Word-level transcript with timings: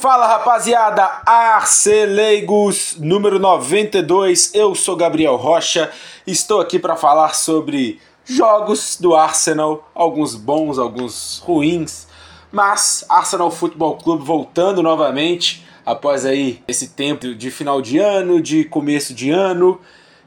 Fala 0.00 0.28
rapaziada, 0.28 1.22
Arceleigos 1.26 2.94
número 3.00 3.36
92, 3.40 4.54
eu 4.54 4.72
sou 4.72 4.94
Gabriel 4.94 5.34
Rocha, 5.34 5.90
estou 6.24 6.60
aqui 6.60 6.78
para 6.78 6.94
falar 6.94 7.34
sobre 7.34 8.00
jogos 8.24 8.96
do 9.00 9.16
Arsenal, 9.16 9.90
alguns 9.92 10.36
bons, 10.36 10.78
alguns 10.78 11.42
ruins, 11.44 12.06
mas 12.52 13.04
Arsenal 13.08 13.50
Futebol 13.50 13.96
Clube 13.96 14.24
voltando 14.24 14.84
novamente 14.84 15.66
após 15.84 16.24
aí 16.24 16.62
esse 16.68 16.90
tempo 16.90 17.34
de 17.34 17.50
final 17.50 17.82
de 17.82 17.98
ano, 17.98 18.40
de 18.40 18.62
começo 18.66 19.12
de 19.12 19.30
ano, 19.30 19.80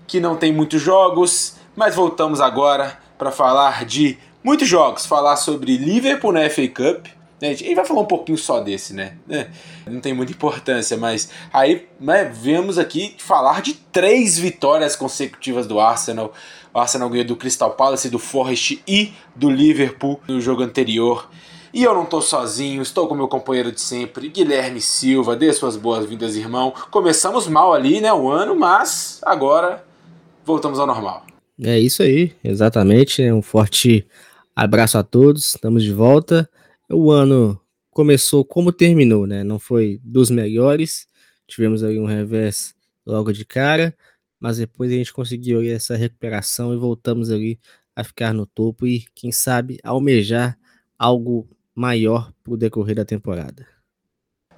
que 0.05 0.19
não 0.19 0.35
tem 0.35 0.51
muitos 0.51 0.81
jogos, 0.81 1.55
mas 1.77 1.95
voltamos 1.95 2.41
agora 2.41 2.99
para 3.17 3.31
falar 3.31 3.85
de 3.85 4.19
muitos 4.43 4.67
jogos, 4.67 5.05
falar 5.05 5.37
sobre 5.37 5.77
Liverpool 5.77 6.33
na 6.33 6.49
FA 6.49 6.67
Cup, 6.67 7.20
né, 7.41 7.55
gente 7.55 7.73
vai 7.73 7.83
falar 7.83 8.01
um 8.01 8.05
pouquinho 8.05 8.37
só 8.37 8.59
desse, 8.59 8.93
né? 8.93 9.17
É, 9.27 9.47
não 9.87 9.99
tem 9.99 10.13
muita 10.13 10.31
importância, 10.31 10.95
mas 10.95 11.29
aí 11.51 11.87
né, 11.99 12.23
vemos 12.23 12.77
aqui 12.77 13.15
falar 13.17 13.63
de 13.63 13.73
três 13.73 14.37
vitórias 14.37 14.95
consecutivas 14.95 15.65
do 15.65 15.79
Arsenal. 15.79 16.31
O 16.71 16.77
Arsenal 16.77 17.09
ganhou 17.09 17.25
do 17.25 17.35
Crystal 17.35 17.71
Palace, 17.71 18.11
do 18.11 18.19
Forest 18.19 18.83
e 18.87 19.11
do 19.35 19.49
Liverpool 19.49 20.19
no 20.27 20.39
jogo 20.39 20.61
anterior. 20.61 21.29
E 21.73 21.83
eu 21.83 21.95
não 21.95 22.03
estou 22.03 22.21
sozinho, 22.21 22.81
estou 22.81 23.07
com 23.07 23.15
meu 23.15 23.27
companheiro 23.27 23.71
de 23.71 23.81
sempre, 23.81 24.29
Guilherme 24.29 24.79
Silva. 24.79 25.35
Dê 25.35 25.51
suas 25.51 25.75
boas-vindas, 25.75 26.35
irmão. 26.35 26.71
Começamos 26.91 27.47
mal 27.47 27.73
ali, 27.73 27.99
né, 28.01 28.13
o 28.13 28.29
ano, 28.29 28.55
mas 28.55 29.19
agora 29.23 29.83
voltamos 30.45 30.79
ao 30.79 30.85
normal. 30.85 31.25
É 31.59 31.79
isso 31.79 32.03
aí, 32.03 32.33
exatamente. 32.43 33.23
Um 33.31 33.41
forte 33.41 34.05
abraço 34.55 34.97
a 34.97 35.03
todos, 35.03 35.55
estamos 35.55 35.83
de 35.83 35.91
volta 35.91 36.47
o 36.91 37.11
ano 37.11 37.59
começou 37.89 38.45
como 38.45 38.71
terminou, 38.71 39.25
né? 39.27 39.43
Não 39.43 39.59
foi 39.59 39.99
dos 40.03 40.29
melhores. 40.29 41.07
Tivemos 41.47 41.83
aí 41.83 41.99
um 41.99 42.05
revés 42.05 42.73
logo 43.05 43.31
de 43.33 43.45
cara, 43.45 43.95
mas 44.39 44.57
depois 44.57 44.91
a 44.91 44.95
gente 44.95 45.13
conseguiu 45.13 45.61
essa 45.63 45.95
recuperação 45.95 46.73
e 46.73 46.77
voltamos 46.77 47.29
ali 47.29 47.59
a 47.95 48.03
ficar 48.03 48.33
no 48.33 48.45
topo 48.45 48.87
e, 48.87 49.05
quem 49.13 49.31
sabe, 49.31 49.79
almejar 49.83 50.57
algo 50.97 51.49
maior 51.75 52.31
para 52.43 52.53
o 52.53 52.57
decorrer 52.57 52.95
da 52.95 53.05
temporada. 53.05 53.67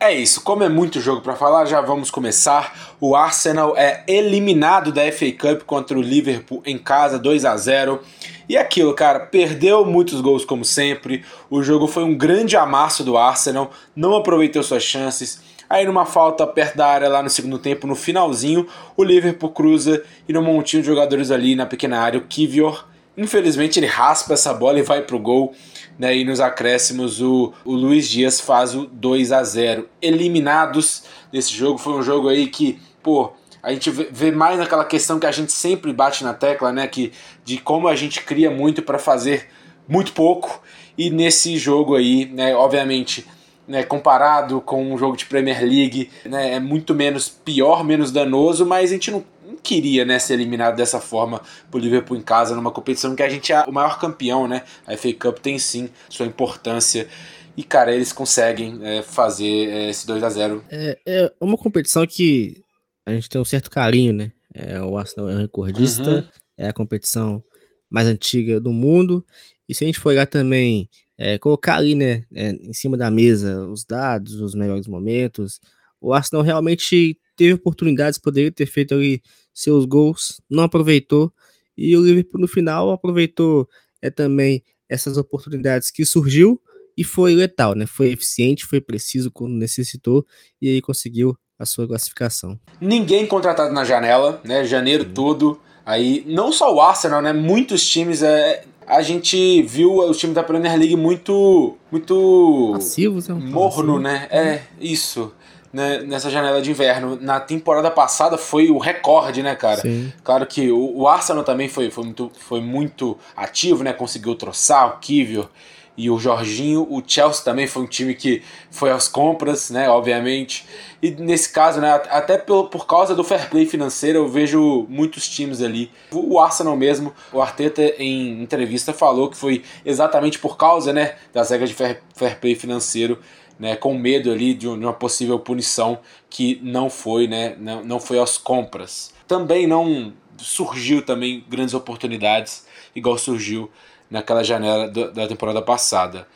É 0.06 0.12
isso, 0.12 0.42
como 0.42 0.64
é 0.64 0.68
muito 0.68 1.00
jogo 1.00 1.22
para 1.22 1.34
falar, 1.34 1.64
já 1.64 1.80
vamos 1.80 2.12
começar. 2.12 2.94
O 3.00 3.16
Arsenal 3.16 3.74
é 3.78 4.04
eliminado 4.06 4.92
da 4.92 5.10
FA 5.10 5.32
Cup 5.32 5.62
contra 5.66 5.98
o 5.98 6.02
Liverpool 6.02 6.62
em 6.66 6.78
casa, 6.78 7.18
2 7.18 7.46
a 7.46 7.56
0. 7.56 8.02
E 8.50 8.58
aquilo, 8.58 8.94
cara, 8.94 9.22
perdeu 9.22 9.86
muitos 9.86 10.20
gols 10.20 10.44
como 10.44 10.66
sempre. 10.66 11.24
O 11.50 11.64
jogo 11.64 11.88
foi 11.88 12.04
um 12.04 12.18
grande 12.18 12.58
amasso 12.58 13.02
do 13.02 13.16
Arsenal, 13.18 13.72
não 13.96 14.14
aproveitou 14.14 14.62
suas 14.62 14.84
chances. 14.84 15.42
Aí 15.70 15.86
numa 15.86 16.06
falta 16.06 16.46
perto 16.46 16.76
da 16.76 16.86
área 16.86 17.08
lá 17.08 17.24
no 17.24 17.30
segundo 17.30 17.58
tempo, 17.58 17.88
no 17.88 17.96
finalzinho, 17.96 18.68
o 18.98 19.06
Liverpool 19.06 19.52
cruza 19.52 20.04
e 20.28 20.34
no 20.34 20.42
montinho 20.42 20.84
de 20.84 20.88
jogadores 20.90 21.32
ali 21.32 21.56
na 21.56 21.66
pequena 21.66 22.02
área, 22.02 22.20
o 22.20 22.24
Kivior, 22.24 22.86
infelizmente 23.18 23.80
ele 23.80 23.86
raspa 23.86 24.34
essa 24.34 24.54
bola 24.54 24.80
e 24.80 24.84
vai 24.84 25.02
pro 25.02 25.20
gol. 25.20 25.54
Né, 25.98 26.18
e 26.18 26.26
nos 26.26 26.40
acréscimos 26.40 27.22
o, 27.22 27.54
o 27.64 27.74
Luiz 27.74 28.10
Dias 28.10 28.40
faz 28.40 28.74
o 28.74 28.88
2 28.88 29.32
a 29.32 29.44
0 29.44 29.88
Eliminados 30.02 31.04
desse 31.32 31.54
jogo, 31.54 31.78
foi 31.78 31.94
um 31.94 32.02
jogo 32.02 32.30
aí 32.30 32.48
que, 32.48 32.80
pô, 33.04 33.32
a 33.62 33.72
gente 33.72 33.92
vê 33.92 34.32
mais 34.32 34.58
naquela 34.58 34.84
questão 34.84 35.20
que 35.20 35.28
a 35.28 35.32
gente 35.32 35.52
sempre 35.52 35.94
bate 35.94 36.24
na 36.24 36.34
tecla, 36.34 36.74
né, 36.74 36.88
que 36.88 37.14
de 37.46 37.60
como 37.60 37.88
a 37.88 37.96
gente 37.96 38.22
cria 38.24 38.50
muito 38.50 38.82
para 38.82 38.98
fazer 38.98 39.48
muito 39.88 40.14
pouco. 40.14 40.62
E 40.98 41.10
nesse 41.10 41.58
jogo 41.58 41.96
aí, 41.96 42.26
né, 42.26 42.56
obviamente, 42.56 43.26
né, 43.68 43.84
comparado 43.84 44.60
com 44.60 44.94
um 44.94 44.98
jogo 44.98 45.16
de 45.16 45.26
Premier 45.26 45.62
League, 45.62 46.10
né, 46.26 46.56
é 46.56 46.60
muito 46.60 46.94
menos 46.94 47.30
pior, 47.30 47.84
menos 47.84 48.12
danoso, 48.12 48.66
mas 48.66 48.90
a 48.90 48.94
gente 48.94 49.12
não 49.12 49.24
queria 49.62 50.06
né, 50.06 50.20
ser 50.20 50.34
eliminado 50.34 50.76
dessa 50.76 51.00
forma 51.00 51.42
por 51.70 51.82
Liverpool 51.82 52.18
em 52.18 52.22
casa, 52.22 52.56
numa 52.56 52.72
competição 52.72 53.16
que 53.16 53.24
a 53.24 53.30
gente 53.30 53.52
é 53.52 53.64
o 53.64 53.72
maior 53.72 54.00
campeão, 54.00 54.48
né? 54.48 54.64
A 54.86 54.96
FA 54.98 55.14
Cup 55.14 55.40
tem 55.40 55.58
sim 55.60 55.90
sua 56.10 56.26
importância. 56.26 57.08
E, 57.56 57.64
cara, 57.64 57.94
eles 57.94 58.12
conseguem 58.12 58.80
é, 58.82 59.02
fazer 59.02 59.70
é, 59.70 59.90
esse 59.90 60.08
2 60.08 60.24
a 60.24 60.30
0 60.30 60.64
é, 60.70 61.00
é 61.06 61.34
uma 61.40 61.58
competição 61.58 62.06
que 62.08 62.64
a 63.06 63.12
gente 63.12 63.30
tem 63.30 63.40
um 63.40 63.46
certo 63.46 63.70
carinho, 63.70 64.14
né? 64.14 64.32
É, 64.54 64.82
o 64.82 64.98
Arsenal 64.98 65.30
é 65.30 65.36
um 65.36 65.42
recordista, 65.42 66.10
uhum. 66.10 66.24
é 66.58 66.68
a 66.70 66.74
competição 66.74 67.44
mais 67.90 68.08
antiga 68.08 68.60
do 68.60 68.72
mundo. 68.72 69.26
E 69.68 69.76
se 69.76 69.84
a 69.84 69.88
gente 69.88 70.00
for 70.00 70.10
olhar 70.10 70.26
também, 70.26 70.90
é, 71.18 71.38
colocar 71.38 71.78
ali, 71.78 71.96
né, 71.96 72.24
é, 72.34 72.52
em 72.52 72.74
cima 72.74 72.98
da 72.98 73.10
mesa 73.12 73.66
os 73.68 73.86
dados, 73.86 74.42
os 74.42 74.56
melhores 74.56 74.88
momentos, 74.88 75.60
o 76.02 76.14
Arsenal 76.14 76.44
realmente 76.44 77.18
teve 77.36 77.54
oportunidades, 77.54 78.20
poderia 78.20 78.52
ter 78.52 78.66
feito 78.66 78.94
ali 78.94 79.22
seus 79.54 79.86
gols, 79.86 80.42
não 80.50 80.64
aproveitou. 80.64 81.32
E 81.78 81.96
o 81.96 82.02
Liverpool 82.02 82.42
no 82.42 82.48
final 82.48 82.92
aproveitou 82.92 83.68
é, 84.02 84.10
também 84.10 84.64
essas 84.90 85.18
oportunidades 85.18 85.90
que 85.90 86.06
surgiu 86.06 86.62
e 86.98 87.04
foi 87.04 87.34
letal, 87.34 87.74
né? 87.74 87.86
Foi 87.86 88.12
eficiente, 88.12 88.66
foi 88.66 88.80
preciso 88.80 89.32
quando 89.32 89.54
necessitou 89.54 90.26
e 90.62 90.70
aí 90.70 90.82
conseguiu 90.82 91.36
a 91.58 91.66
sua 91.66 91.88
classificação. 91.88 92.60
Ninguém 92.80 93.26
contratado 93.26 93.74
na 93.74 93.84
janela, 93.84 94.42
né? 94.44 94.64
Janeiro 94.66 95.06
hum. 95.06 95.14
todo. 95.14 95.60
Aí, 95.86 96.24
não 96.28 96.52
só 96.52 96.74
o 96.74 96.80
Arsenal, 96.80 97.22
né? 97.22 97.34
Muitos 97.34 97.86
times. 97.86 98.22
É, 98.22 98.64
a 98.86 99.02
gente 99.02 99.62
viu 99.64 99.98
os 99.98 100.18
times 100.18 100.36
da 100.36 100.44
Premier 100.44 100.78
League 100.78 100.96
muito. 100.96 101.76
Muito. 101.92 102.72
Passivos, 102.74 103.30
é 103.30 103.34
um 103.34 103.40
morno, 103.40 104.00
né? 104.00 104.28
É, 104.30 104.62
isso 104.80 105.34
né, 105.74 106.04
nessa 106.04 106.30
janela 106.30 106.62
de 106.62 106.70
inverno. 106.70 107.18
Na 107.20 107.40
temporada 107.40 107.90
passada 107.90 108.38
foi 108.38 108.70
o 108.70 108.78
recorde, 108.78 109.42
né, 109.42 109.56
cara? 109.56 109.82
Sim. 109.82 110.14
Claro 110.24 110.46
que 110.46 110.72
o, 110.72 111.00
o, 111.00 111.08
Arsenal 111.08 111.44
também 111.44 111.68
foi, 111.68 111.90
foi, 111.90 112.04
muito, 112.04 112.32
foi 112.40 112.62
muito 112.62 113.18
ativo, 113.36 113.84
né? 113.84 113.92
Conseguiu 113.92 114.36
troçar 114.36 114.88
o 114.88 115.00
Kivior 115.00 115.50
e 115.98 116.12
o 116.12 116.20
Jorginho. 116.20 116.88
O 116.90 117.02
Chelsea 117.06 117.44
também 117.44 117.66
foi 117.66 117.82
um 117.82 117.88
time 117.88 118.14
que 118.14 118.44
foi 118.70 118.92
às 118.92 119.08
compras, 119.08 119.72
né? 119.72 119.90
Obviamente. 119.90 120.64
E 121.02 121.10
nesse 121.10 121.52
caso, 121.52 121.82
né? 121.82 121.92
Até 122.10 122.38
por, 122.38 122.70
por 122.70 122.86
causa 122.86 123.16
do 123.16 123.24
fair 123.24 123.50
play 123.50 123.66
financeiro, 123.66 124.20
eu 124.20 124.28
vejo 124.28 124.86
muitos 124.88 125.28
times 125.28 125.60
ali. 125.60 125.92
O 126.12 126.40
Arsenal 126.40 126.76
mesmo, 126.76 127.12
o 127.32 127.42
Arteta 127.42 127.82
em 127.98 128.44
entrevista 128.44 128.94
falou 128.94 129.28
que 129.28 129.38
foi 129.38 129.64
exatamente 129.84 130.38
por 130.38 130.56
causa, 130.56 130.94
né? 130.94 131.16
Das 131.34 131.50
regras 131.50 131.72
de 131.72 131.76
fair, 131.76 132.00
fair 132.16 132.40
play 132.40 132.54
financeiro 132.54 133.18
né, 133.60 133.76
com 133.76 133.94
medo 133.94 134.32
ali 134.32 134.54
de 134.54 134.68
uma 134.68 134.94
possível 134.94 135.40
punição 135.40 136.00
que 136.30 136.60
não 136.64 136.90
foi, 136.90 137.28
né, 137.28 137.56
não, 137.60 137.84
não 137.84 138.00
foi 138.00 138.20
às 138.20 138.38
compras. 138.38 139.14
Também 139.28 139.68
não 139.68 140.14
surgiu 140.38 141.02
também 141.02 141.44
grandes 141.48 141.74
oportunidades 141.74 142.66
igual 142.96 143.18
surgiu 143.18 143.70
naquela 144.10 144.44
janela 144.44 144.88
do, 144.88 145.12
da 145.12 145.28
temporada 145.28 145.62
passada. 145.62 146.28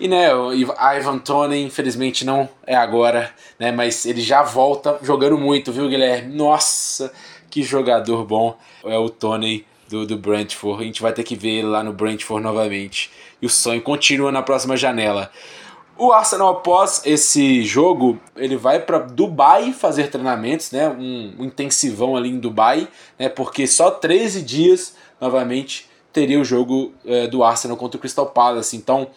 E 0.00 0.06
né, 0.06 0.32
o 0.32 0.52
Ivan 0.54 1.18
Tony, 1.18 1.62
infelizmente 1.62 2.24
não 2.24 2.48
é 2.64 2.76
agora, 2.76 3.34
né, 3.58 3.72
mas 3.72 4.06
ele 4.06 4.20
já 4.20 4.42
volta 4.42 4.98
jogando 5.02 5.36
muito, 5.36 5.72
viu, 5.72 5.88
Guilherme? 5.88 6.34
Nossa, 6.34 7.12
que 7.50 7.62
jogador 7.62 8.24
bom 8.24 8.56
é 8.84 8.96
o 8.96 9.08
Tony 9.10 9.66
do, 9.88 10.06
do 10.06 10.16
Brentford. 10.16 10.82
A 10.82 10.86
gente 10.86 11.02
vai 11.02 11.12
ter 11.12 11.24
que 11.24 11.34
ver 11.34 11.50
ele 11.50 11.66
lá 11.66 11.82
no 11.82 11.92
Brentford 11.92 12.42
novamente. 12.42 13.10
E 13.42 13.46
o 13.46 13.48
sonho 13.48 13.82
continua 13.82 14.30
na 14.30 14.42
próxima 14.42 14.76
janela. 14.76 15.30
O 15.98 16.12
Arsenal, 16.12 16.50
após 16.50 17.02
esse 17.04 17.64
jogo, 17.64 18.20
ele 18.36 18.56
vai 18.56 18.78
para 18.78 19.00
Dubai 19.00 19.72
fazer 19.72 20.08
treinamentos, 20.10 20.70
né? 20.70 20.88
Um, 20.88 21.34
um, 21.40 21.44
intensivão 21.44 22.16
ali 22.16 22.28
em 22.28 22.38
Dubai, 22.38 22.86
né? 23.18 23.28
Porque 23.28 23.66
só 23.66 23.90
13 23.90 24.42
dias, 24.42 24.94
novamente, 25.20 25.90
teria 26.12 26.40
o 26.40 26.44
jogo 26.44 26.92
é, 27.04 27.26
do 27.26 27.42
Arsenal 27.42 27.76
contra 27.76 27.98
o 27.98 28.00
Crystal 28.00 28.26
Palace. 28.26 28.76
Então, 28.76 29.08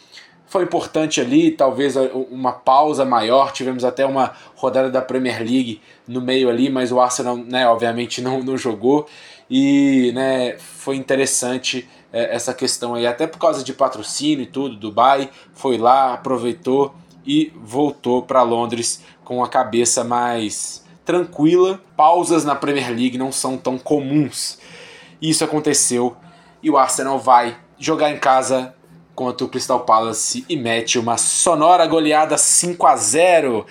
foi 0.47 0.63
importante 0.63 1.21
ali, 1.21 1.51
talvez 1.51 1.95
uma 2.31 2.51
pausa 2.51 3.05
maior. 3.05 3.51
Tivemos 3.51 3.85
até 3.85 4.03
uma 4.03 4.33
rodada 4.55 4.89
da 4.89 5.03
Premier 5.03 5.37
League 5.37 5.81
no 6.07 6.19
meio 6.19 6.49
ali, 6.49 6.67
mas 6.67 6.91
o 6.91 6.99
Arsenal, 6.99 7.37
né, 7.37 7.67
obviamente, 7.67 8.19
não, 8.25 8.41
não 8.41 8.57
jogou. 8.57 9.07
E 9.47 10.11
né, 10.15 10.57
foi 10.57 10.95
interessante 10.95 11.87
é, 12.11 12.35
essa 12.35 12.53
questão 12.53 12.95
aí, 12.95 13.07
até 13.07 13.25
por 13.25 13.39
causa 13.39 13.63
de 13.63 13.73
patrocínio 13.73 14.43
e 14.43 14.47
tudo, 14.47 14.75
Dubai 14.75 15.29
foi 15.53 15.77
lá, 15.77 16.13
aproveitou 16.13 16.93
e 17.25 17.53
voltou 17.55 18.21
para 18.21 18.41
Londres 18.41 19.03
com 19.23 19.43
a 19.43 19.47
cabeça 19.47 20.03
mais 20.03 20.83
tranquila. 21.05 21.79
Pausas 21.95 22.43
na 22.43 22.55
Premier 22.55 22.89
League 22.89 23.17
não 23.17 23.31
são 23.31 23.57
tão 23.57 23.77
comuns. 23.77 24.59
Isso 25.21 25.43
aconteceu 25.43 26.15
e 26.61 26.69
o 26.69 26.77
Arsenal 26.77 27.19
vai 27.19 27.57
jogar 27.77 28.11
em 28.11 28.17
casa 28.17 28.73
contra 29.15 29.45
o 29.45 29.49
Crystal 29.49 29.79
Palace 29.81 30.45
e 30.49 30.55
mete 30.55 30.97
uma 30.97 31.17
sonora 31.17 31.85
goleada 31.85 32.37
5 32.37 32.87
a 32.87 32.95
0. 32.95 33.65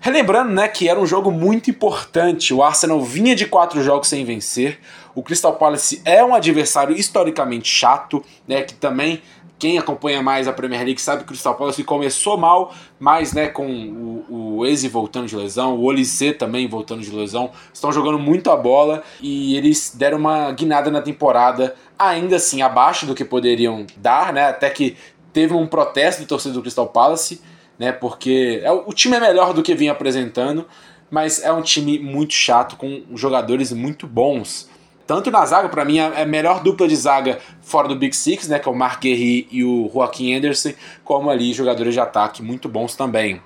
Relembrando, 0.00 0.52
né, 0.52 0.66
que 0.66 0.88
era 0.88 0.98
um 0.98 1.06
jogo 1.06 1.30
muito 1.30 1.70
importante. 1.70 2.54
O 2.54 2.62
Arsenal 2.62 3.00
vinha 3.02 3.34
de 3.34 3.46
quatro 3.46 3.82
jogos 3.82 4.08
sem 4.08 4.24
vencer. 4.24 4.78
O 5.14 5.22
Crystal 5.22 5.54
Palace 5.54 6.00
é 6.04 6.24
um 6.24 6.34
adversário 6.34 6.96
historicamente 6.96 7.68
chato, 7.68 8.24
né? 8.46 8.62
Que 8.62 8.74
também 8.74 9.22
quem 9.60 9.78
acompanha 9.78 10.22
mais 10.22 10.48
a 10.48 10.54
Premier 10.54 10.82
League 10.82 11.00
sabe 11.00 11.18
que 11.18 11.24
o 11.24 11.28
Crystal 11.28 11.54
Palace 11.54 11.84
começou 11.84 12.38
mal, 12.38 12.72
mas 12.98 13.34
né, 13.34 13.46
com 13.46 13.66
o, 13.66 14.56
o 14.58 14.66
Eze 14.66 14.88
voltando 14.88 15.26
de 15.26 15.36
lesão, 15.36 15.76
o 15.76 15.84
Olise 15.84 16.32
também 16.32 16.66
voltando 16.66 17.02
de 17.02 17.10
lesão, 17.10 17.50
estão 17.72 17.92
jogando 17.92 18.18
muito 18.18 18.50
a 18.50 18.56
bola 18.56 19.02
e 19.20 19.54
eles 19.56 19.94
deram 19.94 20.16
uma 20.16 20.50
guinada 20.52 20.90
na 20.90 21.02
temporada, 21.02 21.76
ainda 21.98 22.36
assim 22.36 22.62
abaixo 22.62 23.04
do 23.04 23.14
que 23.14 23.22
poderiam 23.22 23.86
dar, 23.98 24.32
né? 24.32 24.48
Até 24.48 24.70
que 24.70 24.96
teve 25.30 25.52
um 25.52 25.66
protesto 25.66 26.22
do 26.22 26.26
torcedor 26.26 26.54
do 26.54 26.62
Crystal 26.62 26.88
Palace, 26.88 27.42
né? 27.78 27.92
Porque 27.92 28.62
é, 28.64 28.72
o 28.72 28.92
time 28.94 29.16
é 29.16 29.20
melhor 29.20 29.52
do 29.52 29.62
que 29.62 29.74
vinha 29.74 29.92
apresentando, 29.92 30.66
mas 31.10 31.42
é 31.42 31.52
um 31.52 31.60
time 31.60 31.98
muito 31.98 32.32
chato 32.32 32.76
com 32.76 33.02
jogadores 33.14 33.72
muito 33.72 34.06
bons. 34.06 34.70
Tanto 35.10 35.28
na 35.28 35.44
zaga, 35.44 35.68
para 35.68 35.84
mim, 35.84 35.98
é 35.98 36.22
a 36.22 36.24
melhor 36.24 36.62
dupla 36.62 36.86
de 36.86 36.94
zaga 36.94 37.40
fora 37.62 37.88
do 37.88 37.96
Big 37.96 38.14
Six, 38.14 38.46
né? 38.46 38.60
Que 38.60 38.68
é 38.68 38.70
o 38.70 38.74
Mark 38.76 39.00
Guerri 39.00 39.48
e 39.50 39.64
o 39.64 39.90
Joaquim 39.92 40.32
Anderson, 40.32 40.72
como 41.02 41.28
ali 41.28 41.52
jogadores 41.52 41.94
de 41.94 41.98
ataque 41.98 42.44
muito 42.44 42.68
bons 42.68 42.94
também. 42.94 43.42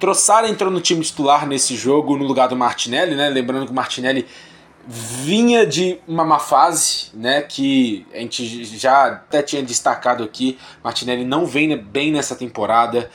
Trossard 0.00 0.50
entrou 0.50 0.68
no 0.68 0.80
time 0.80 1.00
titular 1.04 1.46
nesse 1.46 1.76
jogo 1.76 2.16
no 2.16 2.24
lugar 2.24 2.48
do 2.48 2.56
Martinelli, 2.56 3.14
né? 3.14 3.28
Lembrando 3.28 3.66
que 3.66 3.70
o 3.70 3.74
Martinelli 3.74 4.26
vinha 4.84 5.64
de 5.64 6.00
uma 6.08 6.24
má 6.24 6.40
fase, 6.40 7.10
né? 7.14 7.42
Que 7.42 8.04
a 8.12 8.18
gente 8.18 8.64
já 8.64 9.06
até 9.12 9.44
tinha 9.44 9.62
destacado 9.62 10.24
aqui. 10.24 10.58
Martinelli 10.82 11.24
não 11.24 11.46
vem 11.46 11.76
bem 11.76 12.10
nessa 12.10 12.34
temporada. 12.34 13.08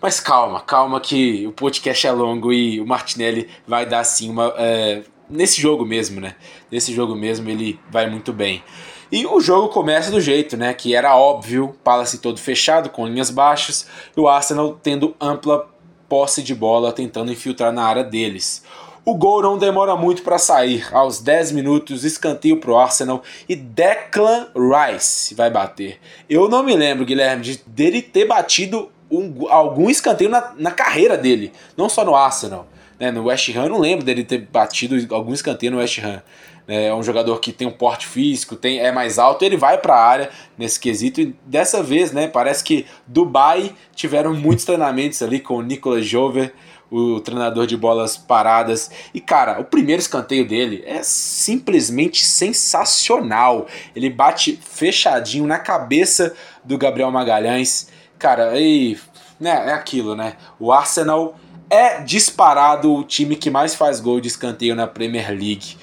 Mas 0.00 0.18
calma, 0.18 0.60
calma 0.60 1.00
que 1.00 1.46
o 1.46 1.52
podcast 1.52 2.08
é 2.08 2.10
longo 2.10 2.52
e 2.52 2.80
o 2.80 2.84
Martinelli 2.84 3.48
vai 3.64 3.86
dar 3.86 4.00
assim 4.00 4.28
uma. 4.28 4.52
É, 4.56 5.04
nesse 5.32 5.60
jogo 5.60 5.84
mesmo, 5.84 6.20
né? 6.20 6.36
Nesse 6.70 6.92
jogo 6.92 7.14
mesmo 7.14 7.48
ele 7.48 7.80
vai 7.90 8.08
muito 8.08 8.32
bem. 8.32 8.62
E 9.10 9.26
o 9.26 9.40
jogo 9.40 9.68
começa 9.68 10.10
do 10.10 10.20
jeito, 10.20 10.56
né? 10.56 10.72
Que 10.72 10.94
era 10.94 11.16
óbvio, 11.16 11.74
Palace 11.82 12.18
todo 12.18 12.38
fechado, 12.38 12.90
com 12.90 13.06
linhas 13.06 13.30
baixas, 13.30 13.86
e 14.16 14.20
o 14.20 14.28
Arsenal 14.28 14.78
tendo 14.82 15.14
ampla 15.20 15.68
posse 16.08 16.42
de 16.42 16.54
bola, 16.54 16.92
tentando 16.92 17.32
infiltrar 17.32 17.72
na 17.72 17.84
área 17.84 18.04
deles. 18.04 18.62
O 19.04 19.14
gol 19.14 19.42
não 19.42 19.58
demora 19.58 19.96
muito 19.96 20.22
para 20.22 20.38
sair. 20.38 20.86
Aos 20.92 21.18
10 21.18 21.52
minutos, 21.52 22.04
escanteio 22.04 22.58
pro 22.58 22.76
Arsenal 22.76 23.22
e 23.48 23.56
Declan 23.56 24.46
Rice 24.54 25.34
vai 25.34 25.50
bater. 25.50 25.98
Eu 26.30 26.48
não 26.48 26.62
me 26.62 26.76
lembro, 26.76 27.04
Guilherme, 27.04 27.42
de 27.42 27.62
dele 27.66 28.00
ter 28.00 28.26
batido 28.26 28.90
um, 29.10 29.46
algum 29.48 29.90
escanteio 29.90 30.30
na, 30.30 30.54
na 30.56 30.70
carreira 30.70 31.18
dele, 31.18 31.52
não 31.76 31.88
só 31.88 32.04
no 32.04 32.14
Arsenal. 32.14 32.66
Né? 33.02 33.10
No 33.10 33.24
West 33.24 33.48
Ham, 33.48 33.64
eu 33.64 33.68
não 33.68 33.80
lembro 33.80 34.04
dele 34.04 34.22
ter 34.22 34.38
batido 34.38 34.94
algum 35.12 35.34
escanteio 35.34 35.72
no 35.72 35.78
West 35.78 35.98
Ham. 35.98 36.22
Né? 36.68 36.86
É 36.86 36.94
um 36.94 37.02
jogador 37.02 37.40
que 37.40 37.50
tem 37.50 37.66
um 37.66 37.72
porte 37.72 38.06
físico, 38.06 38.54
tem, 38.54 38.78
é 38.78 38.92
mais 38.92 39.18
alto, 39.18 39.44
ele 39.44 39.56
vai 39.56 39.76
para 39.76 39.96
a 39.96 40.06
área 40.06 40.30
nesse 40.56 40.78
quesito. 40.78 41.20
E 41.20 41.34
dessa 41.44 41.82
vez, 41.82 42.12
né, 42.12 42.28
parece 42.28 42.62
que 42.62 42.86
Dubai 43.04 43.74
tiveram 43.92 44.32
muitos 44.32 44.64
treinamentos 44.64 45.20
ali 45.20 45.40
com 45.40 45.56
o 45.56 45.62
Nicolas 45.62 46.06
Jover, 46.06 46.54
o 46.92 47.18
treinador 47.18 47.66
de 47.66 47.76
bolas 47.76 48.16
paradas. 48.16 48.88
E 49.12 49.20
cara, 49.20 49.60
o 49.60 49.64
primeiro 49.64 50.00
escanteio 50.00 50.46
dele 50.46 50.84
é 50.86 51.02
simplesmente 51.02 52.24
sensacional. 52.24 53.66
Ele 53.96 54.10
bate 54.10 54.60
fechadinho 54.64 55.44
na 55.44 55.58
cabeça 55.58 56.36
do 56.62 56.78
Gabriel 56.78 57.10
Magalhães. 57.10 57.88
Cara, 58.16 58.56
e, 58.60 58.96
né, 59.40 59.70
é 59.70 59.72
aquilo, 59.72 60.14
né? 60.14 60.34
O 60.60 60.70
Arsenal 60.70 61.36
é 61.72 62.02
disparado 62.02 62.92
o 62.92 63.02
time 63.02 63.34
que 63.34 63.48
mais 63.48 63.74
faz 63.74 63.98
gol 63.98 64.20
de 64.20 64.28
escanteio 64.28 64.74
na 64.74 64.86
Premier 64.86 65.30
League. 65.30 65.76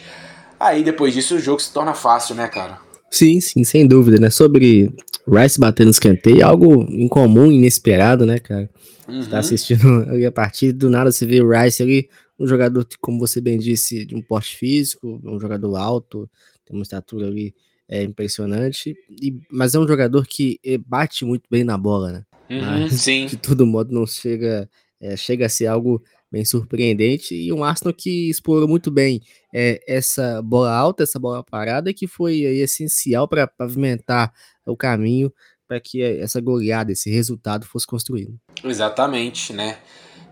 Aí 0.59 0.83
depois 0.83 1.15
disso 1.15 1.35
o 1.35 1.39
jogo 1.39 1.59
se 1.59 1.73
torna 1.73 1.95
fácil, 1.95 2.35
né, 2.35 2.47
cara? 2.47 2.79
Sim, 3.09 3.41
sim, 3.41 3.63
sem 3.63 3.87
dúvida, 3.87 4.19
né? 4.19 4.29
Sobre 4.29 4.93
Rice 5.27 5.59
batendo 5.59 5.89
escanteio, 5.89 6.45
algo 6.45 6.83
incomum, 6.91 7.51
inesperado, 7.51 8.23
né, 8.23 8.37
cara? 8.37 8.69
Uhum. 9.07 9.23
Você 9.23 9.29
tá 9.31 9.39
assistindo 9.39 10.03
ali 10.11 10.27
a 10.27 10.31
partida, 10.31 10.77
do 10.77 10.91
nada 10.91 11.11
você 11.11 11.25
vê 11.25 11.41
o 11.41 11.49
Rice 11.49 11.81
ali, 11.81 12.07
um 12.39 12.45
jogador, 12.45 12.85
como 13.01 13.17
você 13.17 13.41
bem 13.41 13.57
disse, 13.57 14.05
de 14.05 14.15
um 14.15 14.21
porte 14.21 14.55
físico, 14.55 15.19
um 15.23 15.39
jogador 15.39 15.75
alto, 15.75 16.29
tem 16.65 16.77
uma 16.77 16.83
estatura 16.83 17.25
ali 17.25 17.55
é, 17.87 18.03
impressionante, 18.03 18.95
e, 19.09 19.39
mas 19.49 19.73
é 19.73 19.79
um 19.79 19.87
jogador 19.87 20.27
que 20.27 20.59
eh, 20.63 20.77
bate 20.77 21.25
muito 21.25 21.45
bem 21.49 21.63
na 21.63 21.75
bola, 21.75 22.11
né? 22.11 22.23
Uhum, 22.49 22.89
sim. 22.89 23.25
De 23.25 23.37
todo 23.37 23.65
modo, 23.65 23.91
não 23.91 24.05
chega 24.05 24.69
é, 25.01 25.15
chega 25.15 25.45
a 25.45 25.49
ser 25.49 25.67
algo 25.67 26.01
bem 26.31 26.45
surpreendente 26.45 27.33
e 27.33 27.51
um 27.51 27.63
Arsenal 27.63 27.93
que 27.93 28.29
explorou 28.29 28.67
muito 28.67 28.91
bem 28.91 29.21
é, 29.53 29.81
essa 29.87 30.41
bola 30.41 30.71
alta, 30.71 31.03
essa 31.03 31.19
bola 31.19 31.43
parada, 31.43 31.93
que 31.93 32.07
foi 32.07 32.45
aí, 32.45 32.59
essencial 32.59 33.27
para 33.27 33.47
pavimentar 33.47 34.31
o 34.65 34.77
caminho 34.77 35.33
para 35.67 35.79
que 35.79 36.01
essa 36.01 36.41
goleada, 36.41 36.91
esse 36.91 37.11
resultado 37.11 37.65
fosse 37.65 37.85
construído. 37.85 38.39
Exatamente, 38.63 39.53
né? 39.53 39.77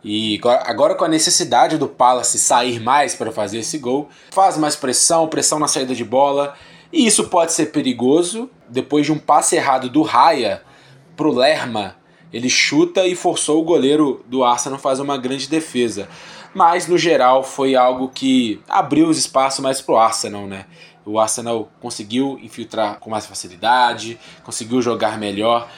E 0.03 0.39
agora 0.65 0.95
com 0.95 1.05
a 1.05 1.07
necessidade 1.07 1.77
do 1.77 1.87
Palace 1.87 2.39
sair 2.39 2.79
mais 2.79 3.15
para 3.15 3.31
fazer 3.31 3.59
esse 3.59 3.77
gol, 3.77 4.09
faz 4.31 4.57
mais 4.57 4.75
pressão, 4.75 5.27
pressão 5.27 5.59
na 5.59 5.67
saída 5.67 5.93
de 5.93 6.03
bola, 6.03 6.55
e 6.91 7.05
isso 7.05 7.27
pode 7.27 7.51
ser 7.51 7.67
perigoso 7.67 8.49
depois 8.69 9.05
de 9.05 9.11
um 9.11 9.19
passe 9.19 9.55
errado 9.55 9.89
do 9.89 10.01
Raya 10.01 10.61
pro 11.15 11.33
Lerma 11.33 11.95
ele 12.31 12.49
chuta 12.49 13.05
e 13.05 13.15
forçou 13.15 13.61
o 13.61 13.63
goleiro 13.63 14.23
do 14.27 14.43
Arsenal 14.43 14.77
a 14.77 14.81
fazer 14.81 15.01
uma 15.01 15.17
grande 15.17 15.47
defesa. 15.47 16.07
Mas 16.53 16.87
no 16.87 16.97
geral 16.97 17.43
foi 17.43 17.75
algo 17.75 18.09
que 18.09 18.59
abriu 18.67 19.07
os 19.07 19.17
espaços 19.17 19.59
mais 19.59 19.81
pro 19.81 19.97
Arsenal, 19.97 20.47
né? 20.47 20.65
O 21.05 21.19
Arsenal 21.19 21.69
conseguiu 21.79 22.37
infiltrar 22.41 22.99
com 22.99 23.09
mais 23.09 23.25
facilidade, 23.25 24.19
conseguiu 24.43 24.81
jogar 24.81 25.17
melhor. 25.17 25.69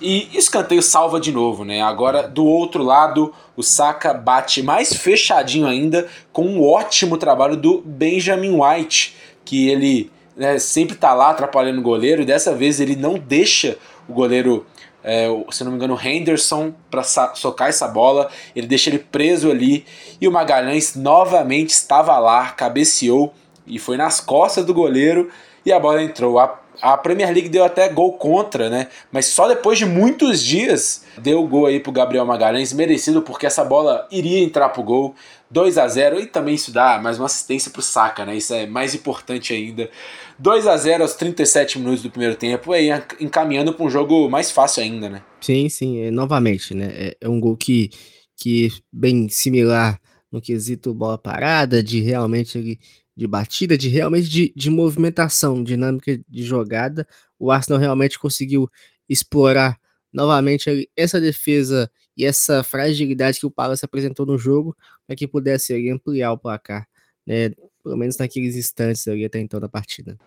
E 0.00 0.28
escanteio 0.36 0.82
salva 0.82 1.18
de 1.18 1.32
novo, 1.32 1.64
né? 1.64 1.80
Agora 1.80 2.28
do 2.28 2.44
outro 2.44 2.82
lado, 2.82 3.32
o 3.56 3.62
Saka 3.62 4.12
bate 4.12 4.62
mais 4.62 4.92
fechadinho 4.92 5.66
ainda 5.66 6.08
com 6.32 6.44
um 6.44 6.62
ótimo 6.62 7.16
trabalho 7.16 7.56
do 7.56 7.80
Benjamin 7.80 8.60
White, 8.60 9.16
que 9.44 9.68
ele 9.68 10.10
né, 10.36 10.58
sempre 10.58 10.96
tá 10.96 11.14
lá 11.14 11.30
atrapalhando 11.30 11.80
o 11.80 11.82
goleiro 11.82 12.22
e 12.22 12.26
dessa 12.26 12.54
vez 12.54 12.80
ele 12.80 12.96
não 12.96 13.14
deixa 13.14 13.78
o 14.08 14.12
goleiro 14.12 14.66
é, 15.04 15.28
se 15.50 15.62
não 15.62 15.70
me 15.70 15.76
engano, 15.76 15.94
o 15.94 16.00
Henderson 16.00 16.72
para 16.90 17.02
socar 17.02 17.68
essa 17.68 17.86
bola. 17.86 18.30
Ele 18.56 18.66
deixa 18.66 18.88
ele 18.88 18.98
preso 18.98 19.50
ali. 19.50 19.84
E 20.18 20.26
o 20.26 20.32
Magalhães 20.32 20.96
novamente 20.96 21.70
estava 21.70 22.18
lá, 22.18 22.48
cabeceou 22.50 23.34
e 23.66 23.78
foi 23.78 23.98
nas 23.98 24.20
costas 24.20 24.64
do 24.64 24.72
goleiro 24.72 25.30
e 25.64 25.72
a 25.72 25.78
bola 25.78 26.02
entrou. 26.02 26.38
A, 26.38 26.58
a 26.80 26.96
Premier 26.96 27.32
League 27.32 27.48
deu 27.48 27.64
até 27.64 27.88
gol 27.88 28.14
contra, 28.14 28.70
né? 28.70 28.88
Mas 29.12 29.26
só 29.26 29.46
depois 29.46 29.78
de 29.78 29.86
muitos 29.86 30.42
dias 30.42 31.04
deu 31.18 31.42
o 31.42 31.46
gol 31.46 31.66
aí 31.66 31.80
pro 31.80 31.92
Gabriel 31.92 32.24
Magalhães, 32.24 32.72
merecido 32.72 33.22
porque 33.22 33.46
essa 33.46 33.64
bola 33.64 34.08
iria 34.10 34.42
entrar 34.42 34.70
pro 34.70 34.82
gol. 34.82 35.14
2 35.50 35.78
a 35.78 35.86
0 35.86 36.20
e 36.20 36.26
também 36.26 36.54
isso 36.54 36.72
dá 36.72 36.98
mais 36.98 37.16
uma 37.16 37.26
assistência 37.26 37.70
pro 37.70 37.80
Saka, 37.80 38.24
né? 38.24 38.34
Isso 38.34 38.52
é 38.52 38.66
mais 38.66 38.94
importante 38.94 39.52
ainda. 39.52 39.88
2 40.38 40.66
a 40.66 40.76
0 40.76 41.02
aos 41.02 41.14
37 41.14 41.78
minutos 41.78 42.02
do 42.02 42.10
primeiro 42.10 42.36
tempo, 42.36 42.72
aí 42.72 42.88
encaminhando 43.20 43.72
para 43.72 43.84
um 43.84 43.90
jogo 43.90 44.28
mais 44.28 44.50
fácil 44.50 44.82
ainda, 44.82 45.08
né? 45.08 45.22
Sim, 45.40 45.68
sim, 45.68 46.00
é, 46.00 46.10
novamente, 46.10 46.74
né? 46.74 46.86
É, 46.94 47.16
é 47.20 47.28
um 47.28 47.40
gol 47.40 47.56
que, 47.56 47.90
que 48.36 48.70
bem 48.92 49.28
similar 49.28 50.00
no 50.30 50.40
quesito 50.40 50.92
bola 50.92 51.16
parada, 51.16 51.82
de 51.82 52.00
realmente 52.00 52.78
de 53.16 53.26
batida, 53.26 53.78
de 53.78 53.88
realmente 53.88 54.28
de, 54.28 54.52
de 54.56 54.70
movimentação, 54.70 55.62
dinâmica 55.62 56.18
de 56.28 56.42
jogada. 56.42 57.06
O 57.38 57.50
Arsenal 57.50 57.80
realmente 57.80 58.18
conseguiu 58.18 58.68
explorar 59.08 59.78
novamente 60.12 60.88
essa 60.96 61.20
defesa 61.20 61.90
e 62.16 62.24
essa 62.24 62.62
fragilidade 62.62 63.38
que 63.38 63.46
o 63.46 63.50
Palace 63.50 63.84
apresentou 63.84 64.24
no 64.26 64.38
jogo 64.38 64.76
para 65.06 65.16
que 65.16 65.26
pudesse 65.26 65.90
ampliar 65.90 66.32
o 66.32 66.38
placar, 66.38 66.86
né? 67.26 67.50
Pelo 67.84 67.96
menos 67.96 68.16
naqueles 68.16 68.56
instantes 68.56 69.06
ali 69.06 69.24
até 69.24 69.38
então 69.38 69.60
da 69.60 69.68
partida. 69.68 70.18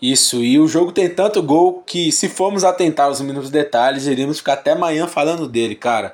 Isso, 0.00 0.42
e 0.42 0.58
o 0.58 0.66
jogo 0.66 0.90
tem 0.92 1.08
tanto 1.08 1.42
gol 1.42 1.82
que 1.82 2.10
se 2.10 2.28
formos 2.28 2.64
atentar 2.64 3.06
aos 3.06 3.20
minutos 3.20 3.50
detalhes, 3.50 4.06
iríamos 4.06 4.38
ficar 4.38 4.54
até 4.54 4.72
amanhã 4.72 5.06
falando 5.06 5.48
dele, 5.48 5.74
cara. 5.74 6.12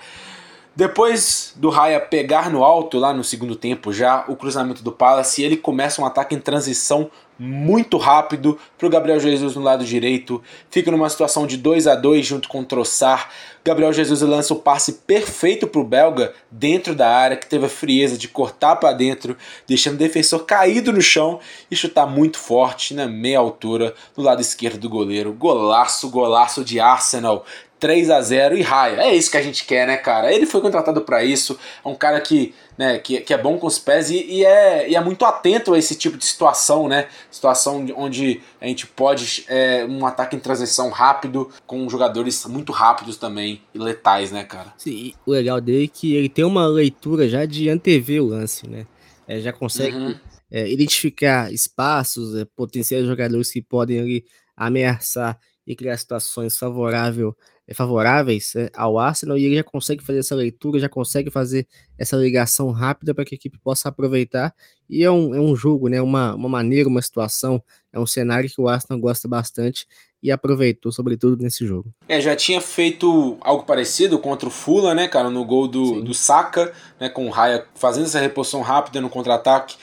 Depois 0.74 1.52
do 1.54 1.70
Raya 1.70 2.00
pegar 2.00 2.50
no 2.50 2.64
alto 2.64 2.98
lá 2.98 3.14
no 3.14 3.22
segundo 3.22 3.54
tempo 3.54 3.92
já 3.92 4.24
o 4.26 4.34
cruzamento 4.34 4.82
do 4.82 4.90
Palace, 4.90 5.42
ele 5.42 5.56
começa 5.56 6.02
um 6.02 6.04
ataque 6.04 6.34
em 6.34 6.40
transição 6.40 7.10
muito 7.38 7.96
rápido 7.96 8.58
para 8.78 8.86
o 8.86 8.90
Gabriel 8.90 9.18
Jesus 9.18 9.54
no 9.54 9.62
lado 9.62 9.84
direito. 9.84 10.42
Fica 10.70 10.90
numa 10.90 11.08
situação 11.08 11.46
de 11.46 11.56
2 11.56 11.86
a 11.86 11.94
2 11.94 12.24
junto 12.24 12.48
com 12.48 12.60
o 12.60 12.64
Troçar. 12.64 13.30
Gabriel 13.64 13.92
Jesus 13.92 14.20
lança 14.20 14.52
o 14.52 14.58
passe 14.58 14.92
perfeito 15.06 15.66
para 15.66 15.80
o 15.80 15.84
belga 15.84 16.34
dentro 16.50 16.94
da 16.94 17.08
área, 17.08 17.36
que 17.36 17.46
teve 17.46 17.66
a 17.66 17.68
frieza 17.68 18.18
de 18.18 18.28
cortar 18.28 18.76
para 18.76 18.92
dentro, 18.92 19.36
deixando 19.66 19.94
o 19.94 19.98
defensor 19.98 20.44
caído 20.44 20.92
no 20.92 21.00
chão 21.00 21.40
e 21.70 21.76
chutar 21.76 22.06
muito 22.06 22.38
forte 22.38 22.92
na 22.92 23.06
meia 23.06 23.38
altura 23.38 23.94
do 24.14 24.22
lado 24.22 24.42
esquerdo 24.42 24.78
do 24.78 24.88
goleiro. 24.88 25.32
Golaço, 25.32 26.10
golaço 26.10 26.64
de 26.64 26.78
Arsenal. 26.78 27.44
3 27.84 28.08
a 28.08 28.20
0 28.22 28.56
e 28.56 28.62
raia. 28.62 29.02
É 29.02 29.14
isso 29.14 29.30
que 29.30 29.36
a 29.36 29.42
gente 29.42 29.66
quer, 29.66 29.86
né, 29.86 29.98
cara? 29.98 30.32
Ele 30.32 30.46
foi 30.46 30.62
contratado 30.62 31.02
para 31.02 31.22
isso, 31.22 31.58
é 31.84 31.88
um 31.88 31.94
cara 31.94 32.18
que, 32.18 32.54
né, 32.76 32.98
que, 32.98 33.20
que 33.20 33.32
é 33.32 33.38
bom 33.38 33.58
com 33.58 33.66
os 33.66 33.78
pés 33.78 34.10
e, 34.10 34.16
e, 34.16 34.44
é, 34.44 34.88
e 34.88 34.94
é 34.94 35.00
muito 35.00 35.24
atento 35.24 35.74
a 35.74 35.78
esse 35.78 35.94
tipo 35.94 36.16
de 36.16 36.24
situação, 36.24 36.88
né? 36.88 37.08
Situação 37.30 37.86
onde 37.96 38.40
a 38.60 38.66
gente 38.66 38.86
pode 38.86 39.44
é, 39.48 39.84
um 39.84 40.04
ataque 40.06 40.36
em 40.36 40.40
transição 40.40 40.90
rápido 40.90 41.50
com 41.66 41.88
jogadores 41.88 42.44
muito 42.46 42.72
rápidos 42.72 43.16
também 43.16 43.62
e 43.74 43.78
letais, 43.78 44.32
né, 44.32 44.44
cara? 44.44 44.72
Sim, 44.76 45.12
o 45.24 45.30
legal 45.30 45.60
dele 45.60 45.84
é 45.84 45.88
que 45.88 46.14
ele 46.14 46.28
tem 46.28 46.44
uma 46.44 46.66
leitura 46.66 47.28
já 47.28 47.44
de 47.44 47.68
antever 47.68 48.22
o 48.22 48.26
lance, 48.26 48.68
né? 48.68 48.86
É, 49.26 49.40
já 49.40 49.52
consegue 49.52 49.96
uhum. 49.96 50.14
é, 50.50 50.70
identificar 50.70 51.52
espaços, 51.52 52.34
é, 52.36 52.44
potenciais 52.56 53.06
jogadores 53.06 53.50
que 53.50 53.62
podem 53.62 54.00
ali 54.00 54.24
ameaçar 54.56 55.38
e 55.66 55.74
criar 55.74 55.96
situações 55.96 56.58
favorável, 56.58 57.34
eh, 57.34 57.53
favoráveis 57.72 58.54
é, 58.56 58.70
ao 58.74 58.98
Arsenal 58.98 59.38
e 59.38 59.44
ele 59.44 59.56
já 59.56 59.64
consegue 59.64 60.04
fazer 60.04 60.18
essa 60.18 60.34
leitura, 60.34 60.78
já 60.78 60.88
consegue 60.88 61.30
fazer 61.30 61.66
essa 61.96 62.16
ligação 62.16 62.70
rápida 62.70 63.14
para 63.14 63.24
que 63.24 63.34
a 63.34 63.36
equipe 63.36 63.58
possa 63.58 63.88
aproveitar. 63.88 64.54
E 64.90 65.02
é 65.02 65.10
um, 65.10 65.34
é 65.34 65.40
um 65.40 65.56
jogo, 65.56 65.88
né, 65.88 66.02
uma, 66.02 66.34
uma 66.34 66.48
maneira, 66.48 66.88
uma 66.88 67.00
situação, 67.00 67.62
é 67.90 67.98
um 67.98 68.06
cenário 68.06 68.50
que 68.50 68.60
o 68.60 68.68
Arsenal 68.68 69.00
gosta 69.00 69.26
bastante 69.26 69.86
e 70.22 70.30
aproveitou, 70.30 70.90
sobretudo, 70.90 71.42
nesse 71.42 71.66
jogo. 71.66 71.90
É, 72.08 72.20
já 72.20 72.34
tinha 72.34 72.60
feito 72.60 73.38
algo 73.40 73.64
parecido 73.64 74.18
contra 74.18 74.48
o 74.48 74.50
Fula, 74.50 74.94
né, 74.94 75.08
cara, 75.08 75.30
no 75.30 75.44
gol 75.44 75.68
do, 75.68 76.02
do 76.02 76.12
Saka, 76.12 76.72
né, 77.00 77.08
com 77.08 77.26
o 77.26 77.30
Raya 77.30 77.64
fazendo 77.74 78.04
essa 78.04 78.20
reposição 78.20 78.60
rápida 78.60 79.00
no 79.00 79.08
contra-ataque. 79.08 79.76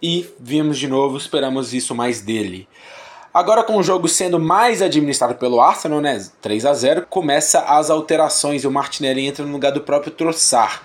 E 0.00 0.26
vimos 0.38 0.78
de 0.78 0.86
novo, 0.86 1.16
esperamos 1.16 1.74
isso 1.74 1.94
mais 1.94 2.20
dele. 2.20 2.68
Agora 3.32 3.62
com 3.62 3.76
o 3.76 3.82
jogo 3.82 4.08
sendo 4.08 4.40
mais 4.40 4.80
administrado 4.80 5.34
pelo 5.34 5.60
Arsenal, 5.60 6.00
né, 6.00 6.26
3 6.40 6.64
a 6.64 6.72
0 6.72 7.06
começa 7.08 7.60
as 7.60 7.90
alterações 7.90 8.64
e 8.64 8.66
o 8.66 8.70
Martinelli 8.70 9.26
entra 9.26 9.44
no 9.44 9.52
lugar 9.52 9.70
do 9.70 9.82
próprio 9.82 10.10
Troçar. 10.10 10.82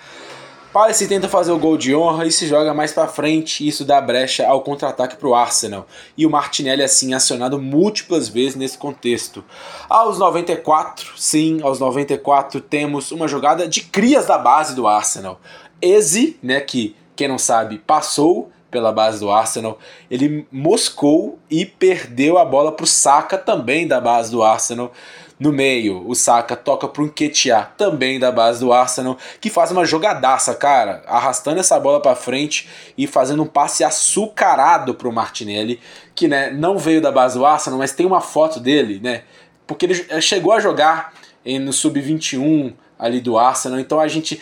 Palace 0.74 1.08
tenta 1.08 1.30
fazer 1.30 1.52
o 1.52 1.60
gol 1.60 1.78
de 1.78 1.96
honra 1.96 2.26
e 2.26 2.32
se 2.32 2.48
joga 2.48 2.74
mais 2.74 2.92
para 2.92 3.08
frente, 3.08 3.66
isso 3.66 3.86
dá 3.86 4.02
brecha 4.02 4.48
ao 4.48 4.62
contra-ataque 4.62 5.16
para 5.16 5.28
o 5.28 5.36
Arsenal. 5.36 5.88
E 6.18 6.26
o 6.26 6.32
Martinelli 6.32 6.82
assim 6.82 7.14
acionado 7.14 7.62
múltiplas 7.62 8.28
vezes 8.28 8.56
nesse 8.56 8.78
contexto. 8.78 9.44
Aos 9.88 10.18
94, 10.18 11.14
sim, 11.16 11.62
aos 11.62 11.80
94 11.80 12.60
temos 12.60 13.12
uma 13.12 13.28
jogada 13.28 13.68
de 13.68 13.82
crias 13.82 14.26
da 14.26 14.38
base 14.38 14.76
do 14.76 14.88
Arsenal. 14.88 15.40
Eze, 15.80 16.40
né, 16.42 16.60
que 16.60 16.96
quem 17.16 17.28
não 17.28 17.38
sabe, 17.38 17.78
passou 17.78 18.52
pela 18.74 18.92
base 18.92 19.20
do 19.20 19.32
Arsenal. 19.32 19.78
Ele 20.10 20.46
moscou 20.52 21.38
e 21.50 21.64
perdeu 21.64 22.40
a 22.40 22.44
bola 22.44 22.72
para 22.72 22.84
o 22.84 22.88
Saka, 22.88 23.38
também 23.38 23.88
da 23.88 24.02
base 24.02 24.32
do 24.32 24.42
Arsenal. 24.42 24.92
No 25.40 25.52
meio, 25.52 26.04
o 26.08 26.16
Saka 26.16 26.56
toca 26.56 26.88
para 26.88 27.04
o 27.04 27.06
Nketiah, 27.06 27.72
também 27.78 28.20
da 28.20 28.32
base 28.32 28.60
do 28.60 28.74
Arsenal, 28.74 29.18
que 29.40 29.50
faz 29.50 29.72
uma 29.72 29.86
jogadaça, 29.86 30.56
cara, 30.56 31.04
arrastando 31.06 31.60
essa 31.60 31.80
bola 31.80 32.02
para 32.02 32.16
frente 32.16 32.68
e 32.98 33.06
fazendo 33.06 33.44
um 33.44 33.48
passe 33.48 33.84
açucarado 33.84 34.96
para 34.96 35.08
o 35.08 35.14
Martinelli, 35.14 35.80
que 36.16 36.28
né, 36.28 36.50
não 36.50 36.78
veio 36.78 37.02
da 37.02 37.12
base 37.12 37.38
do 37.38 37.46
Arsenal, 37.46 37.78
mas 37.78 37.92
tem 37.92 38.06
uma 38.06 38.22
foto 38.22 38.60
dele, 38.60 39.00
né? 39.04 39.24
Porque 39.68 39.86
ele 39.86 40.22
chegou 40.22 40.52
a 40.52 40.60
jogar 40.60 41.14
no 41.46 41.74
sub-21 41.74 42.74
ali 42.98 43.20
do 43.20 43.38
Arsenal, 43.38 43.80
então 43.80 44.00
a 44.00 44.08
gente 44.08 44.42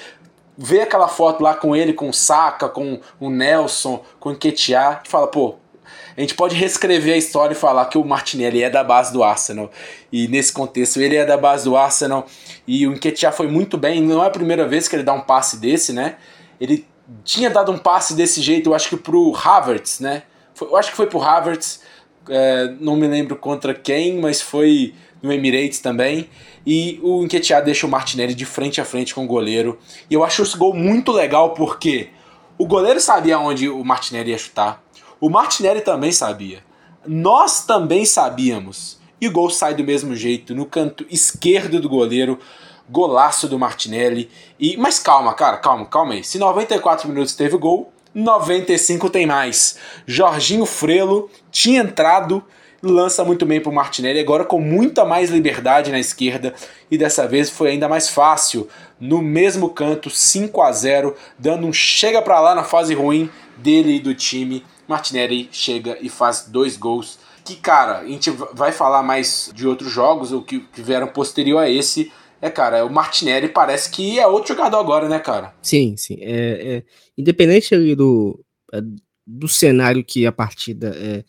vê 0.62 0.82
aquela 0.82 1.08
foto 1.08 1.42
lá 1.42 1.56
com 1.56 1.76
ele, 1.76 1.92
com 1.92 2.10
o 2.10 2.14
Saka, 2.14 2.70
com 2.70 3.00
o 3.20 3.30
Nelson, 3.30 4.04
com 4.20 4.30
o 4.30 4.32
Nketiah, 4.34 5.02
e 5.04 5.10
fala, 5.10 5.28
pô, 5.28 5.56
a 6.16 6.22
gente 6.22 6.36
pode 6.36 6.56
reescrever 6.56 7.16
a 7.16 7.18
história 7.18 7.54
e 7.54 7.58
falar 7.58 7.86
que 7.86 7.98
o 7.98 8.06
Martinelli 8.06 8.62
é 8.62 8.70
da 8.70 8.84
base 8.84 9.12
do 9.12 9.24
Arsenal. 9.24 9.72
E 10.12 10.28
nesse 10.28 10.54
contexto, 10.54 11.02
ele 11.02 11.16
é 11.16 11.26
da 11.26 11.38
base 11.38 11.64
do 11.64 11.76
Arsenal. 11.76 12.28
E 12.68 12.86
o 12.86 12.92
Nketiah 12.92 13.32
foi 13.32 13.48
muito 13.48 13.78
bem. 13.78 14.02
Não 14.02 14.24
é 14.24 14.28
a 14.28 14.30
primeira 14.30 14.68
vez 14.68 14.88
que 14.88 14.96
ele 14.96 15.04
dá 15.04 15.14
um 15.14 15.22
passe 15.22 15.58
desse, 15.58 15.94
né? 15.94 16.18
Ele 16.60 16.86
tinha 17.24 17.50
dado 17.50 17.72
um 17.72 17.78
passe 17.78 18.14
desse 18.14 18.42
jeito, 18.42 18.70
eu 18.70 18.76
acho 18.76 18.90
que 18.90 18.98
pro 18.98 19.34
Havertz, 19.36 20.00
né? 20.00 20.24
Eu 20.60 20.78
acho 20.78 20.92
que 20.92 20.98
foi 20.98 21.08
pro 21.08 21.22
Havertz. 21.22 21.82
É, 22.30 22.76
não 22.80 22.96
me 22.96 23.08
lembro 23.08 23.36
contra 23.36 23.74
quem, 23.74 24.20
mas 24.20 24.42
foi 24.42 24.94
no 25.22 25.32
Emirates 25.32 25.80
também. 25.80 26.30
E 26.66 27.00
o 27.04 27.24
Enquetear 27.24 27.64
deixa 27.64 27.86
o 27.86 27.90
Martinelli 27.90 28.34
de 28.34 28.46
frente 28.46 28.82
a 28.82 28.86
frente 28.86 29.14
com 29.14 29.24
o 29.24 29.28
goleiro. 29.28 29.78
E 30.10 30.14
eu 30.14 30.24
acho 30.24 30.42
esse 30.42 30.58
gol 30.58 30.74
muito 30.74 31.12
legal 31.12 31.52
porque 31.54 32.10
o 32.58 32.66
goleiro 32.66 33.00
sabia 33.00 33.40
onde 33.40 33.70
o 33.70 33.84
Martinelli 33.84 34.32
ia 34.32 34.38
chutar. 34.38 34.84
O 35.20 35.30
Martinelli 35.30 35.82
também 35.82 36.12
sabia. 36.12 36.64
Nós 37.06 37.66
também 37.66 38.06
sabíamos. 38.06 39.00
E 39.20 39.28
o 39.28 39.32
gol 39.32 39.50
sai 39.50 39.76
do 39.76 39.84
mesmo 39.84 40.16
jeito, 40.16 40.56
no 40.56 40.66
canto 40.66 41.06
esquerdo 41.10 41.80
do 41.80 41.90
goleiro. 41.90 42.40
Golaço 42.90 43.48
do 43.48 43.58
Martinelli. 43.58 44.30
E 44.60 44.76
Mas 44.78 45.00
calma, 45.00 45.34
cara, 45.34 45.58
calma, 45.58 45.86
calma 45.86 46.14
aí. 46.14 46.24
Se 46.24 46.38
94 46.38 47.08
minutos 47.08 47.36
teve 47.36 47.56
o 47.56 47.60
gol, 47.60 47.92
95 48.14 49.10
tem 49.10 49.26
mais. 49.26 49.78
Jorginho 50.06 50.66
Frelo 50.66 51.30
tinha 51.52 51.82
entrado 51.82 52.44
lança 52.82 53.24
muito 53.24 53.46
bem 53.46 53.62
para 53.62 53.70
o 53.70 53.74
Martinelli, 53.74 54.20
agora 54.20 54.44
com 54.44 54.60
muita 54.60 55.06
mais 55.06 55.30
liberdade 55.30 55.92
na 55.92 56.00
esquerda 56.00 56.54
e 56.90 56.98
dessa 56.98 57.28
vez 57.28 57.50
foi 57.50 57.72
ainda 57.72 57.88
mais 57.88 58.10
fácil. 58.10 58.68
No 59.00 59.22
mesmo 59.22 59.70
canto, 59.70 60.10
5 60.10 60.62
a 60.62 60.72
0 60.72 61.16
dando 61.38 61.68
um 61.68 61.74
chega 61.74 62.22
para 62.22 62.40
lá 62.40 62.56
na 62.56 62.64
fase 62.64 62.94
ruim 62.94 63.30
dele 63.58 63.98
e 63.98 64.00
do 64.00 64.16
time. 64.16 64.64
Martinelli 64.88 65.48
chega 65.52 65.98
e 66.02 66.10
faz 66.10 66.48
dois 66.48 66.76
gols. 66.76 67.20
Que 67.46 67.56
cara, 67.56 68.00
a 68.00 68.08
gente 68.08 68.30
vai 68.30 68.72
falar 68.72 69.04
mais 69.04 69.52
de 69.54 69.68
outros 69.68 69.92
jogos, 69.92 70.32
o 70.32 70.42
que 70.42 70.66
vieram 70.76 71.08
posterior 71.08 71.60
a 71.60 71.70
esse. 71.70 72.12
É, 72.42 72.50
cara, 72.50 72.86
o 72.86 72.90
Martinelli 72.90 73.48
parece 73.48 73.92
que 73.92 74.20
é 74.20 74.26
outro 74.26 74.56
jogador 74.56 74.80
agora, 74.80 75.08
né, 75.08 75.20
cara? 75.20 75.54
Sim, 75.62 75.96
sim. 75.96 76.18
É, 76.20 76.78
é 76.78 76.84
independente 77.16 77.74
ali 77.76 77.96
do, 77.96 78.44
é, 78.74 78.82
do 79.26 79.48
cenário 79.48 80.04
que 80.04 80.26
a 80.26 80.32
partida 80.32 80.96
é, 80.96 81.24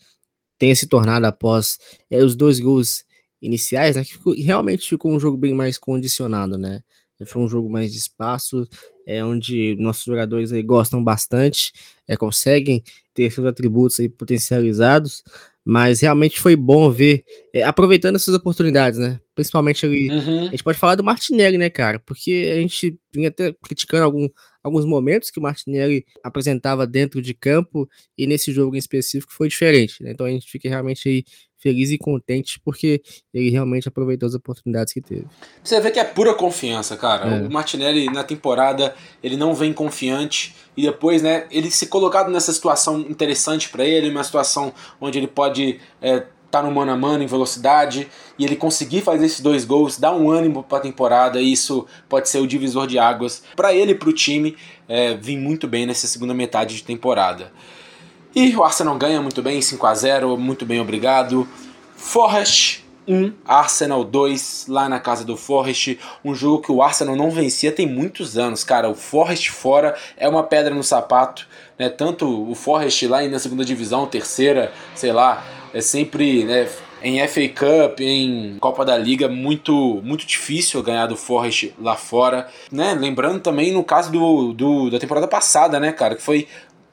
tenha 0.63 0.75
se 0.77 0.87
tornado 0.87 1.25
após 1.25 1.77
é, 2.09 2.23
os 2.23 2.37
dois 2.37 2.57
gols 2.57 3.03
iniciais, 3.41 3.97
né, 3.97 4.05
que 4.05 4.13
ficou, 4.13 4.33
realmente 4.33 4.87
ficou 4.87 5.11
um 5.11 5.19
jogo 5.19 5.35
bem 5.35 5.53
mais 5.53 5.77
condicionado, 5.77 6.57
né? 6.57 6.79
Foi 7.25 7.41
um 7.41 7.49
jogo 7.49 7.69
mais 7.69 7.91
de 7.91 7.97
espaço, 7.97 8.65
é 9.05 9.23
onde 9.23 9.75
nossos 9.77 10.05
jogadores 10.05 10.53
aí 10.53 10.63
gostam 10.63 11.03
bastante, 11.03 11.73
é, 12.07 12.15
conseguem 12.15 12.81
ter 13.13 13.29
seus 13.29 13.45
atributos 13.45 13.99
aí 13.99 14.07
potencializados, 14.07 15.21
mas 15.65 15.99
realmente 15.99 16.39
foi 16.39 16.55
bom 16.55 16.89
ver, 16.89 17.25
é, 17.53 17.63
aproveitando 17.63 18.15
essas 18.15 18.33
oportunidades, 18.33 18.97
né? 18.97 19.19
Principalmente 19.35 19.85
ali, 19.85 20.09
uhum. 20.09 20.47
a 20.47 20.51
gente 20.51 20.63
pode 20.63 20.77
falar 20.77 20.95
do 20.95 21.03
Martinelli, 21.03 21.57
né, 21.57 21.69
cara? 21.69 21.99
Porque 21.99 22.51
a 22.53 22.61
gente 22.61 22.97
vinha 23.13 23.27
até 23.27 23.53
criticando 23.61 24.05
algum, 24.05 24.29
alguns 24.63 24.85
momentos 24.85 25.29
que 25.29 25.39
o 25.39 25.43
Martinelli 25.43 26.05
apresentava 26.23 26.87
dentro 26.87 27.21
de 27.21 27.33
campo 27.33 27.87
e 28.17 28.25
nesse 28.25 28.51
jogo 28.51 28.75
em 28.75 28.79
específico 28.79 29.33
foi 29.33 29.49
diferente. 29.49 30.01
Né? 30.01 30.11
Então 30.11 30.25
a 30.25 30.29
gente 30.29 30.49
fica 30.49 30.69
realmente 30.69 31.07
aí 31.09 31.25
feliz 31.63 31.91
e 31.91 31.97
contente 31.97 32.59
porque 32.59 33.01
ele 33.33 33.49
realmente 33.49 33.87
aproveitou 33.87 34.27
as 34.27 34.35
oportunidades 34.35 34.93
que 34.93 35.01
teve. 35.01 35.25
Você 35.63 35.79
vê 35.79 35.91
que 35.91 35.99
é 35.99 36.03
pura 36.03 36.33
confiança, 36.33 36.97
cara. 36.97 37.37
É. 37.37 37.47
O 37.47 37.51
Martinelli 37.51 38.05
na 38.07 38.23
temporada 38.23 38.93
ele 39.23 39.37
não 39.37 39.53
vem 39.55 39.71
confiante 39.71 40.53
e 40.75 40.83
depois, 40.83 41.21
né, 41.21 41.47
ele 41.49 41.71
se 41.71 41.87
colocado 41.87 42.29
nessa 42.29 42.51
situação 42.51 42.99
interessante 42.99 43.69
para 43.69 43.85
ele, 43.85 44.09
uma 44.09 44.23
situação 44.23 44.73
onde 44.99 45.17
ele 45.17 45.27
pode 45.27 45.79
é, 46.01 46.25
tá 46.53 46.61
no 46.61 46.71
mano 46.71 46.91
a 46.91 46.95
mano 46.95 47.23
em 47.23 47.27
velocidade 47.27 48.07
e 48.37 48.45
ele 48.45 48.55
conseguir 48.55 49.01
fazer 49.01 49.25
esses 49.25 49.39
dois 49.39 49.65
gols 49.65 49.97
dá 49.97 50.11
um 50.11 50.29
ânimo 50.29 50.61
para 50.61 50.77
a 50.77 50.81
temporada 50.81 51.41
e 51.41 51.51
isso 51.51 51.87
pode 52.07 52.29
ser 52.29 52.37
o 52.37 52.45
divisor 52.45 52.85
de 52.85 52.99
águas 52.99 53.41
para 53.55 53.73
ele 53.73 53.93
e 53.93 53.95
para 53.95 54.09
o 54.09 54.13
time 54.13 54.55
é, 54.87 55.15
vir 55.15 55.35
muito 55.35 55.67
bem 55.67 55.87
nessa 55.87 56.05
segunda 56.05 56.31
metade 56.31 56.75
de 56.75 56.83
temporada. 56.83 57.51
E 58.35 58.55
o 58.55 58.63
Arsenal 58.63 58.95
ganha 58.99 59.19
muito 59.19 59.41
bem, 59.41 59.59
5 59.63 59.83
a 59.87 59.95
0 59.95 60.37
muito 60.37 60.63
bem, 60.63 60.79
obrigado. 60.79 61.47
Forest 61.95 62.85
1, 63.07 63.33
Arsenal 63.45 64.03
2, 64.03 64.65
lá 64.67 64.87
na 64.87 64.99
casa 64.99 65.25
do 65.25 65.35
Forest. 65.35 65.99
Um 66.23 66.33
jogo 66.33 66.61
que 66.61 66.71
o 66.71 66.81
Arsenal 66.81 67.15
não 67.15 67.31
vencia 67.31 67.71
tem 67.71 67.87
muitos 67.87 68.37
anos, 68.37 68.63
cara. 68.63 68.89
O 68.89 68.95
Forest 68.95 69.51
fora 69.51 69.95
é 70.17 70.27
uma 70.27 70.43
pedra 70.43 70.73
no 70.73 70.83
sapato. 70.83 71.47
Né? 71.77 71.89
Tanto 71.89 72.49
o 72.49 72.55
Forest 72.55 73.07
lá 73.07 73.21
na 73.27 73.39
segunda 73.39 73.65
divisão, 73.65 74.05
terceira, 74.05 74.71
sei 74.95 75.11
lá, 75.11 75.43
é 75.73 75.81
sempre, 75.81 76.43
né, 76.43 76.69
em 77.01 77.19
FA 77.27 77.49
Cup, 77.49 77.99
em 77.99 78.57
Copa 78.59 78.85
da 78.85 78.97
Liga, 78.97 79.27
muito 79.27 80.01
muito 80.03 80.25
difícil 80.25 80.81
ganhar 80.83 81.07
do 81.07 81.17
Forest 81.17 81.73
lá 81.81 81.95
fora, 81.95 82.47
né? 82.71 82.93
Lembrando 82.93 83.39
também 83.41 83.73
no 83.73 83.83
caso 83.83 84.11
do, 84.11 84.53
do 84.53 84.89
da 84.89 84.99
temporada 84.99 85.27
passada, 85.27 85.79
né, 85.79 85.91
cara, 85.91 86.15
que 86.15 86.21
foi 86.21 86.47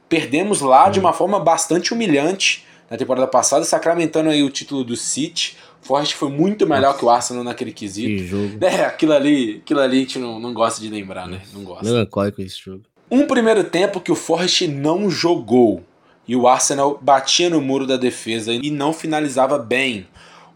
perdemos 0.08 0.60
lá 0.60 0.88
de 0.88 0.98
uma 0.98 1.12
forma 1.12 1.38
bastante 1.38 1.94
humilhante 1.94 2.66
na 2.90 2.96
temporada 2.96 3.28
passada, 3.28 3.64
sacramentando 3.64 4.30
aí 4.30 4.42
o 4.42 4.50
título 4.50 4.82
do 4.82 4.96
City. 4.96 5.56
O 5.80 5.86
Forest 5.86 6.16
foi 6.16 6.28
muito 6.28 6.66
melhor 6.66 6.88
Nossa. 6.88 6.98
que 6.98 7.04
o 7.04 7.10
Arsenal 7.10 7.44
naquele 7.44 7.72
quesito. 7.72 8.08
Que 8.08 8.26
jogo. 8.26 8.58
É, 8.60 8.84
aquilo 8.84 9.12
ali, 9.12 9.60
aquilo 9.62 9.80
ali 9.80 9.98
a 9.98 10.00
gente 10.00 10.18
não, 10.18 10.40
não 10.40 10.52
gosta 10.52 10.80
de 10.80 10.88
lembrar, 10.90 11.28
né? 11.28 11.40
Não 11.54 11.62
gosta. 11.62 11.84
Melancólico 11.84 12.42
esse 12.42 12.58
jogo. 12.58 12.82
Um 13.08 13.26
primeiro 13.26 13.62
tempo 13.64 14.00
que 14.00 14.10
o 14.10 14.16
Forest 14.16 14.66
não 14.66 15.08
jogou 15.08 15.82
e 16.30 16.36
o 16.36 16.46
Arsenal 16.46 16.96
batia 17.02 17.50
no 17.50 17.60
muro 17.60 17.84
da 17.84 17.96
defesa 17.96 18.52
e 18.52 18.70
não 18.70 18.92
finalizava 18.92 19.58
bem. 19.58 20.06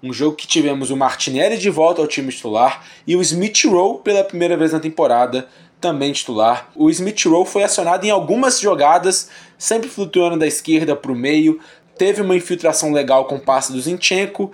Um 0.01 0.13
jogo 0.13 0.37
que 0.37 0.47
tivemos 0.47 0.93
o 0.93 0.97
Martinelli 0.97 1.59
de 1.59 1.69
volta 1.69 2.01
ao 2.01 2.07
time 2.07 2.31
titular 2.31 2.85
e 3.05 3.17
o 3.17 3.21
Smith 3.21 3.65
Rowe 3.65 3.99
pela 4.05 4.23
primeira 4.23 4.57
vez 4.57 4.73
na 4.73 4.79
temporada 4.79 5.49
também 5.81 6.13
titular. 6.13 6.71
O 6.77 6.89
Smith 6.91 7.25
Rowe 7.25 7.45
foi 7.45 7.65
acionado 7.65 8.07
em 8.07 8.11
algumas 8.11 8.61
jogadas, 8.61 9.29
sempre 9.59 9.89
flutuando 9.89 10.39
da 10.39 10.47
esquerda 10.47 10.95
para 10.95 11.11
o 11.11 11.17
meio. 11.17 11.59
Teve 11.99 12.23
uma 12.23 12.37
infiltração 12.37 12.93
legal 12.93 13.25
com 13.25 13.35
o 13.35 13.41
passe 13.41 13.73
do 13.73 13.81
Zinchenko. 13.81 14.53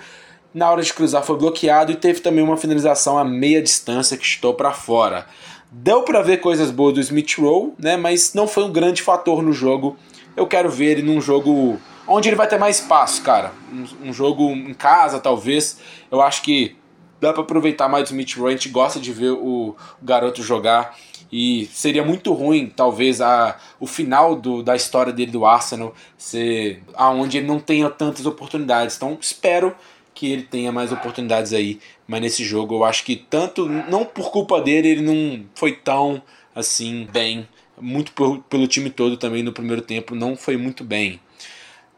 Na 0.54 0.70
hora 0.70 0.82
de 0.82 0.94
cruzar 0.94 1.22
foi 1.22 1.36
bloqueado 1.36 1.92
e 1.92 1.96
teve 1.96 2.20
também 2.20 2.42
uma 2.42 2.56
finalização 2.56 3.18
a 3.18 3.24
meia 3.26 3.60
distância 3.60 4.16
que 4.16 4.24
estou 4.24 4.54
para 4.54 4.72
fora. 4.72 5.26
Deu 5.70 6.02
para 6.02 6.22
ver 6.22 6.38
coisas 6.38 6.70
boas 6.70 6.94
do 6.94 7.00
Smith 7.00 7.34
Rowe, 7.38 7.74
né, 7.78 7.98
mas 7.98 8.32
não 8.32 8.48
foi 8.48 8.64
um 8.64 8.72
grande 8.72 9.02
fator 9.02 9.42
no 9.42 9.52
jogo. 9.52 9.98
Eu 10.36 10.46
quero 10.46 10.70
ver 10.70 10.98
ele 10.98 11.02
num 11.02 11.20
jogo 11.20 11.78
onde 12.06 12.28
ele 12.28 12.36
vai 12.36 12.48
ter 12.48 12.58
mais 12.58 12.80
espaço, 12.80 13.22
cara. 13.22 13.52
Um, 13.72 14.08
um 14.08 14.12
jogo 14.12 14.50
em 14.50 14.74
casa, 14.74 15.20
talvez. 15.20 15.78
Eu 16.10 16.20
acho 16.20 16.42
que 16.42 16.76
dá 17.20 17.32
para 17.32 17.42
aproveitar 17.42 17.88
mais 17.88 18.04
o 18.04 18.12
Smith 18.12 18.36
Rowe. 18.36 18.48
A 18.48 18.52
gente 18.52 18.68
gosta 18.68 18.98
de 18.98 19.12
ver 19.12 19.30
o, 19.30 19.70
o 19.70 19.76
garoto 20.02 20.42
jogar. 20.42 20.96
E 21.32 21.66
seria 21.72 22.04
muito 22.04 22.32
ruim, 22.32 22.72
talvez, 22.74 23.20
a, 23.20 23.56
o 23.78 23.86
final 23.86 24.34
do, 24.34 24.62
da 24.62 24.74
história 24.74 25.12
dele 25.12 25.30
do 25.30 25.46
Arsenal 25.46 25.94
ser 26.18 26.82
aonde 26.94 27.38
ele 27.38 27.46
não 27.46 27.60
tenha 27.60 27.88
tantas 27.88 28.26
oportunidades. 28.26 28.96
Então 28.96 29.16
espero 29.20 29.74
que 30.12 30.30
ele 30.30 30.42
tenha 30.42 30.72
mais 30.72 30.90
oportunidades 30.90 31.52
aí. 31.52 31.78
Mas 32.06 32.20
nesse 32.20 32.44
jogo 32.44 32.74
eu 32.74 32.84
acho 32.84 33.04
que 33.04 33.14
tanto, 33.14 33.66
não 33.68 34.04
por 34.04 34.32
culpa 34.32 34.60
dele, 34.60 34.88
ele 34.88 35.02
não 35.02 35.44
foi 35.54 35.72
tão 35.72 36.20
assim 36.54 37.08
bem. 37.12 37.48
Muito 37.80 38.12
por, 38.12 38.38
pelo 38.44 38.66
time 38.66 38.90
todo 38.90 39.16
também 39.16 39.42
no 39.42 39.52
primeiro 39.52 39.82
tempo, 39.82 40.14
não 40.14 40.36
foi 40.36 40.56
muito 40.56 40.84
bem. 40.84 41.20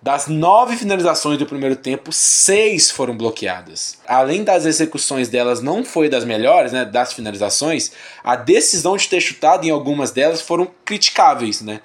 Das 0.02 0.26
nove 0.26 0.76
finalizações 0.76 1.38
do 1.38 1.46
primeiro 1.46 1.76
tempo, 1.76 2.12
seis 2.12 2.90
foram 2.90 3.16
bloqueadas. 3.16 3.98
Além 4.04 4.42
das 4.42 4.66
execuções 4.66 5.28
delas 5.28 5.62
não 5.62 5.84
foi 5.84 6.08
das 6.08 6.24
melhores, 6.24 6.72
né, 6.72 6.84
das 6.84 7.12
finalizações, 7.12 7.92
a 8.24 8.34
decisão 8.34 8.96
de 8.96 9.08
ter 9.08 9.20
chutado 9.20 9.64
em 9.64 9.70
algumas 9.70 10.10
delas 10.10 10.40
foram 10.40 10.68
criticáveis, 10.84 11.60
né? 11.60 11.80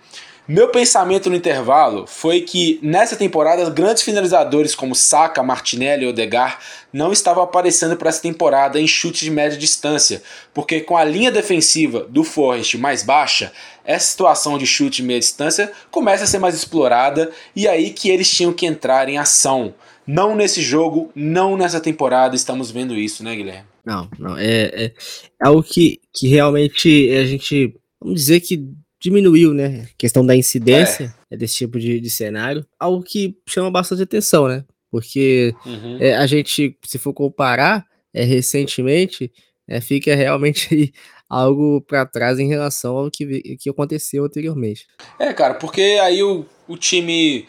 Meu 0.47 0.69
pensamento 0.69 1.29
no 1.29 1.35
intervalo 1.35 2.07
foi 2.07 2.39
que 2.39 2.79
nessa 2.81 3.17
temporada 3.17 3.69
grandes 3.69 4.01
finalizadores 4.01 4.73
como 4.73 4.95
Saka, 4.95 5.43
Martinelli 5.43 6.05
e 6.05 6.07
Odegar 6.07 6.59
não 6.93 7.11
estavam 7.11 7.43
aparecendo 7.43 7.97
para 7.97 8.07
essa 8.07 8.21
temporada 8.21 8.79
em 8.79 8.87
chute 8.87 9.25
de 9.25 9.31
média 9.31 9.57
distância, 9.57 10.23
porque 10.53 10.79
com 10.79 10.95
a 10.95 11.03
linha 11.03 11.29
defensiva 11.29 12.07
do 12.07 12.23
Forest 12.23 12.77
mais 12.77 13.03
baixa, 13.03 13.51
essa 13.83 14.07
situação 14.09 14.57
de 14.57 14.65
chute 14.65 15.01
de 15.01 15.03
média 15.03 15.19
distância 15.19 15.69
começa 15.91 16.23
a 16.23 16.27
ser 16.27 16.39
mais 16.39 16.55
explorada 16.55 17.29
e 17.53 17.67
aí 17.67 17.89
que 17.89 18.09
eles 18.09 18.31
tinham 18.31 18.53
que 18.53 18.65
entrar 18.65 19.09
em 19.09 19.17
ação. 19.17 19.73
Não 20.07 20.33
nesse 20.33 20.61
jogo, 20.61 21.11
não 21.13 21.57
nessa 21.57 21.81
temporada, 21.81 22.37
estamos 22.37 22.71
vendo 22.71 22.95
isso, 22.95 23.21
né, 23.21 23.35
Guilherme? 23.35 23.67
Não, 23.85 24.09
não, 24.17 24.37
é, 24.37 24.45
é, 24.45 24.85
é 24.85 24.93
algo 25.41 25.61
que, 25.61 25.99
que 26.13 26.29
realmente 26.29 27.13
a 27.13 27.25
gente, 27.25 27.75
vamos 27.99 28.21
dizer 28.21 28.39
que 28.39 28.63
diminuiu, 28.99 29.53
né? 29.53 29.85
A 29.85 29.97
questão 29.97 30.25
da 30.25 30.35
incidência 30.35 31.13
é. 31.29 31.37
desse 31.37 31.55
tipo 31.55 31.79
de, 31.79 31.99
de 31.99 32.09
cenário, 32.09 32.65
algo 32.79 33.03
que 33.03 33.37
chama 33.47 33.69
bastante 33.69 34.03
atenção, 34.03 34.47
né? 34.47 34.63
Porque 34.91 35.53
uhum. 35.65 35.97
é, 35.99 36.15
a 36.15 36.25
gente, 36.25 36.77
se 36.83 36.97
for 36.97 37.13
comparar 37.13 37.85
é, 38.13 38.23
recentemente, 38.23 39.31
é, 39.67 39.81
fica 39.81 40.15
realmente 40.15 40.93
algo 41.29 41.81
para 41.81 42.05
trás 42.05 42.39
em 42.39 42.47
relação 42.47 42.97
ao 42.97 43.11
que, 43.11 43.57
que 43.57 43.69
aconteceu 43.69 44.25
anteriormente. 44.25 44.87
É, 45.19 45.33
cara, 45.33 45.55
porque 45.55 45.81
aí 46.01 46.23
o, 46.23 46.45
o 46.67 46.77
time 46.77 47.45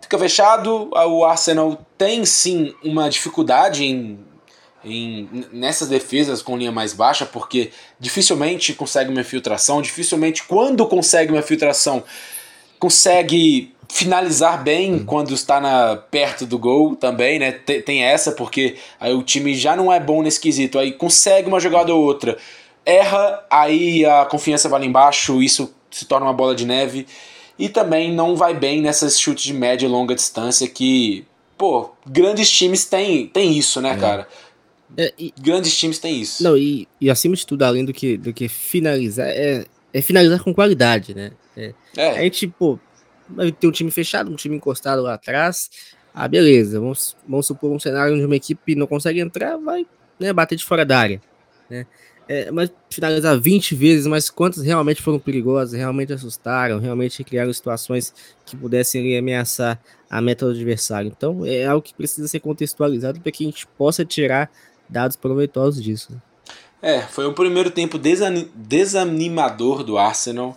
fica 0.00 0.18
fechado, 0.18 0.90
o 0.92 1.24
Arsenal 1.24 1.84
tem 1.96 2.24
sim 2.24 2.74
uma 2.82 3.08
dificuldade 3.08 3.84
em 3.84 4.18
em, 4.86 5.28
nessas 5.52 5.88
defesas 5.88 6.40
com 6.40 6.56
linha 6.56 6.72
mais 6.72 6.92
baixa, 6.92 7.26
porque 7.26 7.70
dificilmente 7.98 8.72
consegue 8.72 9.10
uma 9.10 9.20
infiltração, 9.20 9.82
dificilmente 9.82 10.44
quando 10.44 10.86
consegue 10.86 11.32
uma 11.32 11.40
infiltração 11.40 12.04
consegue 12.78 13.74
finalizar 13.88 14.62
bem 14.62 14.98
quando 14.98 15.32
está 15.32 15.60
na, 15.60 15.96
perto 15.96 16.44
do 16.44 16.58
gol 16.58 16.96
também, 16.96 17.38
né? 17.38 17.52
Tem, 17.52 17.80
tem, 17.80 18.02
essa, 18.02 18.32
porque 18.32 18.76
aí 19.00 19.14
o 19.14 19.22
time 19.22 19.54
já 19.54 19.76
não 19.76 19.92
é 19.92 20.00
bom 20.00 20.22
nesse 20.22 20.40
quesito, 20.40 20.78
aí 20.78 20.92
consegue 20.92 21.48
uma 21.48 21.60
jogada 21.60 21.94
ou 21.94 22.02
outra, 22.02 22.36
erra, 22.84 23.44
aí 23.50 24.04
a 24.04 24.24
confiança 24.24 24.68
vai 24.68 24.80
lá 24.80 24.86
embaixo, 24.86 25.42
isso 25.42 25.72
se 25.90 26.04
torna 26.04 26.26
uma 26.26 26.32
bola 26.32 26.54
de 26.54 26.66
neve, 26.66 27.06
e 27.58 27.68
também 27.68 28.12
não 28.12 28.36
vai 28.36 28.54
bem 28.54 28.82
nessas 28.82 29.18
chutes 29.18 29.44
de 29.44 29.54
média 29.54 29.86
e 29.86 29.88
longa 29.88 30.14
distância 30.14 30.68
que, 30.68 31.24
pô, 31.56 31.90
grandes 32.06 32.50
times 32.50 32.84
têm, 32.84 33.26
têm 33.26 33.56
isso, 33.56 33.80
né, 33.80 33.92
é. 33.92 33.96
cara? 33.96 34.28
É, 34.96 35.12
e, 35.18 35.32
Grandes 35.40 35.76
times 35.76 35.98
têm 35.98 36.20
isso. 36.20 36.42
Não, 36.42 36.56
e, 36.56 36.86
e 37.00 37.10
acima 37.10 37.34
de 37.34 37.46
tudo, 37.46 37.62
além 37.62 37.84
do 37.84 37.92
que, 37.92 38.16
do 38.16 38.32
que 38.32 38.48
finalizar, 38.48 39.28
é, 39.28 39.64
é 39.92 40.02
finalizar 40.02 40.42
com 40.42 40.54
qualidade, 40.54 41.14
né? 41.14 41.32
É, 41.56 41.74
é. 41.96 42.10
A 42.18 42.22
gente, 42.22 42.46
pô, 42.46 42.78
tem 43.58 43.68
um 43.68 43.72
time 43.72 43.90
fechado, 43.90 44.30
um 44.30 44.36
time 44.36 44.56
encostado 44.56 45.02
lá 45.02 45.14
atrás. 45.14 45.70
Ah, 46.14 46.28
beleza, 46.28 46.80
vamos, 46.80 47.16
vamos 47.28 47.46
supor 47.46 47.70
um 47.70 47.78
cenário 47.78 48.14
onde 48.14 48.24
uma 48.24 48.36
equipe 48.36 48.74
não 48.74 48.86
consegue 48.86 49.20
entrar, 49.20 49.56
vai 49.56 49.86
né, 50.18 50.32
bater 50.32 50.56
de 50.56 50.64
fora 50.64 50.84
da 50.84 50.98
área. 50.98 51.20
Né? 51.68 51.86
É, 52.28 52.50
mas 52.50 52.72
finalizar 52.90 53.38
20 53.38 53.74
vezes, 53.74 54.06
mas 54.06 54.28
quantas 54.28 54.64
realmente 54.64 55.00
foram 55.00 55.18
perigosas, 55.18 55.78
realmente 55.78 56.12
assustaram, 56.12 56.80
realmente 56.80 57.22
criaram 57.22 57.52
situações 57.52 58.12
que 58.44 58.56
pudessem 58.56 59.16
ameaçar 59.16 59.80
a 60.10 60.20
meta 60.20 60.44
do 60.46 60.52
adversário. 60.52 61.12
Então 61.14 61.44
é 61.46 61.66
algo 61.66 61.82
que 61.82 61.94
precisa 61.94 62.26
ser 62.26 62.40
contextualizado 62.40 63.20
para 63.20 63.30
que 63.30 63.44
a 63.44 63.46
gente 63.46 63.66
possa 63.78 64.04
tirar 64.04 64.50
dados 64.88 65.16
proveitosos 65.16 65.82
disso. 65.82 66.12
Né? 66.12 66.18
É, 66.82 67.00
foi 67.00 67.26
um 67.26 67.32
primeiro 67.32 67.70
tempo 67.70 67.98
desanimador 67.98 69.82
do 69.82 69.98
Arsenal. 69.98 70.56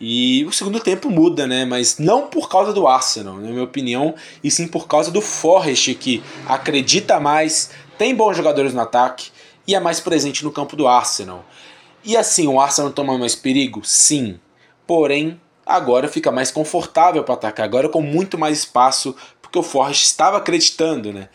E 0.00 0.44
o 0.44 0.52
segundo 0.52 0.80
tempo 0.80 1.08
muda, 1.08 1.46
né? 1.46 1.64
Mas 1.64 1.98
não 1.98 2.26
por 2.26 2.48
causa 2.48 2.72
do 2.72 2.86
Arsenal, 2.86 3.36
na 3.36 3.48
minha 3.48 3.62
opinião, 3.62 4.14
e 4.42 4.50
sim 4.50 4.66
por 4.66 4.86
causa 4.86 5.10
do 5.10 5.20
Forrest, 5.20 5.94
que 5.94 6.22
acredita 6.46 7.18
mais, 7.20 7.70
tem 7.96 8.14
bons 8.14 8.36
jogadores 8.36 8.74
no 8.74 8.80
ataque 8.80 9.30
e 9.66 9.74
é 9.74 9.80
mais 9.80 10.00
presente 10.00 10.44
no 10.44 10.52
campo 10.52 10.76
do 10.76 10.86
Arsenal. 10.86 11.44
E 12.04 12.16
assim, 12.16 12.46
o 12.46 12.60
Arsenal 12.60 12.90
toma 12.90 13.16
mais 13.16 13.34
perigo? 13.34 13.80
Sim. 13.84 14.38
Porém, 14.86 15.40
agora 15.64 16.06
fica 16.06 16.30
mais 16.30 16.50
confortável 16.50 17.24
para 17.24 17.34
atacar, 17.34 17.64
agora 17.64 17.88
com 17.88 18.02
muito 18.02 18.36
mais 18.36 18.58
espaço, 18.58 19.16
porque 19.40 19.58
o 19.58 19.62
Forrest 19.62 20.04
estava 20.04 20.36
acreditando, 20.36 21.12
né? 21.12 21.28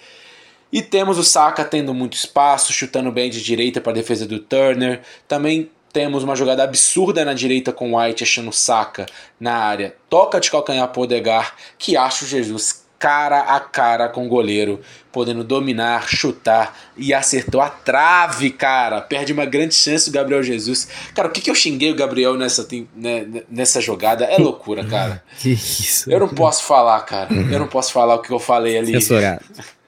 E 0.71 0.82
temos 0.82 1.17
o 1.17 1.23
Saka 1.23 1.65
tendo 1.65 1.93
muito 1.93 2.13
espaço, 2.13 2.71
chutando 2.71 3.12
bem 3.12 3.29
de 3.29 3.41
direita 3.41 3.82
para 3.82 3.91
a 3.91 3.95
defesa 3.95 4.25
do 4.25 4.39
Turner. 4.39 5.01
Também 5.27 5.69
temos 5.91 6.23
uma 6.23 6.36
jogada 6.36 6.63
absurda 6.63 7.25
na 7.25 7.34
direita 7.34 7.71
com 7.71 7.93
o 7.93 7.99
White 7.99 8.23
achando 8.23 8.49
o 8.49 8.53
Saka 8.53 9.08
na 9.39 9.55
área. 9.55 9.95
Toca 10.10 10.39
de 10.39 10.51
calcanhar 10.51 10.88
para 10.88 11.01
Odegar, 11.01 11.55
que 11.77 11.97
acha 11.97 12.25
o 12.25 12.27
Jesus 12.27 12.88
cara 12.99 13.39
a 13.39 13.60
cara 13.62 14.10
com 14.10 14.25
o 14.25 14.27
goleiro, 14.27 14.82
podendo 15.10 15.41
dominar, 15.41 16.10
chutar 16.10 16.77
e 16.97 17.13
acertou 17.13 17.62
a 17.62 17.69
trave, 17.69 18.51
cara. 18.51 18.99
Perde 18.99 19.32
uma 19.32 19.45
grande 19.45 19.73
chance 19.73 20.10
o 20.10 20.12
Gabriel 20.12 20.43
Jesus. 20.43 20.89
Cara, 21.15 21.29
o 21.29 21.32
que, 21.32 21.39
que 21.39 21.49
eu 21.49 21.55
xinguei 21.55 21.91
o 21.91 21.95
Gabriel 21.95 22.36
nessa, 22.36 22.67
né, 22.93 23.25
nessa 23.49 23.79
jogada? 23.79 24.25
É 24.25 24.38
loucura, 24.38 24.86
cara. 24.86 25.23
que 25.39 25.51
isso? 25.51 26.12
Eu 26.12 26.19
não 26.19 26.27
posso 26.27 26.65
falar, 26.65 26.99
cara. 27.01 27.34
Eu 27.34 27.60
não 27.60 27.67
posso 27.67 27.93
falar 27.93 28.15
o 28.15 28.21
que 28.21 28.32
eu 28.32 28.39
falei 28.39 28.77
ali. 28.77 28.91
Censurado. 28.91 29.45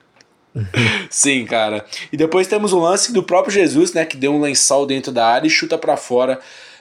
Sim, 1.09 1.45
cara. 1.45 1.85
E 2.11 2.17
depois 2.17 2.47
temos 2.47 2.73
o 2.73 2.79
lance 2.79 3.13
do 3.13 3.23
próprio 3.23 3.53
Jesus, 3.53 3.93
né, 3.93 4.05
que 4.05 4.17
deu 4.17 4.33
um 4.33 4.41
lençol 4.41 4.85
dentro 4.85 5.11
da 5.11 5.25
área 5.25 5.47
e 5.47 5.49
chuta 5.51 5.77
para 5.77 5.97
fora. 5.97 6.39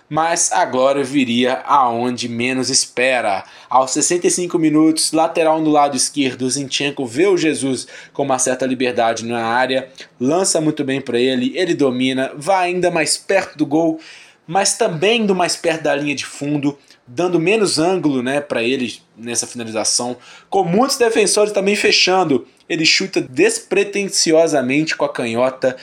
Mas 0.09 0.51
agora 0.51 1.05
viria 1.05 1.63
aonde 1.65 2.29
menos 2.29 2.69
espera. 2.69 3.45
Aos 3.69 3.93
65 3.93 4.59
minutos, 4.59 5.13
lateral 5.13 5.61
no 5.61 5.71
lado 5.71 5.97
esquerdo, 5.97 6.51
Zinchenko 6.51 7.07
vê 7.07 7.29
o 7.29 7.37
Jesus 7.37 7.87
com 8.13 8.25
uma 8.25 8.37
certa 8.37 8.67
liberdade 8.67 9.25
na 9.25 9.45
área, 9.45 9.89
lança 10.19 10.61
muito 10.61 10.83
bem 10.83 11.01
para 11.01 11.17
ele, 11.17 11.53
ele 11.55 11.75
domina, 11.75 12.33
vai 12.37 12.71
ainda 12.71 12.91
mais 12.91 13.17
perto 13.17 13.57
do 13.57 13.65
gol, 13.65 14.01
mas 14.49 14.77
também 14.77 15.23
indo 15.23 15.33
mais 15.33 15.55
perto 15.55 15.85
da 15.85 15.95
linha 15.95 16.17
de 16.17 16.27
fundo, 16.27 16.77
dando 17.13 17.41
menos 17.41 17.79
ângulo 17.79 18.23
né, 18.23 18.41
para 18.41 18.63
ele 18.63 18.99
nessa 19.17 19.47
finalização, 19.47 20.17
com 20.49 20.63
muitos 20.65 20.97
defensores 20.97 21.53
também 21.53 21.75
fechando 21.75 22.47
ele 22.71 22.87
chuta 22.87 23.21
despretensiosamente 23.21 24.97
com 24.97 25.05
a 25.05 25.13
canhota 25.13 25.77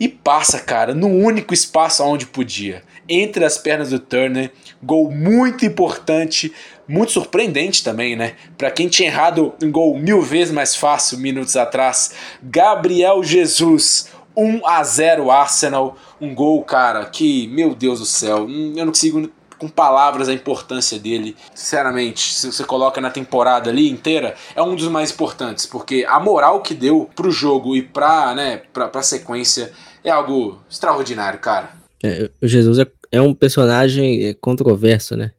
e 0.00 0.08
passa, 0.08 0.58
cara, 0.58 0.92
no 0.92 1.06
único 1.06 1.54
espaço 1.54 2.02
onde 2.02 2.26
podia. 2.26 2.82
Entre 3.08 3.44
as 3.44 3.56
pernas 3.56 3.90
do 3.90 4.00
Turner, 4.00 4.50
gol 4.82 5.08
muito 5.08 5.64
importante, 5.64 6.52
muito 6.88 7.12
surpreendente 7.12 7.84
também, 7.84 8.16
né? 8.16 8.34
Para 8.58 8.72
quem 8.72 8.88
tinha 8.88 9.08
errado 9.08 9.54
um 9.62 9.70
gol 9.70 9.96
mil 9.96 10.20
vezes 10.20 10.52
mais 10.52 10.74
fácil 10.74 11.18
minutos 11.18 11.54
atrás, 11.56 12.12
Gabriel 12.42 13.22
Jesus, 13.22 14.08
1 14.36 14.66
a 14.66 14.82
0 14.82 15.30
Arsenal, 15.30 15.96
um 16.20 16.34
gol, 16.34 16.64
cara, 16.64 17.04
que, 17.06 17.46
meu 17.46 17.76
Deus 17.76 18.00
do 18.00 18.06
céu, 18.06 18.48
eu 18.48 18.84
não 18.84 18.86
consigo 18.88 19.30
com 19.64 19.68
palavras 19.68 20.28
a 20.28 20.34
importância 20.34 20.98
dele. 20.98 21.34
Sinceramente, 21.54 22.34
se 22.34 22.52
você 22.52 22.64
coloca 22.64 23.00
na 23.00 23.10
temporada 23.10 23.70
ali 23.70 23.88
inteira, 23.88 24.34
é 24.54 24.62
um 24.62 24.76
dos 24.76 24.88
mais 24.88 25.10
importantes, 25.10 25.64
porque 25.64 26.04
a 26.06 26.20
moral 26.20 26.60
que 26.60 26.74
deu 26.74 27.08
pro 27.16 27.30
jogo 27.30 27.74
e 27.74 27.82
pra, 27.82 28.34
né, 28.34 28.62
pra, 28.72 28.88
pra 28.88 29.02
sequência 29.02 29.72
é 30.02 30.10
algo 30.10 30.60
extraordinário, 30.68 31.40
cara. 31.40 31.70
É, 32.02 32.30
o 32.42 32.46
Jesus 32.46 32.78
é, 32.78 32.86
é 33.10 33.20
um 33.22 33.32
personagem 33.32 34.26
é, 34.26 34.34
controverso, 34.34 35.16
né? 35.16 35.32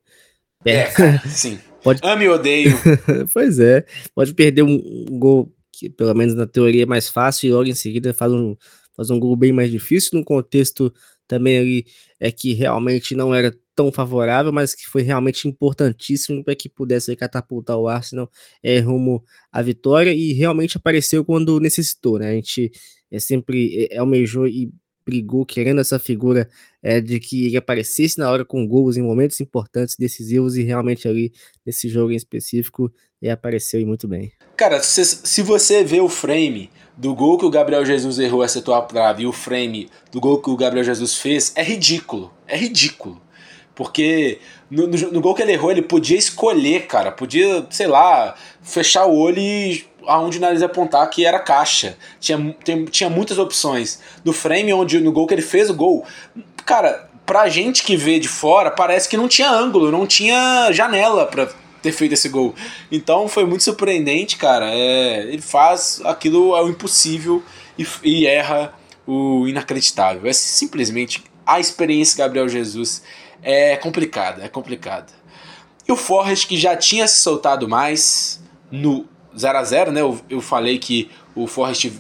É, 0.66 0.78
é 0.78 0.84
cara, 0.86 1.22
sim. 1.28 1.60
Pode... 1.84 2.02
Ame 2.04 2.26
e 2.26 2.30
odeio. 2.30 2.76
pois 3.32 3.60
é. 3.60 3.86
Pode 4.16 4.34
perder 4.34 4.64
um, 4.64 5.06
um 5.08 5.20
gol 5.20 5.54
que, 5.72 5.88
pelo 5.88 6.16
menos 6.16 6.34
na 6.34 6.48
teoria, 6.48 6.82
é 6.82 6.88
mais 6.88 7.10
fácil 7.10 7.48
e 7.48 7.54
logo 7.54 7.70
em 7.70 7.76
seguida 7.76 8.12
faz 8.12 8.32
um, 8.32 8.56
faz 8.96 9.12
um 9.12 9.20
gol 9.20 9.36
bem 9.36 9.52
mais 9.52 9.70
difícil, 9.70 10.12
num 10.14 10.24
contexto 10.24 10.92
também 11.28 11.60
ali 11.60 11.86
é 12.20 12.32
que 12.32 12.54
realmente 12.54 13.16
não 13.16 13.34
era 13.34 13.56
tão 13.76 13.92
favorável, 13.92 14.52
mas 14.52 14.74
que 14.74 14.88
foi 14.88 15.02
realmente 15.02 15.48
importantíssimo 15.48 16.44
para 16.44 16.56
que 16.56 16.70
pudesse 16.70 17.16
catapultar 17.16 17.78
o 17.78 17.88
Arsenal 17.88 18.30
é, 18.64 18.80
rumo 18.80 19.24
à 19.52 19.62
vitória 19.62 20.14
e 20.14 20.34
realmente 20.34 20.78
apareceu 20.78 21.26
quando 21.26 21.60
necessitou, 21.60 22.18
né? 22.18 22.30
A 22.30 22.34
gente 22.34 22.72
é 23.12 23.20
sempre 23.20 23.88
é, 23.92 23.98
almejou 23.98 24.48
e 24.48 24.72
brigou 25.06 25.46
querendo 25.46 25.80
essa 25.82 26.00
figura 26.00 26.50
é, 26.82 27.00
de 27.00 27.20
que 27.20 27.46
ele 27.46 27.58
aparecesse 27.58 28.18
na 28.18 28.30
hora 28.32 28.44
com 28.44 28.68
gols 28.68 28.98
em 28.98 29.04
momentos 29.04 29.40
importantes, 29.40 29.96
decisivos 29.98 30.58
e 30.58 30.64
realmente 30.64 31.08
ali 31.08 31.32
nesse 31.64 31.88
jogo 31.88 32.12
em 32.12 32.16
específico 32.16 32.92
ele 33.22 33.32
apareceu 33.32 33.80
e 33.80 33.86
muito 33.86 34.08
bem. 34.08 34.32
Cara, 34.58 34.82
se, 34.82 35.04
se 35.06 35.42
você 35.42 35.84
vê 35.84 36.00
o 36.00 36.10
frame 36.10 36.70
do 36.98 37.14
gol 37.14 37.38
que 37.38 37.46
o 37.46 37.50
Gabriel 37.50 37.86
Jesus 37.86 38.20
errou 38.20 38.42
acertou 38.42 38.74
a 38.74 38.82
trave 38.82 39.24
e 39.24 39.28
o 39.28 39.32
frame 39.32 39.90
do 40.12 40.20
gol 40.20 40.42
que 40.42 40.50
o 40.50 40.58
Gabriel 40.58 40.84
Jesus 40.84 41.16
fez, 41.16 41.52
é 41.56 41.64
ridículo. 41.64 42.34
É 42.48 42.58
ridículo. 42.58 43.22
Porque 43.76 44.40
no, 44.72 44.88
no, 44.88 44.98
no, 45.12 45.22
gol 45.22 45.36
que 45.36 45.42
ele 45.42 45.52
errou, 45.52 45.70
ele 45.70 45.82
podia 45.82 46.18
escolher, 46.18 46.88
cara. 46.88 47.12
Podia, 47.12 47.68
sei 47.70 47.88
lá, 47.88 48.34
fechar 48.64 49.06
o 49.06 49.16
olho 49.16 49.40
e 49.40 49.86
aonde 50.08 50.38
o 50.38 50.42
nariz 50.42 50.62
apontar 50.64 51.08
que 51.10 51.26
era 51.26 51.40
caixa. 51.40 51.98
Tinha, 52.20 52.56
tem, 52.64 52.86
tinha 52.86 53.10
muitas 53.10 53.38
opções. 53.38 54.00
No 54.24 54.32
frame 54.32 54.74
onde 54.74 55.00
no 55.02 55.12
gol 55.12 55.28
que 55.28 55.34
ele 55.34 55.42
fez 55.42 55.70
o 55.70 55.74
gol, 55.74 56.06
cara, 56.66 57.10
pra 57.26 57.50
gente 57.50 57.84
que 57.84 57.98
vê 57.98 58.18
de 58.18 58.30
fora, 58.30 58.72
parece 58.72 59.10
que 59.10 59.18
não 59.18 59.28
tinha 59.28 59.50
ângulo, 59.50 59.92
não 59.92 60.08
tinha 60.08 60.72
janela 60.72 61.26
pra 61.26 61.50
ter 61.82 61.92
feito 61.92 62.14
esse 62.14 62.30
gol. 62.30 62.56
Então 62.92 63.28
foi 63.28 63.46
muito 63.46 63.64
surpreendente, 63.64 64.38
cara. 64.38 64.70
É, 64.72 65.24
ele 65.24 65.42
faz 65.42 66.02
aquilo 66.06 66.56
ao 66.56 66.70
impossível 66.70 67.44
e, 67.78 67.86
e 68.04 68.26
erra 68.26 68.74
o 69.06 69.48
inacreditável. 69.48 70.28
É 70.30 70.34
simplesmente 70.34 71.24
a 71.46 71.60
experiência 71.60 72.18
Gabriel 72.18 72.50
Jesus 72.50 73.04
é 73.46 73.78
complicada, 73.78 74.44
é 74.44 74.50
complicada. 74.50 75.14
E 75.88 75.92
o 75.92 75.96
Forrest 75.96 76.48
que 76.48 76.58
já 76.58 76.76
tinha 76.76 77.08
se 77.08 77.20
soltado 77.20 77.70
mais 77.70 78.42
no 78.72 79.06
0 79.38 79.58
a 79.58 79.64
0 79.64 79.92
né? 79.92 80.02
Eu, 80.02 80.20
eu 80.30 80.42
falei 80.42 80.80
que 80.80 81.12
o 81.36 81.46
Forrest 81.46 81.92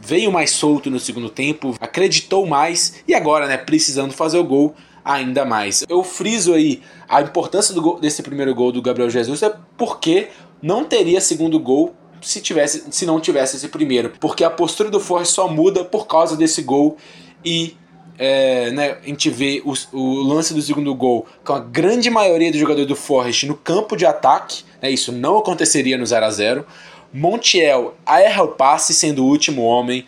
veio 0.00 0.32
mais 0.32 0.50
solto 0.50 0.90
no 0.90 0.98
segundo 0.98 1.30
tempo, 1.30 1.76
acreditou 1.80 2.46
mais 2.46 3.04
e 3.06 3.14
agora, 3.14 3.46
né, 3.46 3.56
precisando 3.56 4.12
fazer 4.12 4.38
o 4.38 4.44
gol 4.44 4.74
ainda 5.04 5.44
mais. 5.44 5.84
Eu 5.88 6.02
friso 6.02 6.52
aí 6.52 6.82
a 7.08 7.22
importância 7.22 7.74
gol, 7.74 8.00
desse 8.00 8.22
primeiro 8.22 8.54
gol 8.54 8.72
do 8.72 8.82
Gabriel 8.82 9.08
Jesus 9.08 9.42
é 9.42 9.54
porque 9.76 10.28
não 10.60 10.84
teria 10.84 11.20
segundo 11.20 11.60
gol 11.60 11.94
se 12.20 12.40
tivesse 12.40 12.84
se 12.90 13.06
não 13.06 13.20
tivesse 13.20 13.56
esse 13.56 13.68
primeiro, 13.68 14.12
porque 14.18 14.42
a 14.42 14.50
postura 14.50 14.90
do 14.90 14.98
Forrest 14.98 15.32
só 15.32 15.46
muda 15.46 15.84
por 15.84 16.08
causa 16.08 16.36
desse 16.36 16.62
gol 16.62 16.96
e 17.44 17.76
é, 18.18 18.70
né, 18.72 18.96
a 19.02 19.06
gente 19.06 19.30
vê 19.30 19.62
o, 19.64 19.72
o, 19.96 20.22
lance 20.22 20.52
do 20.52 20.60
segundo 20.60 20.92
gol 20.94 21.26
com 21.44 21.52
a 21.52 21.60
grande 21.60 22.10
maioria 22.10 22.50
do 22.50 22.58
jogador 22.58 22.84
do 22.84 22.96
Forrest 22.96 23.44
no 23.44 23.54
campo 23.54 23.96
de 23.96 24.04
ataque, 24.04 24.64
né, 24.82 24.90
isso 24.90 25.12
não 25.12 25.38
aconteceria 25.38 25.96
no 25.96 26.04
0 26.04 26.26
a 26.26 26.30
0 26.30 26.66
Montiel 27.12 27.94
erra 28.06 28.42
o 28.42 28.48
passe, 28.48 28.92
sendo 28.92 29.24
o 29.24 29.28
último 29.28 29.62
homem, 29.62 30.04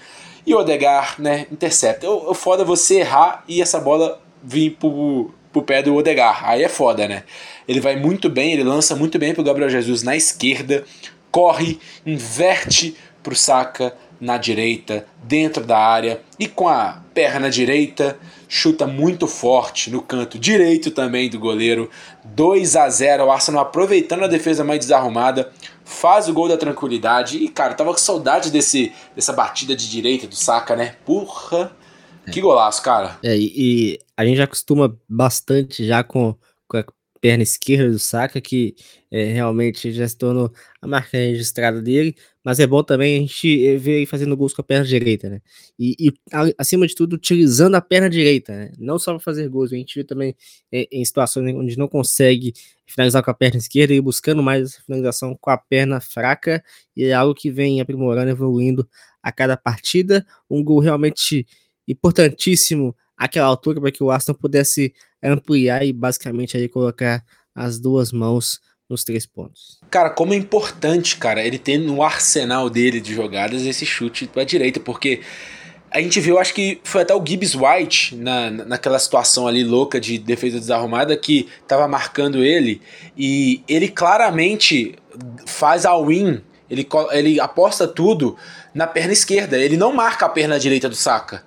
e 0.47 0.55
Odegar 0.55 1.15
né, 1.19 1.47
intercepta. 1.51 2.11
O, 2.11 2.33
o 2.33 2.35
foda 2.35 2.63
é 2.63 2.67
você 2.67 3.01
errar 3.01 3.45
e 3.49 3.63
essa 3.63 3.81
bola 3.81 4.21
vir 4.43 4.77
pro, 4.79 5.31
pro 5.53 5.63
pé 5.63 5.83
do 5.83 5.95
Odegar. 5.95 6.49
Aí 6.49 6.63
é 6.63 6.69
foda, 6.69 7.09
né? 7.09 7.23
Ele 7.67 7.81
vai 7.81 7.97
muito 7.97 8.29
bem, 8.29 8.53
ele 8.53 8.65
lança 8.65 8.95
muito 8.95 9.19
bem 9.19 9.33
pro 9.33 9.45
Gabriel 9.45 9.71
Jesus 9.71 10.03
na 10.03 10.17
esquerda, 10.17 10.85
corre, 11.31 11.79
inverte 12.05 12.95
pro 13.23 13.35
Saka 13.35 13.95
na 14.21 14.37
direita, 14.37 15.07
dentro 15.23 15.65
da 15.65 15.79
área 15.79 16.21
e 16.39 16.47
com 16.47 16.69
a 16.69 17.03
perna 17.15 17.51
direita 17.51 18.19
chuta 18.49 18.87
muito 18.87 19.27
forte 19.27 19.91
no 19.91 20.03
canto 20.03 20.39
direito 20.39 20.91
também 20.91 21.31
do 21.31 21.39
goleiro. 21.39 21.89
2 22.25 22.77
a 22.77 22.89
0 22.89 23.25
o 23.25 23.31
Arsenal 23.31 23.63
aproveitando 23.63 24.25
a 24.25 24.29
defesa 24.29 24.63
mais 24.63 24.81
desarrumada, 24.81 25.51
faz 25.85 26.29
o 26.29 26.35
gol 26.35 26.49
da 26.49 26.57
tranquilidade 26.57 27.39
e 27.39 27.49
cara, 27.49 27.75
tava 27.75 27.93
com 27.93 27.99
saudade 27.99 28.51
desse 28.51 28.93
dessa 29.15 29.33
batida 29.33 29.75
de 29.75 29.89
direita 29.89 30.27
do 30.27 30.37
Saka, 30.37 30.77
né? 30.77 30.97
Porra, 31.05 31.75
que 32.31 32.41
golaço, 32.41 32.83
cara. 32.83 33.19
É, 33.23 33.37
e, 33.37 33.53
e 33.57 33.99
a 34.17 34.25
gente 34.25 34.37
já 34.37 34.45
acostuma 34.45 34.97
bastante 35.09 35.87
já 35.87 36.05
com, 36.05 36.37
com 36.69 36.77
a 36.77 36.85
perna 37.21 37.43
esquerda 37.43 37.91
do 37.91 37.99
Saka, 37.99 38.41
que 38.41 38.75
é, 39.11 39.25
realmente 39.25 39.93
já 39.93 40.07
se 40.07 40.17
tornou 40.17 40.53
a 40.81 40.87
marca 40.87 41.17
registrada 41.17 41.83
dele, 41.83 42.15
mas 42.45 42.59
é 42.59 42.67
bom 42.67 42.83
também 42.83 43.19
a 43.19 43.21
gente 43.21 43.67
eh, 43.67 43.77
ver 43.77 43.93
ele 43.99 44.07
fazendo 44.07 44.37
gols 44.37 44.55
com 44.55 44.63
a 44.63 44.65
perna 44.65 44.87
direita, 44.87 45.29
né? 45.29 45.41
E, 45.79 45.95
e 45.99 46.13
acima 46.57 46.87
de 46.87 46.95
tudo, 46.95 47.15
utilizando 47.15 47.75
a 47.75 47.81
perna 47.81 48.09
direita, 48.09 48.53
né? 48.53 48.73
Não 48.79 48.99
só 48.99 49.13
para 49.13 49.21
fazer 49.21 49.49
gols, 49.49 49.73
a 49.73 49.77
gente 49.77 49.99
vê 49.99 50.05
também 50.05 50.35
é, 50.73 50.89
em 50.91 51.05
situações 51.05 51.55
onde 51.55 51.77
não 51.79 51.87
consegue 51.89 52.55
finalizar 52.87 53.23
com 53.23 53.31
a 53.31 53.35
perna 53.35 53.59
esquerda 53.59 53.93
e 53.95 54.01
buscando 54.01 54.43
mais 54.43 54.63
essa 54.71 54.83
finalização 54.83 55.37
com 55.41 55.51
a 55.51 55.59
perna 55.59 56.01
fraca, 56.01 56.63
e 56.97 57.05
é 57.05 57.13
algo 57.13 57.35
que 57.35 57.51
vem 57.51 57.81
aprimorando, 57.81 58.31
evoluindo 58.31 58.89
a 59.23 59.31
cada 59.31 59.57
partida. 59.57 60.27
Um 60.49 60.65
gol 60.65 60.81
realmente 60.81 61.47
importantíssimo 61.87 62.97
àquela 63.17 63.47
altura 63.47 63.81
para 63.81 63.93
que 63.93 64.03
o 64.03 64.11
Aston 64.11 64.35
pudesse 64.35 64.95
ampliar 65.23 65.85
e 65.85 65.93
basicamente 65.93 66.57
aí 66.57 66.69
colocar 66.69 67.23
as 67.55 67.79
duas 67.79 68.13
mãos 68.13 68.61
nos 68.91 69.05
três 69.05 69.25
pontos. 69.25 69.79
Cara, 69.89 70.11
como 70.11 70.35
é 70.35 70.37
importante, 70.37 71.17
cara, 71.17 71.45
ele 71.45 71.59
ter 71.59 71.79
no 71.79 72.03
arsenal 72.03 72.69
dele 72.69 73.01
de 73.01 73.15
jogadas 73.15 73.65
esse 73.65 73.87
chute 73.87 74.27
para 74.27 74.43
direita, 74.43 74.81
porque 74.81 75.21
a 75.91 76.01
gente 76.01 76.21
viu, 76.21 76.39
acho 76.39 76.53
que 76.53 76.81
foi 76.85 77.03
até 77.03 77.15
o 77.15 77.25
Gibbs 77.25 77.55
White 77.55 78.15
na, 78.17 78.51
naquela 78.51 78.99
situação 78.99 79.47
ali 79.47 79.65
louca 79.65 80.01
de 80.01 80.19
defesa 80.19 80.59
desarrumada 80.59 81.17
que 81.17 81.49
tava 81.67 81.89
marcando 81.89 82.45
ele 82.45 82.81
e 83.17 83.63
ele 83.69 83.89
claramente 83.89 84.95
faz 85.47 85.87
a 85.87 85.97
win, 85.97 86.41
ele, 86.69 86.87
ele 87.11 87.41
aposta 87.41 87.89
tudo 87.89 88.37
na 88.73 88.87
perna 88.87 89.13
esquerda, 89.13 89.59
ele 89.59 89.77
não 89.77 89.93
marca 89.93 90.27
a 90.27 90.29
perna 90.29 90.59
direita 90.59 90.89
do 90.89 90.95
Saka. 90.95 91.45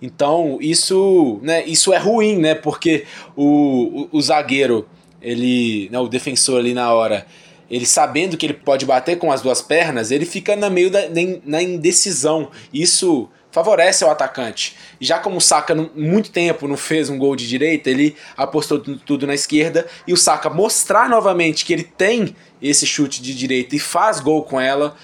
Então 0.00 0.58
isso, 0.60 1.40
né, 1.42 1.64
isso 1.64 1.92
é 1.92 1.98
ruim, 1.98 2.36
né? 2.36 2.54
Porque 2.54 3.06
o, 3.34 4.08
o, 4.12 4.18
o 4.18 4.20
zagueiro, 4.20 4.86
ele, 5.26 5.88
né, 5.90 5.98
o 5.98 6.06
defensor 6.06 6.60
ali 6.60 6.72
na 6.72 6.92
hora, 6.92 7.26
ele 7.68 7.84
sabendo 7.84 8.36
que 8.36 8.46
ele 8.46 8.54
pode 8.54 8.86
bater 8.86 9.18
com 9.18 9.32
as 9.32 9.42
duas 9.42 9.60
pernas, 9.60 10.12
ele 10.12 10.24
fica 10.24 10.54
na 10.54 10.70
meio 10.70 10.88
da 10.88 11.00
na 11.44 11.60
indecisão. 11.60 12.48
Isso 12.72 13.28
favorece 13.50 14.04
o 14.04 14.10
atacante. 14.10 14.76
Já 15.00 15.18
como 15.18 15.38
o 15.38 15.40
Saka 15.40 15.74
muito 15.74 16.30
tempo 16.30 16.68
não 16.68 16.76
fez 16.76 17.10
um 17.10 17.18
gol 17.18 17.34
de 17.34 17.48
direita, 17.48 17.90
ele 17.90 18.14
apostou 18.36 18.78
tudo 18.78 19.26
na 19.26 19.34
esquerda 19.34 19.86
e 20.06 20.12
o 20.12 20.16
Saka 20.16 20.48
mostrar 20.48 21.08
novamente 21.08 21.64
que 21.64 21.72
ele 21.72 21.82
tem 21.82 22.36
esse 22.62 22.86
chute 22.86 23.20
de 23.20 23.34
direita 23.34 23.74
e 23.74 23.78
faz 23.80 24.20
gol 24.20 24.44
com 24.44 24.60
ela 24.60 24.94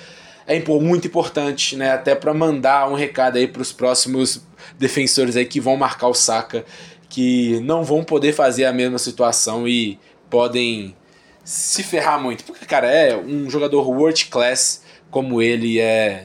é 0.46 0.60
muito 0.80 1.06
importante, 1.06 1.76
né? 1.76 1.92
Até 1.92 2.14
para 2.14 2.34
mandar 2.34 2.88
um 2.88 2.94
recado 2.94 3.38
aí 3.38 3.46
para 3.46 3.62
os 3.62 3.72
próximos 3.72 4.42
defensores 4.78 5.36
aí 5.36 5.46
que 5.46 5.60
vão 5.60 5.76
marcar 5.76 6.08
o 6.08 6.14
Saka, 6.14 6.64
que 7.08 7.60
não 7.60 7.84
vão 7.84 8.02
poder 8.02 8.32
fazer 8.32 8.64
a 8.64 8.72
mesma 8.72 8.98
situação 8.98 9.68
e 9.68 9.98
podem 10.32 10.96
se 11.44 11.82
ferrar 11.82 12.18
muito. 12.18 12.42
Porque, 12.44 12.64
cara, 12.64 12.90
é 12.90 13.14
um 13.14 13.50
jogador 13.50 13.86
world 13.86 14.24
class 14.26 14.82
como 15.10 15.42
ele 15.42 15.78
é, 15.78 16.24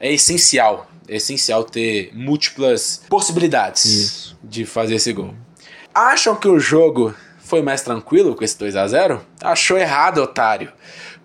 é 0.00 0.10
essencial. 0.10 0.90
É 1.06 1.16
essencial 1.16 1.62
ter 1.62 2.10
múltiplas 2.14 3.02
possibilidades 3.10 3.84
Isso. 3.84 4.38
de 4.42 4.64
fazer 4.64 4.94
esse 4.94 5.12
gol. 5.12 5.34
Acham 5.94 6.34
que 6.34 6.48
o 6.48 6.58
jogo 6.58 7.14
foi 7.38 7.60
mais 7.60 7.82
tranquilo 7.82 8.34
com 8.34 8.42
esse 8.42 8.58
2 8.58 8.74
a 8.74 8.88
0 8.88 9.20
Achou 9.42 9.76
errado, 9.76 10.22
otário. 10.22 10.72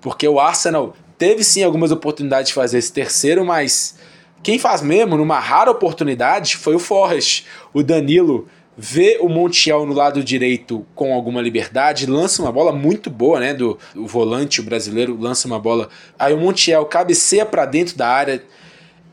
Porque 0.01 0.27
o 0.27 0.37
Arsenal 0.37 0.93
teve 1.17 1.45
sim 1.45 1.63
algumas 1.63 1.91
oportunidades 1.91 2.49
de 2.49 2.53
fazer 2.53 2.77
esse 2.77 2.91
terceiro, 2.91 3.45
mas 3.45 3.95
quem 4.43 4.59
faz 4.59 4.81
mesmo, 4.81 5.15
numa 5.15 5.39
rara 5.39 5.71
oportunidade, 5.71 6.57
foi 6.57 6.75
o 6.75 6.79
Forrest. 6.79 7.45
O 7.73 7.81
Danilo 7.81 8.49
vê 8.77 9.17
o 9.21 9.27
Montiel 9.27 9.85
no 9.85 9.93
lado 9.93 10.23
direito 10.23 10.85
com 10.95 11.13
alguma 11.13 11.41
liberdade, 11.41 12.05
lança 12.05 12.41
uma 12.41 12.51
bola 12.51 12.71
muito 12.71 13.09
boa, 13.09 13.39
né? 13.39 13.53
Do 13.53 13.77
volante 13.95 14.59
o 14.61 14.63
brasileiro 14.63 15.17
lança 15.19 15.47
uma 15.47 15.59
bola. 15.59 15.89
Aí 16.17 16.33
o 16.33 16.37
Montiel 16.37 16.85
cabeceia 16.85 17.45
para 17.45 17.65
dentro 17.65 17.97
da 17.97 18.07
área. 18.07 18.43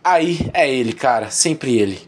Aí 0.03 0.49
é 0.55 0.73
ele, 0.73 0.92
cara, 0.92 1.31
sempre 1.31 1.77
ele. 1.77 1.99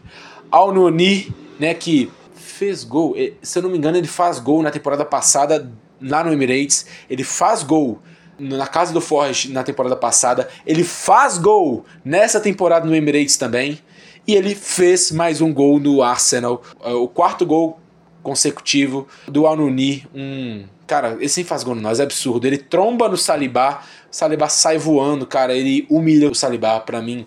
Al 0.49 0.73
Noni, 0.73 1.33
né? 1.59 1.73
Que 1.73 2.09
fez 2.35 2.83
gol. 2.83 3.15
Se 3.41 3.59
eu 3.59 3.63
não 3.63 3.69
me 3.69 3.77
engano, 3.77 3.97
ele 3.97 4.07
faz 4.07 4.39
gol 4.39 4.61
na 4.61 4.71
temporada 4.71 5.05
passada 5.05 5.71
lá 6.01 6.23
no 6.23 6.31
Emirates. 6.31 6.85
Ele 7.09 7.23
faz 7.23 7.63
gol 7.63 7.99
na 8.39 8.65
casa 8.65 8.91
do 8.91 9.01
Forrest 9.01 9.49
na 9.49 9.63
temporada 9.63 9.95
passada. 9.95 10.49
Ele 10.65 10.83
faz 10.83 11.37
gol 11.37 11.85
nessa 12.03 12.39
temporada 12.39 12.87
no 12.87 12.95
Emirates 12.95 13.37
também. 13.37 13.79
E 14.27 14.35
ele 14.35 14.53
fez 14.55 15.11
mais 15.11 15.41
um 15.41 15.53
gol 15.53 15.79
no 15.79 16.03
Arsenal. 16.03 16.61
É, 16.83 16.91
o 16.93 17.07
quarto 17.07 17.45
gol 17.45 17.79
consecutivo 18.21 19.07
do 19.27 19.47
Al-Nuni. 19.47 20.05
Um, 20.13 20.63
cara, 20.85 21.13
ele 21.13 21.29
sempre 21.29 21.49
faz 21.49 21.63
gol 21.63 21.75
no 21.75 21.81
nós, 21.81 21.99
é 21.99 22.03
absurdo. 22.03 22.45
Ele 22.45 22.57
tromba 22.57 23.09
no 23.09 23.17
Salibá, 23.17 23.83
o 24.11 24.15
Salibá 24.15 24.47
sai 24.47 24.77
voando, 24.77 25.25
cara. 25.25 25.53
Ele 25.53 25.85
humilha 25.89 26.29
o 26.29 26.35
Salibá, 26.35 26.79
para 26.79 27.01
mim, 27.01 27.25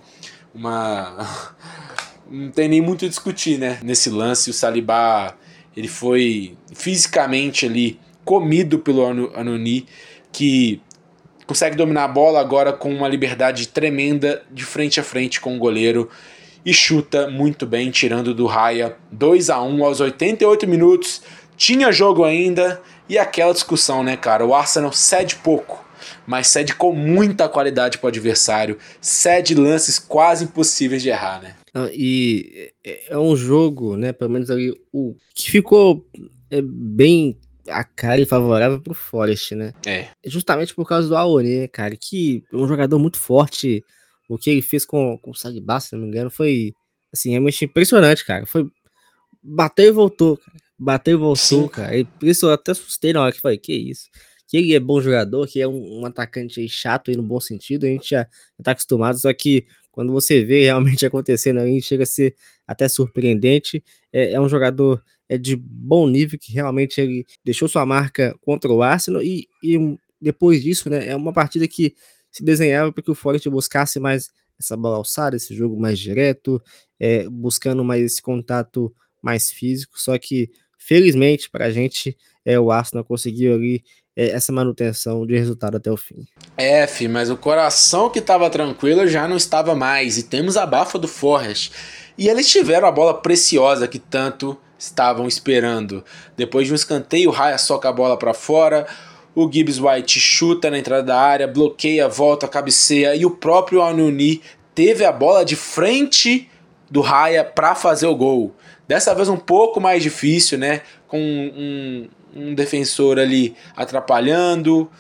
uma. 0.55 1.55
Não 2.31 2.51
tem 2.51 2.69
nem 2.69 2.81
muito 2.81 3.05
a 3.05 3.09
discutir, 3.09 3.59
né? 3.59 3.79
Nesse 3.83 4.09
lance, 4.09 4.49
o 4.49 4.53
Salibá 4.53 5.35
ele 5.77 5.89
foi 5.89 6.57
fisicamente 6.73 7.67
ali 7.67 8.01
comido 8.25 8.79
pelo 8.79 9.05
Anoni, 9.35 9.87
que 10.33 10.81
consegue 11.47 11.77
dominar 11.77 12.05
a 12.05 12.09
bola 12.09 12.41
agora 12.41 12.73
com 12.73 12.93
uma 12.93 13.09
liberdade 13.09 13.69
tremenda 13.69 14.43
de 14.51 14.65
frente 14.65 14.99
a 14.99 15.03
frente 15.03 15.41
com 15.41 15.55
o 15.55 15.59
goleiro 15.59 16.09
e 16.65 16.73
chuta 16.73 17.29
muito 17.29 17.67
bem, 17.67 17.91
tirando 17.91 18.35
do 18.35 18.47
Raia 18.47 18.97
2 19.13 19.51
a 19.51 19.63
1 19.63 19.85
aos 19.85 20.01
88 20.01 20.67
minutos. 20.67 21.23
Tinha 21.57 21.93
jogo 21.93 22.25
ainda 22.25 22.81
e 23.09 23.19
aquela 23.19 23.53
discussão, 23.53 24.03
né, 24.03 24.17
cara? 24.17 24.45
O 24.45 24.55
Arsenal 24.55 24.93
cede 24.93 25.37
pouco, 25.37 25.85
mas 26.27 26.49
cede 26.49 26.75
com 26.75 26.93
muita 26.93 27.49
qualidade 27.49 27.99
para 27.99 28.07
o 28.07 28.09
adversário, 28.09 28.79
cede 29.01 29.55
lances 29.55 29.99
quase 29.99 30.45
impossíveis 30.45 31.03
de 31.03 31.11
errar, 31.11 31.43
né? 31.43 31.55
Ah, 31.73 31.89
e 31.93 32.73
é 33.09 33.19
um 33.19 33.37
jogo, 33.37 33.97
né, 33.97 34.13
pelo 34.13 34.31
menos 34.31 34.51
ali, 34.51 34.73
o 34.93 35.15
que 35.35 35.51
ficou 35.51 36.07
é, 36.51 36.63
bem 36.63 37.37
a 37.69 37.83
cara 37.83 38.21
e 38.21 38.27
favorável 38.27 38.81
pro 38.81 38.95
Forest, 38.95 39.55
né? 39.55 39.73
É. 39.87 40.09
Justamente 40.25 40.75
por 40.75 40.87
causa 40.87 41.09
do 41.09 41.17
Aone, 41.17 41.61
né, 41.61 41.69
cara, 41.69 41.97
que 41.97 42.45
é 42.53 42.57
um 42.57 42.69
jogador 42.69 42.99
muito 42.99 43.19
forte, 43.19 43.83
o 44.29 44.39
que 44.39 44.51
ele 44.51 44.63
fez 44.63 44.85
com, 44.85 45.19
com 45.19 45.31
o 45.31 45.35
Sagba, 45.35 45.81
se 45.81 45.95
não 45.95 46.03
me 46.03 46.09
engano, 46.09 46.31
foi 46.31 46.73
assim, 47.13 47.31
realmente 47.31 47.65
impressionante, 47.65 48.25
cara. 48.25 48.47
Foi 48.47 48.67
bateu 49.43 49.87
e 49.87 49.93
voltou, 49.93 50.37
cara. 50.37 50.59
Bateu 50.79 51.15
e 51.15 51.21
voltou, 51.21 51.63
Sim. 51.63 51.69
cara. 51.69 51.97
E 51.97 52.05
por 52.05 52.27
isso 52.29 52.47
eu 52.47 52.53
até 52.53 52.73
assustei 52.73 53.13
na 53.13 53.23
hora 53.23 53.33
que 53.33 53.41
falei, 53.41 53.59
que 53.59 53.73
isso? 53.73 54.09
Que 54.49 54.57
ele 54.59 54.75
é 54.75 54.81
bom 54.81 55.01
jogador, 55.01 55.47
que 55.47 55.61
é 55.61 55.69
um, 55.69 56.01
um 56.01 56.07
atacante 56.07 56.67
chato 56.69 57.11
aí 57.11 57.17
no 57.17 57.23
bom 57.23 57.41
sentido, 57.41 57.85
a 57.85 57.89
gente 57.89 58.11
já, 58.11 58.23
já 58.23 58.63
tá 58.63 58.71
acostumado, 58.73 59.19
só 59.19 59.33
que 59.33 59.67
quando 59.93 60.13
você 60.13 60.45
vê 60.45 60.65
realmente 60.65 61.05
acontecendo 61.07 61.61
aí, 61.61 61.81
chega 61.81 62.03
a 62.03 62.07
ser 62.07 62.35
até 62.67 62.89
surpreendente. 62.89 63.83
É, 64.13 64.33
é 64.33 64.41
um 64.41 64.49
jogador 64.49 65.03
é 65.29 65.39
de 65.39 65.57
bom 65.57 66.07
nível 66.09 66.39
que 66.39 66.53
realmente 66.53 67.01
ele 67.01 67.25
deixou 67.45 67.69
sua 67.69 67.87
marca 67.87 68.37
contra 68.43 68.71
o 68.71 68.83
Arsenal 68.83 69.23
e, 69.23 69.49
e 69.63 69.97
depois 70.21 70.63
disso, 70.63 70.91
né, 70.91 71.09
é 71.09 71.17
uma 71.17 71.33
partida 71.33 71.67
que 71.67 71.95
se 72.35 72.43
desenhava 72.43 72.91
para 72.91 73.01
que 73.01 73.11
o 73.13 73.15
Forest 73.15 73.49
buscasse 73.49 74.01
mais 74.01 74.33
essa 74.59 74.77
bola 74.77 74.97
alçada, 74.97 75.37
esse 75.37 75.55
jogo 75.55 75.81
mais 75.81 76.01
direto, 76.01 76.61
é, 76.99 77.29
buscando 77.29 77.85
mais 77.85 78.03
esse 78.03 78.21
contato 78.21 78.93
mais 79.23 79.53
físico. 79.53 80.01
Só 80.01 80.19
que, 80.19 80.51
felizmente, 80.77 81.49
para 81.49 81.67
a 81.67 81.71
gente, 81.71 82.17
é, 82.45 82.59
o 82.59 82.73
Arsenal 82.73 83.05
conseguiu 83.05 83.55
ali 83.55 83.85
é, 84.17 84.31
essa 84.31 84.53
manutenção 84.53 85.25
de 85.25 85.39
resultado 85.39 85.77
até 85.77 85.93
o 85.93 85.97
fim. 85.97 86.27
É, 86.57 86.89
fi, 86.89 87.07
mas 87.07 87.31
o 87.31 87.37
coração 87.37 88.11
que 88.11 88.19
estava 88.19 88.51
tranquilo 88.51 89.07
já 89.07 89.29
não 89.29 89.37
estava 89.37 89.73
mais. 89.77 90.19
E 90.19 90.25
temos 90.25 90.57
a 90.57 90.67
bafa 90.67 90.99
do 90.99 91.07
Forrest. 91.07 91.71
E 92.19 92.29
eles 92.29 92.51
tiveram 92.51 92.89
a 92.89 92.93
bola 92.93 93.15
preciosa 93.15 93.87
que 93.87 94.01
tanto 94.01 94.59
estavam 94.77 95.29
esperando. 95.29 96.05
Depois 96.37 96.67
de 96.67 96.73
um 96.73 96.77
escanteio, 96.77 97.31
o 97.31 97.33
Raya 97.33 97.59
soca 97.59 97.89
a 97.89 97.93
bola 97.93 98.19
para 98.19 98.35
fora. 98.35 98.89
O 99.35 99.51
Gibbs 99.51 99.81
White 99.81 100.21
chuta 100.21 100.71
na 100.71 100.79
entrada 100.79 101.03
da 101.03 101.21
área, 101.21 101.49
bloqueia, 101.49 102.09
volta, 102.09 102.47
cabeceia 102.47 103.17
e 103.17 103.27
o 103.27 103.31
próprio 103.31 103.83
Anuni 103.83 104.41
teve 104.75 105.05
a 105.05 105.11
bola 105.11 105.45
de 105.45 105.57
frente 105.57 106.49
do 106.91 107.01
Raya 107.01 107.43
para 107.43 107.75
fazer 107.75 108.07
o 108.07 108.15
gol. 108.15 108.55
Dessa 108.87 109.15
vez 109.15 109.29
um 109.29 109.37
pouco 109.37 109.81
mais 109.81 110.03
difícil, 110.03 110.59
né? 110.59 110.83
Com 111.09 111.19
um, 111.19 112.09
um 112.35 112.55
defensor 112.55 113.19
ali 113.19 113.57
atrapalhando. 113.77 114.91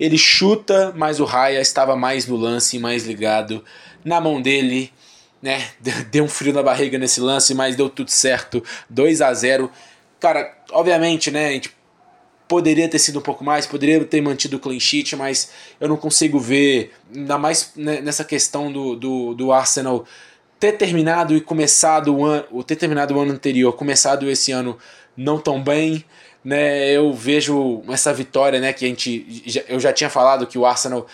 Ele 0.00 0.18
chuta, 0.18 0.92
mas 0.96 1.20
o 1.20 1.24
Raya 1.24 1.60
estava 1.60 1.94
mais 1.94 2.26
no 2.26 2.36
lance, 2.36 2.78
mais 2.78 3.06
ligado 3.06 3.64
na 4.04 4.20
mão 4.20 4.40
dele. 4.42 4.92
Né? 5.40 5.62
Deu 6.10 6.24
um 6.24 6.28
frio 6.28 6.52
na 6.52 6.62
barriga 6.62 6.98
nesse 6.98 7.20
lance, 7.20 7.54
mas 7.54 7.76
deu 7.76 7.88
tudo 7.88 8.10
certo. 8.10 8.62
2 8.88 9.20
a 9.20 9.32
0 9.32 9.70
Cara, 10.18 10.56
obviamente, 10.72 11.30
né? 11.30 11.48
A 11.48 11.50
gente 11.50 11.73
Poderia 12.54 12.88
ter 12.88 13.00
sido 13.00 13.18
um 13.18 13.22
pouco 13.22 13.42
mais, 13.42 13.66
poderia 13.66 14.04
ter 14.04 14.20
mantido 14.20 14.58
o 14.58 14.60
clean 14.60 14.78
sheet, 14.78 15.16
mas 15.16 15.50
eu 15.80 15.88
não 15.88 15.96
consigo 15.96 16.38
ver, 16.38 16.92
ainda 17.12 17.36
mais 17.36 17.72
nessa 17.74 18.24
questão 18.24 18.70
do, 18.70 18.94
do, 18.94 19.34
do 19.34 19.52
Arsenal 19.52 20.04
ter 20.60 20.74
terminado 20.74 21.34
e 21.34 21.40
começado 21.40 22.14
o 22.14 22.24
ano, 22.24 22.62
ter 22.62 22.76
terminado 22.76 23.12
o 23.12 23.18
ano 23.18 23.32
anterior, 23.32 23.72
começado 23.72 24.30
esse 24.30 24.52
ano 24.52 24.78
não 25.16 25.36
tão 25.36 25.60
bem, 25.60 26.04
né? 26.44 26.92
Eu 26.92 27.12
vejo 27.12 27.82
essa 27.88 28.14
vitória, 28.14 28.60
né? 28.60 28.72
Que 28.72 28.84
a 28.84 28.88
gente, 28.88 29.42
eu 29.68 29.80
já 29.80 29.92
tinha 29.92 30.08
falado 30.08 30.46
que 30.46 30.56
o 30.56 30.64
Arsenal 30.64 31.08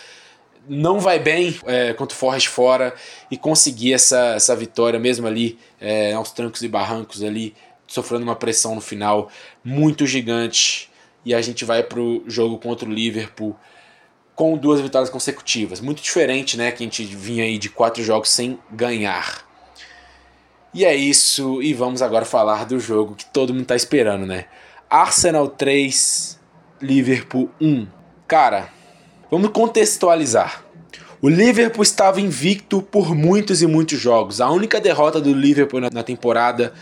não 0.68 1.00
vai 1.00 1.18
bem 1.18 1.59
é, 1.64 1.94
contra 1.94 2.14
o 2.14 2.18
Forrest 2.18 2.48
fora 2.48 2.94
e 3.31 3.38
conseguir 3.38 3.94
essa, 3.94 4.35
essa 4.35 4.55
vitória 4.55 5.00
mesmo 5.00 5.26
ali 5.26 5.59
é, 5.81 6.12
aos 6.12 6.33
trancos 6.33 6.61
e 6.61 6.68
barrancos 6.68 7.22
ali, 7.22 7.55
sofrendo 7.87 8.24
uma 8.24 8.37
pressão 8.37 8.74
no 8.74 8.83
final 8.83 9.31
muito 9.64 10.07
gigante 10.07 10.89
e 11.24 11.35
a 11.35 11.40
gente 11.40 11.64
vai 11.64 11.83
para 11.83 12.00
o 12.00 12.22
jogo 12.26 12.59
contra 12.59 12.88
o 12.88 12.92
Liverpool 12.92 13.56
com 14.35 14.56
duas 14.56 14.80
vitórias 14.80 15.11
consecutivas. 15.11 15.80
Muito 15.80 16.02
diferente, 16.02 16.56
né? 16.56 16.72
Que 16.72 16.83
a 16.83 16.87
gente 16.87 17.04
vinha 17.04 17.44
aí 17.44 17.59
de 17.59 17.68
quatro 17.68 18.02
jogos 18.02 18.30
sem 18.30 18.59
ganhar. 18.70 19.44
E 20.72 20.85
é 20.85 20.94
isso, 20.94 21.61
e 21.61 21.74
vamos 21.74 22.00
agora 22.00 22.24
falar 22.24 22.64
do 22.64 22.78
jogo 22.78 23.16
que 23.16 23.24
todo 23.26 23.52
mundo 23.52 23.66
tá 23.66 23.74
esperando, 23.74 24.24
né? 24.24 24.46
Arsenal 24.88 25.48
3, 25.48 26.38
Liverpool 26.80 27.50
1. 27.61 27.87
Cara, 28.26 28.70
vamos 29.30 29.50
contextualizar. 29.50 30.64
O 31.20 31.28
Liverpool 31.28 31.83
estava 31.83 32.20
invicto 32.20 32.80
por 32.80 33.14
muitos 33.14 33.61
e 33.61 33.66
muitos 33.66 33.98
jogos. 33.98 34.40
A 34.40 34.48
única 34.48 34.80
derrota 34.80 35.20
do 35.20 35.35
Liverpool 35.35 35.80
na 35.92 36.02
temporada 36.02 36.72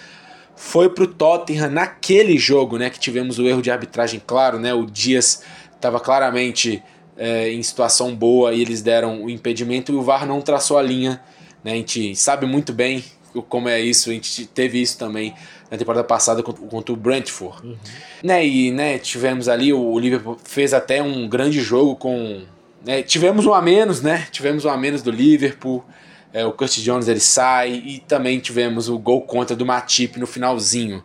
foi 0.59 0.89
pro 0.89 1.07
Tottenham 1.07 1.71
naquele 1.71 2.37
jogo, 2.37 2.79
né, 2.79 2.91
que 2.91 2.99
tivemos 2.99 3.39
o 3.39 3.47
erro 3.47 3.63
de 3.63 3.71
arbitragem, 3.71 4.21
claro, 4.27 4.59
né, 4.59 4.75
o 4.75 4.85
Dias 4.85 5.45
estava 5.73 6.01
claramente 6.01 6.83
é, 7.17 7.53
em 7.53 7.63
situação 7.63 8.15
boa 8.15 8.53
e 8.53 8.61
eles 8.61 8.83
deram 8.83 9.23
o 9.25 9.31
impedimento 9.31 9.93
e 9.93 9.95
o 9.95 10.03
VAR 10.03 10.27
não 10.27 10.41
traçou 10.41 10.77
a 10.77 10.83
linha, 10.83 11.21
né, 11.63 11.73
a 11.73 11.77
gente 11.77 12.17
sabe 12.17 12.45
muito 12.45 12.73
bem 12.73 13.05
como 13.49 13.69
é 13.69 13.81
isso, 13.81 14.11
a 14.11 14.13
gente 14.13 14.47
teve 14.47 14.83
isso 14.83 14.99
também 14.99 15.33
na 15.71 15.79
temporada 15.79 16.03
passada 16.03 16.43
contra, 16.43 16.67
contra 16.67 16.93
o 16.93 16.97
Brentford, 16.97 17.65
uhum. 17.65 17.77
né, 18.25 18.45
e 18.45 18.73
né, 18.73 18.99
tivemos 18.99 19.49
ali, 19.49 19.73
o 19.73 19.97
Liverpool 19.97 20.37
fez 20.43 20.75
até 20.75 21.01
um 21.01 21.29
grande 21.29 21.61
jogo 21.61 21.95
com, 21.95 22.43
né, 22.85 23.01
tivemos 23.01 23.47
um 23.47 23.55
a 23.55 23.63
menos, 23.63 24.03
né, 24.03 24.27
tivemos 24.33 24.65
um 24.65 24.71
a 24.71 24.77
menos 24.77 25.03
do 25.03 25.13
Liverpool, 25.13 25.85
é, 26.33 26.45
o 26.45 26.53
Curtis 26.53 26.83
Jones 26.83 27.09
ele 27.09 27.21
sai 27.21 27.73
e 27.73 28.01
também 28.01 28.39
tivemos 28.39 28.89
o 28.89 28.99
gol 28.99 29.23
contra 29.23 29.57
do 29.57 29.65
Matip 29.65 30.19
no 30.19 30.27
finalzinho. 30.27 31.03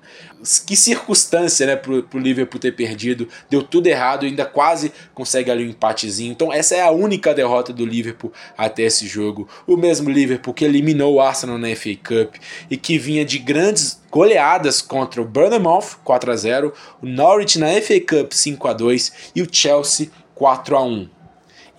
Que 0.68 0.76
circunstância, 0.76 1.66
né, 1.66 1.78
pro, 1.78 2.06
Liverpool 2.20 2.60
ter 2.60 2.74
perdido. 2.74 3.30
Deu 3.50 3.64
tudo 3.64 3.88
errado 3.88 4.26
ainda 4.26 4.46
quase 4.46 4.92
consegue 5.14 5.50
ali 5.50 5.66
um 5.66 5.70
empatezinho. 5.70 6.34
Então 6.34 6.52
essa 6.52 6.76
é 6.76 6.82
a 6.82 6.92
única 6.92 7.34
derrota 7.34 7.72
do 7.72 7.86
Liverpool 7.86 8.34
até 8.58 8.84
esse 8.84 9.08
jogo. 9.08 9.48
O 9.66 9.78
mesmo 9.78 10.10
Liverpool 10.10 10.54
que 10.54 10.66
eliminou 10.66 11.16
o 11.16 11.22
Arsenal 11.22 11.58
na 11.58 11.74
FA 11.74 11.96
Cup 11.96 12.36
e 12.70 12.76
que 12.76 12.98
vinha 12.98 13.24
de 13.24 13.40
grandes 13.40 14.02
goleadas 14.12 14.82
contra 14.82 15.22
o 15.22 15.26
Bournemouth 15.26 15.98
4 16.04 16.32
a 16.32 16.36
0, 16.36 16.74
o 17.02 17.06
Norwich 17.06 17.58
na 17.58 17.68
FA 17.82 18.00
Cup 18.02 18.34
5 18.34 18.68
a 18.68 18.74
2 18.74 19.32
e 19.36 19.42
o 19.42 19.48
Chelsea 19.50 20.10
4 20.36 20.76
a 20.76 20.84
1. 20.84 21.10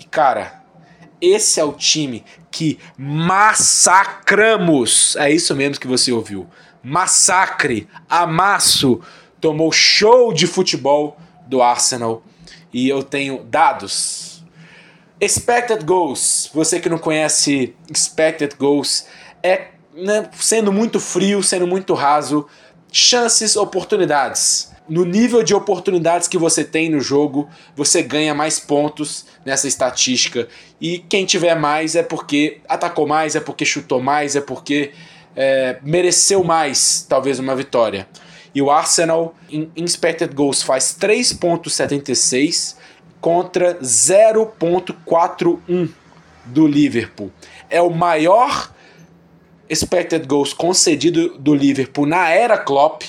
E 0.01 0.05
cara, 0.05 0.64
esse 1.33 1.61
é 1.61 1.65
o 1.65 1.73
time 1.73 2.25
que 2.51 2.79
massacramos. 2.97 5.17
É 5.17 5.31
isso 5.31 5.55
mesmo 5.55 5.81
que 5.81 5.87
você 5.87 6.13
ouviu. 6.13 6.47
Massacre, 6.83 7.89
amasso, 8.09 9.01
tomou 9.41 9.71
show 9.73 10.33
de 10.33 10.47
futebol 10.47 11.19
do 11.47 11.61
Arsenal. 11.63 12.23
E 12.73 12.89
eu 12.89 13.03
tenho 13.03 13.45
dados. 13.45 14.43
Expected 15.21 15.85
goals. 15.85 16.51
Você 16.53 16.81
que 16.81 16.89
não 16.89 16.99
conhece 16.99 17.75
expected 17.91 18.57
goals, 18.59 19.07
é 19.43 19.69
né, 19.95 20.29
sendo 20.35 20.73
muito 20.73 20.99
frio, 20.99 21.43
sendo 21.43 21.67
muito 21.67 21.95
raso. 21.95 22.47
Chances, 22.91 23.57
oportunidades 23.57 24.74
no 24.89 25.05
nível 25.05 25.43
de 25.43 25.55
oportunidades 25.55 26.29
que 26.29 26.37
você 26.37 26.63
tem 26.63 26.91
no 26.91 27.01
jogo, 27.01 27.49
você 27.75 28.03
ganha 28.03 28.35
mais 28.35 28.61
pontos 28.61 29.25
nessa 29.45 29.67
estatística. 29.67 30.47
E 30.81 30.99
quem 30.99 31.25
tiver 31.25 31.55
mais 31.55 31.97
é 31.97 32.03
porque 32.03 32.59
atacou 32.69 33.07
mais, 33.07 33.35
é 33.35 33.41
porque 33.41 33.65
chutou 33.65 34.03
mais, 34.03 34.37
é 34.37 34.41
porque 34.41 34.93
é, 35.35 35.79
mereceu 35.83 36.45
mais, 36.45 37.05
talvez, 37.09 37.39
uma 37.39 37.57
vitória. 37.57 38.07
E 38.55 38.61
o 38.63 38.71
Arsenal, 38.71 39.35
em 39.51 39.71
expected 39.77 40.35
goals, 40.35 40.63
faz 40.63 40.97
3,76 41.01 42.77
contra 43.21 43.75
0,41 43.81 45.89
do 46.45 46.67
Liverpool. 46.67 47.33
É 47.69 47.81
o 47.81 47.91
maior 47.91 48.71
expected 49.69 50.27
goals 50.27 50.53
concedido 50.53 51.39
do 51.39 51.55
Liverpool 51.55 52.07
na 52.07 52.29
era 52.29 52.59
Klopp. 52.59 53.03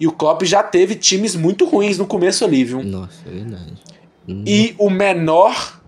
E 0.00 0.06
o 0.06 0.12
Klopp 0.12 0.42
já 0.44 0.62
teve 0.62 0.94
times 0.94 1.36
muito 1.36 1.66
ruins 1.66 1.98
no 1.98 2.06
começo 2.06 2.42
ali, 2.42 2.64
viu? 2.64 2.82
Nossa, 2.82 3.20
é 3.26 3.30
verdade. 3.30 3.74
E 4.46 4.74
o 4.78 4.88
menor 4.88 5.80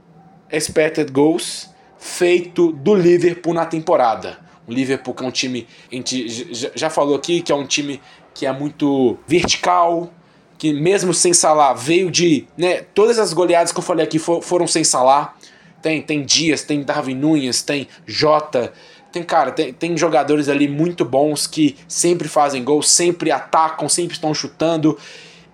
expected 0.51 1.11
goals 1.11 1.71
feito 1.99 2.73
do 2.73 2.95
Liverpool 2.95 3.55
na 3.55 3.65
temporada. 3.65 4.39
O 4.67 4.73
Liverpool 4.73 5.15
que 5.15 5.25
é 5.25 5.27
um 5.27 5.31
time, 5.31 5.67
a 5.91 5.95
gente 5.95 6.29
já 6.75 6.91
falou 6.91 7.17
aqui 7.17 7.41
que 7.41 7.51
é 7.51 7.55
um 7.55 7.67
time 7.67 8.01
que 8.35 8.45
é 8.45 8.53
muito 8.53 9.17
vertical, 9.27 10.13
que 10.59 10.73
mesmo 10.73 11.15
sem 11.15 11.33
Salah 11.33 11.73
veio 11.73 12.11
de, 12.11 12.47
né, 12.57 12.83
todas 12.95 13.19
as 13.19 13.33
goleadas 13.33 13.73
que 13.73 13.79
eu 13.79 13.83
falei 13.83 14.05
aqui 14.05 14.19
foram 14.19 14.67
sem 14.67 14.85
Salah. 14.85 15.35
Tem, 15.81 16.01
tem 16.01 16.23
Dias, 16.23 16.63
tem 16.63 16.83
Darwin 16.83 17.17
Nunes, 17.17 17.63
tem 17.63 17.89
Jota, 18.07 18.73
tem, 19.13 19.23
cara, 19.23 19.53
tem, 19.53 19.73
tem 19.73 19.97
jogadores 19.97 20.49
ali 20.49 20.67
muito 20.67 21.05
bons 21.05 21.47
que 21.47 21.77
sempre 21.87 22.29
fazem 22.29 22.65
gol, 22.65 22.83
sempre 22.83 23.31
atacam, 23.31 23.89
sempre 23.89 24.15
estão 24.15 24.33
chutando. 24.33 24.99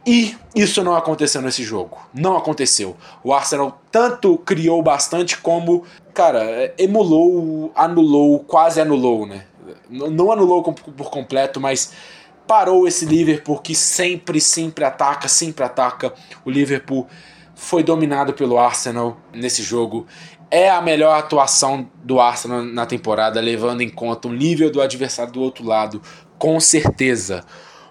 E 0.06 0.34
isso 0.54 0.82
não 0.82 0.96
aconteceu 0.96 1.42
nesse 1.42 1.62
jogo. 1.62 1.98
Não 2.14 2.36
aconteceu. 2.36 2.96
O 3.22 3.32
Arsenal 3.34 3.82
tanto 3.90 4.38
criou 4.38 4.82
bastante 4.82 5.36
como, 5.36 5.84
cara, 6.14 6.72
emulou, 6.78 7.70
anulou, 7.74 8.38
quase 8.40 8.80
anulou, 8.80 9.26
né? 9.26 9.44
Não 9.90 10.32
anulou 10.32 10.62
por 10.62 11.10
completo, 11.10 11.60
mas 11.60 11.92
parou 12.46 12.88
esse 12.88 13.04
Liverpool 13.04 13.58
que 13.58 13.74
sempre, 13.74 14.40
sempre 14.40 14.84
ataca, 14.84 15.28
sempre 15.28 15.64
ataca. 15.64 16.14
O 16.44 16.50
Liverpool 16.50 17.06
foi 17.54 17.82
dominado 17.82 18.32
pelo 18.32 18.58
Arsenal 18.58 19.18
nesse 19.34 19.62
jogo. 19.62 20.06
É 20.50 20.70
a 20.70 20.80
melhor 20.80 21.18
atuação 21.18 21.88
do 22.02 22.20
Arsenal 22.20 22.62
na 22.62 22.86
temporada, 22.86 23.40
levando 23.40 23.82
em 23.82 23.88
conta 23.88 24.28
o 24.28 24.32
nível 24.32 24.70
do 24.70 24.80
adversário 24.80 25.32
do 25.32 25.42
outro 25.42 25.66
lado, 25.66 26.00
com 26.38 26.58
certeza. 26.58 27.44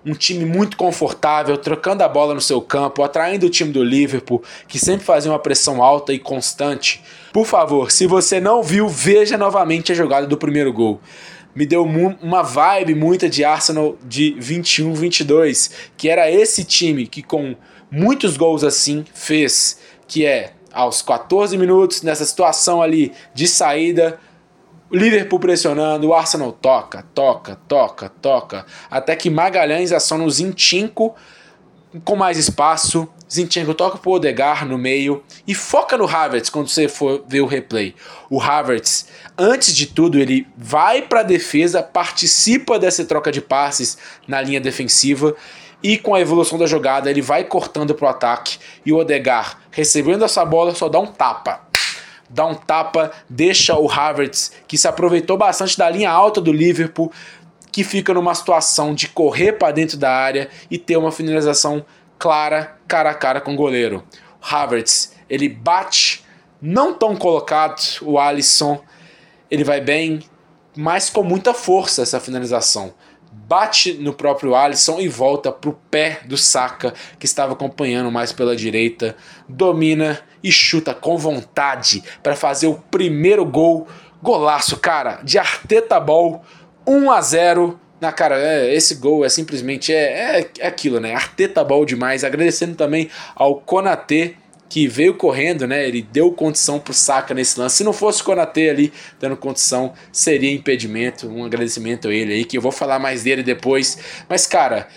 Um 0.04 0.14
time 0.14 0.44
muito 0.46 0.76
confortável, 0.76 1.58
trocando 1.58 2.04
a 2.04 2.08
bola 2.10 2.34
no 2.34 2.42
seu 2.42 2.60
campo, 2.60 3.04
atraindo 3.04 3.46
o 3.46 3.50
time 3.50 3.72
do 3.72 3.84
Liverpool, 3.84 4.42
que 4.68 4.80
sempre 4.80 5.06
fazia 5.06 5.32
uma 5.32 5.38
pressão 5.38 5.84
alta 5.84 6.14
e 6.14 6.20
constante. 6.20 7.04
Por 7.32 7.46
favor, 7.46 7.92
se 7.92 8.08
você 8.08 8.40
não 8.40 8.64
viu, 8.64 8.88
veja 8.88 9.38
novamente 9.38 9.92
a 9.92 9.96
jogada 9.96 10.26
do 10.26 10.38
primeiro 10.38 10.74
gol 10.74 11.00
me 11.58 11.66
deu 11.66 11.84
uma 12.22 12.44
vibe 12.44 12.94
muita 12.94 13.28
de 13.28 13.44
Arsenal 13.44 13.98
de 14.08 14.36
21-22, 14.40 15.72
que 15.98 16.08
era 16.08 16.30
esse 16.30 16.64
time 16.64 17.08
que 17.08 17.24
com 17.24 17.56
muitos 17.90 18.38
gols 18.38 18.64
assim 18.64 19.04
fez, 19.12 19.80
que 20.08 20.24
é 20.24 20.54
aos 20.78 21.02
14 21.02 21.58
minutos, 21.58 22.04
nessa 22.04 22.24
situação 22.24 22.84
ali 22.84 23.12
de 23.34 23.48
saída, 23.48 24.20
o 24.92 24.96
Liverpool 24.96 25.40
pressionando, 25.40 26.08
o 26.08 26.14
Arsenal 26.14 26.52
toca, 26.52 27.04
toca, 27.16 27.58
toca, 27.68 28.10
toca, 28.22 28.66
até 28.90 29.16
que 29.16 29.30
Magalhães 29.30 29.92
aciona 29.92 30.24
o 30.24 30.30
Zinchenko 30.30 31.16
com 32.06 32.16
mais 32.16 32.38
espaço, 32.38 33.08
Zinchenko 33.32 33.74
toca 33.74 33.98
pro 33.98 34.12
Odegar 34.12 34.68
no 34.68 34.78
meio 34.78 35.24
e 35.48 35.56
foca 35.56 35.98
no 35.98 36.06
Havertz 36.06 36.50
quando 36.50 36.68
você 36.68 36.88
for 36.88 37.24
ver 37.28 37.42
o 37.42 37.48
replay. 37.48 37.96
O 38.30 38.40
Havertz, 38.40 39.08
antes 39.36 39.76
de 39.76 39.88
tudo, 39.88 40.20
ele 40.20 40.48
vai 40.56 41.02
para 41.02 41.22
a 41.22 41.24
defesa, 41.24 41.82
participa 41.82 42.78
dessa 42.78 43.04
troca 43.04 43.32
de 43.32 43.42
passes 43.42 43.98
na 44.28 44.40
linha 44.42 44.62
defensiva 44.62 45.36
e 45.82 45.98
com 45.98 46.16
a 46.16 46.22
evolução 46.22 46.58
da 46.58 46.66
jogada 46.66 47.10
ele 47.10 47.22
vai 47.22 47.44
cortando 47.44 47.94
pro 47.94 48.08
ataque 48.08 48.58
e 48.86 48.92
o 48.92 48.98
Odegar, 48.98 49.60
recebendo 49.72 50.26
essa 50.26 50.44
bola, 50.44 50.74
só 50.74 50.90
dá 50.90 51.00
um 51.00 51.08
tapa. 51.08 51.62
Dá 52.30 52.46
um 52.46 52.56
tapa, 52.56 53.12
deixa 53.30 53.78
o 53.78 53.90
Havertz, 53.90 54.52
que 54.68 54.78
se 54.78 54.88
aproveitou 54.88 55.38
bastante 55.38 55.78
da 55.78 55.90
linha 55.90 56.12
alta 56.12 56.42
do 56.42 56.52
Liverpool, 56.52 57.12
que 57.72 57.84
fica 57.84 58.14
numa 58.14 58.36
situação 58.36 58.94
de 58.94 59.08
correr 59.08 59.54
para 59.54 59.72
dentro 59.72 59.98
da 59.98 60.12
área 60.12 60.50
e 60.70 60.78
ter 60.78 60.98
uma 60.98 61.12
finalização 61.12 61.86
clara, 62.20 62.76
cara 62.88 63.12
a 63.12 63.14
cara 63.14 63.40
com 63.40 63.54
o 63.54 63.56
goleiro. 63.56 64.04
O 64.42 64.56
Havertz, 64.56 65.14
ele 65.30 65.48
bate, 65.48 66.26
não 66.62 66.94
tão 66.94 67.16
colocado, 67.16 67.80
o 68.02 68.20
Alisson, 68.20 68.82
ele 69.50 69.64
vai 69.64 69.80
bem, 69.80 70.20
mas 70.76 71.10
com 71.10 71.24
muita 71.24 71.54
força 71.54 72.02
essa 72.02 72.20
finalização 72.20 72.94
bate 73.48 73.94
no 73.94 74.14
próprio 74.14 74.56
Alisson 74.56 75.00
e 75.00 75.08
volta 75.08 75.52
para 75.52 75.70
o 75.70 75.74
pé 75.74 76.22
do 76.26 76.38
Saka, 76.38 76.94
que 77.20 77.26
estava 77.26 77.54
acompanhando 77.54 78.12
mais 78.12 78.32
pela 78.32 78.56
direita, 78.56 79.16
domina 79.48 80.20
e 80.44 80.52
chuta 80.52 80.94
com 80.94 81.18
vontade 81.18 82.04
para 82.24 82.36
fazer 82.36 82.68
o 82.68 82.76
primeiro 82.76 83.46
gol. 83.46 83.88
Golaço, 84.22 84.78
cara, 84.78 85.22
de 85.24 85.38
Arteta 85.38 86.00
Ball, 86.00 86.44
1 86.86 87.12
a 87.12 87.22
0 87.22 87.80
na 88.00 88.12
cara, 88.12 88.40
é, 88.40 88.74
esse 88.76 88.96
gol 88.96 89.26
é 89.26 89.30
simplesmente 89.30 89.94
é, 89.94 90.40
é, 90.40 90.52
é 90.60 90.68
aquilo, 90.68 91.00
né? 91.00 91.16
Arteta 91.16 91.64
Ball 91.64 91.84
demais. 91.84 92.24
Agradecendo 92.24 92.76
também 92.76 93.10
ao 93.36 93.56
Konatê 93.56 94.36
que 94.70 94.88
veio 94.88 95.14
correndo, 95.16 95.66
né? 95.66 95.88
Ele 95.88 96.02
deu 96.02 96.32
condição 96.32 96.80
pro 96.80 96.94
Saka 96.94 97.34
nesse 97.34 97.60
lance. 97.60 97.78
Se 97.78 97.84
não 97.84 97.94
fosse 97.94 98.22
o 98.22 98.26
Konatê 98.26 98.70
ali 98.70 98.94
dando 99.20 99.38
condição, 99.38 99.94
seria 100.12 100.52
impedimento. 100.52 101.28
Um 101.28 101.46
agradecimento 101.46 102.08
a 102.08 102.14
ele 102.14 102.34
aí, 102.34 102.46
que 102.46 102.58
eu 102.58 102.62
vou 102.62 102.72
falar 102.72 103.00
mais 103.00 103.24
dele 103.24 103.44
depois. 103.44 103.98
Mas, 104.30 104.46
cara, 104.46 104.88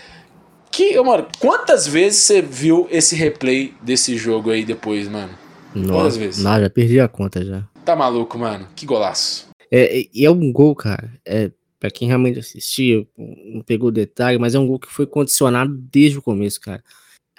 que, 0.69 0.99
mano, 1.01 1.27
quantas 1.39 1.87
vezes 1.87 2.21
você 2.21 2.41
viu 2.41 2.87
esse 2.91 3.15
replay 3.15 3.73
desse 3.81 4.17
jogo 4.17 4.49
aí 4.51 4.65
depois, 4.65 5.07
mano? 5.07 5.33
Nossa, 5.73 5.93
quantas 5.93 6.17
vezes? 6.17 6.43
Não, 6.43 6.59
já 6.59 6.69
perdi 6.69 6.99
a 6.99 7.07
conta 7.07 7.43
já. 7.43 7.63
Tá 7.85 7.95
maluco, 7.95 8.37
mano? 8.37 8.67
Que 8.75 8.85
golaço. 8.85 9.49
É, 9.71 9.99
e 10.13 10.23
é, 10.23 10.25
é 10.25 10.31
um 10.31 10.51
gol, 10.51 10.75
cara. 10.75 11.11
É, 11.25 11.49
para 11.79 11.89
quem 11.89 12.09
realmente 12.09 12.39
assistiu, 12.39 13.07
não 13.17 13.61
pegou 13.61 13.87
o 13.87 13.91
detalhe, 13.91 14.37
mas 14.37 14.53
é 14.53 14.59
um 14.59 14.67
gol 14.67 14.79
que 14.79 14.91
foi 14.91 15.07
condicionado 15.07 15.73
desde 15.73 16.17
o 16.17 16.21
começo, 16.21 16.59
cara 16.59 16.83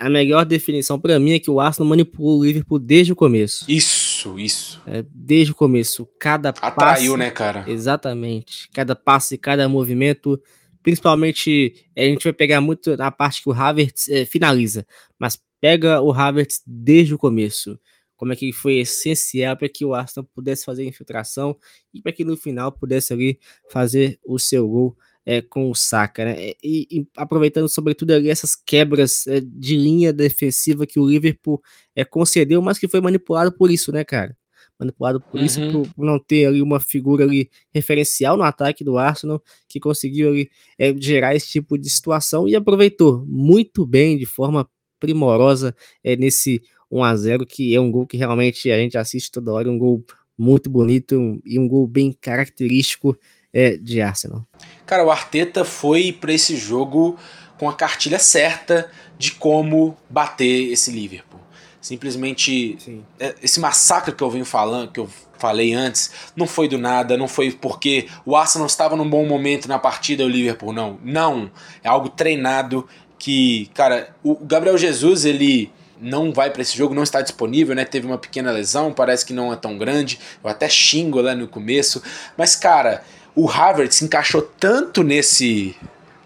a 0.03 0.11
melhor 0.11 0.45
definição 0.45 0.99
para 0.99 1.17
mim 1.21 1.35
é 1.35 1.39
que 1.39 1.49
o 1.49 1.61
Arsenal 1.61 1.89
manipulou 1.89 2.41
o 2.41 2.45
Liverpool 2.45 2.81
desde 2.81 3.13
o 3.13 3.17
começo. 3.17 3.65
Isso, 3.69 4.37
isso. 4.37 4.83
É, 4.85 5.05
desde 5.09 5.53
o 5.53 5.55
começo. 5.55 6.09
Cada 6.19 6.49
Atraiu, 6.49 6.75
passe, 7.13 7.17
né, 7.17 7.31
cara? 7.31 7.65
Exatamente. 7.69 8.69
Cada 8.75 8.97
passe, 8.97 9.39
cada 9.39 9.69
movimento. 9.69 10.43
Principalmente, 10.83 11.87
a 11.97 12.01
gente 12.01 12.25
vai 12.25 12.33
pegar 12.33 12.61
muito 12.61 12.97
na 12.97 13.13
parte 13.13 13.45
que 13.45 13.49
o 13.49 13.53
Havertz 13.53 14.09
é, 14.09 14.25
finaliza, 14.27 14.85
mas 15.17 15.41
pega 15.61 16.01
o 16.01 16.13
Havertz 16.13 16.63
desde 16.67 17.15
o 17.15 17.19
começo. 17.19 17.79
Como 18.17 18.33
é 18.33 18.37
que 18.37 18.53
foi 18.53 18.79
essencial 18.79 19.57
para 19.57 19.69
que 19.69 19.85
o 19.85 19.95
Arsenal 19.95 20.29
pudesse 20.35 20.65
fazer 20.65 20.83
a 20.83 20.87
infiltração 20.87 21.57
e 21.95 22.03
para 22.03 22.11
que 22.11 22.25
no 22.25 22.37
final 22.37 22.73
pudesse 22.73 23.13
ali 23.13 23.39
fazer 23.71 24.19
o 24.27 24.37
seu 24.37 24.67
gol 24.67 24.97
é, 25.25 25.41
com 25.41 25.71
o 25.71 25.75
Saka, 25.75 26.25
né? 26.25 26.53
E, 26.63 26.87
e, 26.91 27.07
aproveitando 27.17 27.69
sobretudo 27.69 28.13
ali 28.13 28.29
essas 28.29 28.57
quebras 28.57 29.27
é, 29.27 29.41
de 29.41 29.77
linha 29.77 30.13
defensiva 30.13 30.87
que 30.87 30.99
o 30.99 31.09
Liverpool 31.09 31.61
é, 31.95 32.05
concedeu, 32.05 32.61
mas 32.61 32.79
que 32.79 32.89
foi 32.89 33.01
manipulado 33.01 33.53
por 33.53 33.71
isso, 33.71 33.93
né, 33.93 34.05
cara? 34.05 34.37
Manipulado 34.79 35.21
por 35.21 35.39
uhum. 35.39 35.47
isso, 35.47 35.61
por, 35.71 35.89
por, 35.95 36.05
não 36.05 36.19
ter 36.19 36.47
ali 36.47 36.61
uma 36.61 36.81
figura 36.81 37.25
ali 37.25 37.49
referencial 37.73 38.37
no 38.37 38.43
ataque 38.43 38.83
do 38.83 38.99
Arsenal, 38.99 39.41
que 39.69 39.79
conseguiu 39.79 40.31
ali 40.31 40.51
é, 40.79 40.93
gerar 40.99 41.35
esse 41.37 41.49
tipo 41.49 41.79
de 41.79 41.89
situação 41.89 42.49
e 42.49 42.57
aproveitou 42.57 43.25
muito 43.27 43.87
bem, 43.87 44.19
de 44.19 44.27
forma 44.27 44.69
primorosa, 44.99 45.75
é, 46.03 46.17
nesse 46.17 46.61
1 46.91 47.05
a 47.05 47.17
0 47.17 47.47
que 47.47 47.75
é 47.75 47.81
um 47.81 47.91
gol 47.91 48.07
que 48.07 48.17
realmente 48.17 48.71
a 48.71 48.79
gente 48.79 48.99
assiste 48.99 49.31
toda 49.31 49.53
hora, 49.53 49.71
um 49.71 49.79
gol 49.79 50.05
muito 50.37 50.69
bonito 50.69 51.17
um, 51.17 51.41
e 51.45 51.59
um 51.59 51.69
gol 51.69 51.87
bem 51.87 52.13
característico 52.13 53.17
é, 53.53 53.77
de 53.77 54.01
Arsenal. 54.01 54.45
Cara, 54.87 55.05
o 55.05 55.11
Arteta 55.11 55.65
foi 55.65 56.13
para 56.13 56.33
esse 56.33 56.57
jogo 56.57 57.19
com 57.59 57.69
a 57.69 57.75
cartilha 57.75 58.19
certa 58.19 58.91
de 59.19 59.33
como 59.33 59.97
bater 60.09 60.73
esse 60.73 60.91
Liverpool. 60.91 61.41
Simplesmente 61.81 62.77
Sim. 62.81 63.05
É, 63.19 63.35
esse 63.43 63.61
massacre 63.61 64.15
que 64.15 64.23
eu 64.23 64.31
venho 64.31 64.45
falando, 64.45 64.91
que 64.91 65.01
eu 65.01 65.09
falei 65.39 65.75
antes, 65.75 66.13
não 66.37 66.47
foi 66.47 66.69
do 66.69 66.79
nada, 66.79 67.17
não 67.17 67.27
foi 67.27 67.51
porque 67.51 68.09
o 68.25 68.37
Arsenal 68.37 68.67
estava 68.69 68.95
num 68.95 69.09
bom 69.09 69.27
momento 69.27 69.67
na 69.67 69.79
partida 69.79 70.23
e 70.23 70.27
o 70.27 70.29
Liverpool 70.29 70.73
não. 70.73 70.99
Não, 71.03 71.51
é 71.83 71.89
algo 71.89 72.09
treinado 72.09 72.89
que, 73.19 73.69
cara, 73.75 74.15
o 74.23 74.37
Gabriel 74.37 74.79
Jesus, 74.79 75.25
ele 75.25 75.73
não 76.01 76.33
vai 76.33 76.51
para 76.51 76.63
esse 76.63 76.77
jogo, 76.77 76.95
não 76.95 77.05
está 77.05 77.21
disponível, 77.21 77.75
né? 77.75 77.85
Teve 77.85 78.07
uma 78.07 78.19
pequena 78.19 78.51
lesão, 78.51 78.93
parece 78.93 79.25
que 79.25 79.33
não 79.33 79.53
é 79.53 79.57
tão 79.57 79.79
grande. 79.79 80.19
Eu 80.43 80.51
até 80.51 80.69
xingo 80.69 81.21
lá 81.21 81.35
no 81.35 81.47
começo, 81.47 82.03
mas 82.37 82.57
cara, 82.57 83.05
o 83.35 83.47
Harvard 83.47 83.95
se 83.95 84.05
encaixou 84.05 84.43
tanto 84.43 85.03
nesse 85.03 85.75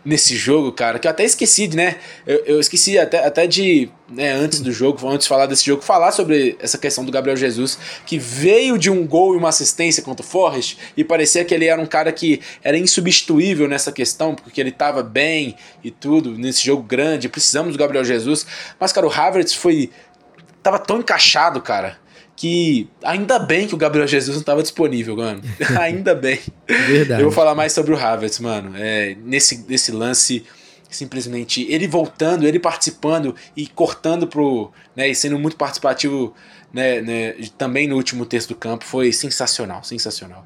nesse 0.07 0.37
jogo, 0.37 0.71
cara, 0.71 1.01
que 1.01 1.09
eu 1.09 1.11
até 1.11 1.25
esqueci, 1.25 1.67
né? 1.75 1.97
Eu, 2.25 2.37
eu 2.47 2.61
esqueci 2.61 2.97
até, 2.97 3.27
até 3.27 3.45
de, 3.45 3.91
né, 4.09 4.31
antes 4.31 4.61
do 4.61 4.71
jogo, 4.71 5.05
antes 5.09 5.25
de 5.25 5.29
falar 5.29 5.47
desse 5.47 5.67
jogo, 5.67 5.83
falar 5.83 6.13
sobre 6.13 6.57
essa 6.61 6.79
questão 6.79 7.05
do 7.05 7.11
Gabriel 7.11 7.37
Jesus, 7.37 7.77
que 8.07 8.17
veio 8.17 8.79
de 8.79 8.89
um 8.89 9.05
gol 9.05 9.35
e 9.35 9.37
uma 9.37 9.49
assistência 9.49 10.05
contra 10.05 10.25
o 10.25 10.29
Forrest, 10.29 10.79
e 10.97 11.03
parecia 11.03 11.45
que 11.45 11.53
ele 11.53 11.65
era 11.65 11.83
um 11.83 11.87
cara 11.87 12.13
que 12.13 12.41
era 12.63 12.79
insubstituível 12.79 13.67
nessa 13.67 13.91
questão, 13.91 14.37
porque 14.37 14.61
ele 14.61 14.71
tava 14.71 15.03
bem 15.03 15.57
e 15.83 15.91
tudo, 15.91 16.39
nesse 16.39 16.65
jogo 16.65 16.85
grande, 16.85 17.29
precisamos 17.29 17.73
do 17.73 17.79
Gabriel 17.79 18.05
Jesus. 18.05 18.47
Mas, 18.79 18.93
cara, 18.93 19.09
o 19.09 19.13
Havertz 19.13 19.55
foi. 19.55 19.91
tava 20.63 20.79
tão 20.79 21.01
encaixado, 21.01 21.61
cara 21.61 22.06
que 22.37 22.87
ainda 23.03 23.39
bem 23.39 23.67
que 23.67 23.75
o 23.75 23.79
Gabriel 23.79 24.07
Jesus 24.07 24.37
não 24.37 24.43
estava 24.43 24.63
disponível, 24.63 25.17
mano. 25.17 25.43
ainda 25.81 26.15
bem. 26.15 26.39
Verdade. 26.69 27.23
Eu 27.23 27.29
vou 27.29 27.35
falar 27.35 27.55
mais 27.55 27.73
sobre 27.73 27.95
o 27.95 27.97
Havertz, 27.97 28.39
mano. 28.39 28.75
É, 28.77 29.17
nesse, 29.25 29.65
nesse 29.67 29.91
lance, 29.91 30.45
simplesmente 30.91 31.67
ele 31.73 31.89
voltando, 31.89 32.47
ele 32.47 32.61
participando 32.61 33.35
e 33.57 33.67
cortando 33.67 34.27
pro. 34.27 34.71
Né, 34.95 35.09
e 35.09 35.15
sendo 35.15 35.39
muito 35.39 35.57
participativo 35.57 36.35
né, 36.73 37.01
né, 37.01 37.35
também 37.57 37.89
no 37.89 37.97
último 37.97 38.27
terço 38.27 38.49
do 38.49 38.55
campo, 38.55 38.85
foi 38.85 39.13
sensacional, 39.13 39.83
sensacional. 39.83 40.45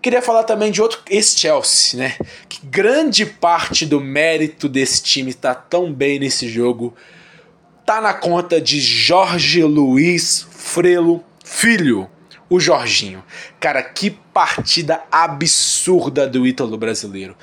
Queria 0.00 0.22
falar 0.22 0.44
também 0.44 0.70
de 0.70 0.80
outro, 0.80 1.00
esse 1.08 1.38
Chelsea, 1.38 1.98
né? 1.98 2.16
Que 2.48 2.64
grande 2.64 3.26
parte 3.26 3.84
do 3.84 4.00
mérito 4.00 4.68
desse 4.68 5.02
time 5.02 5.30
está 5.30 5.54
tão 5.54 5.92
bem 5.92 6.20
nesse 6.20 6.48
jogo 6.48 6.94
tá 7.84 8.00
na 8.00 8.14
conta 8.14 8.60
de 8.60 8.80
Jorge 8.80 9.62
Luiz 9.62 10.46
Frelo 10.64 11.22
Filho, 11.44 12.10
o 12.48 12.58
Jorginho. 12.58 13.22
Cara, 13.60 13.82
que 13.82 14.10
partida 14.10 15.02
absurda 15.12 16.26
do 16.26 16.46
Ítalo 16.46 16.78
brasileiro. 16.78 17.36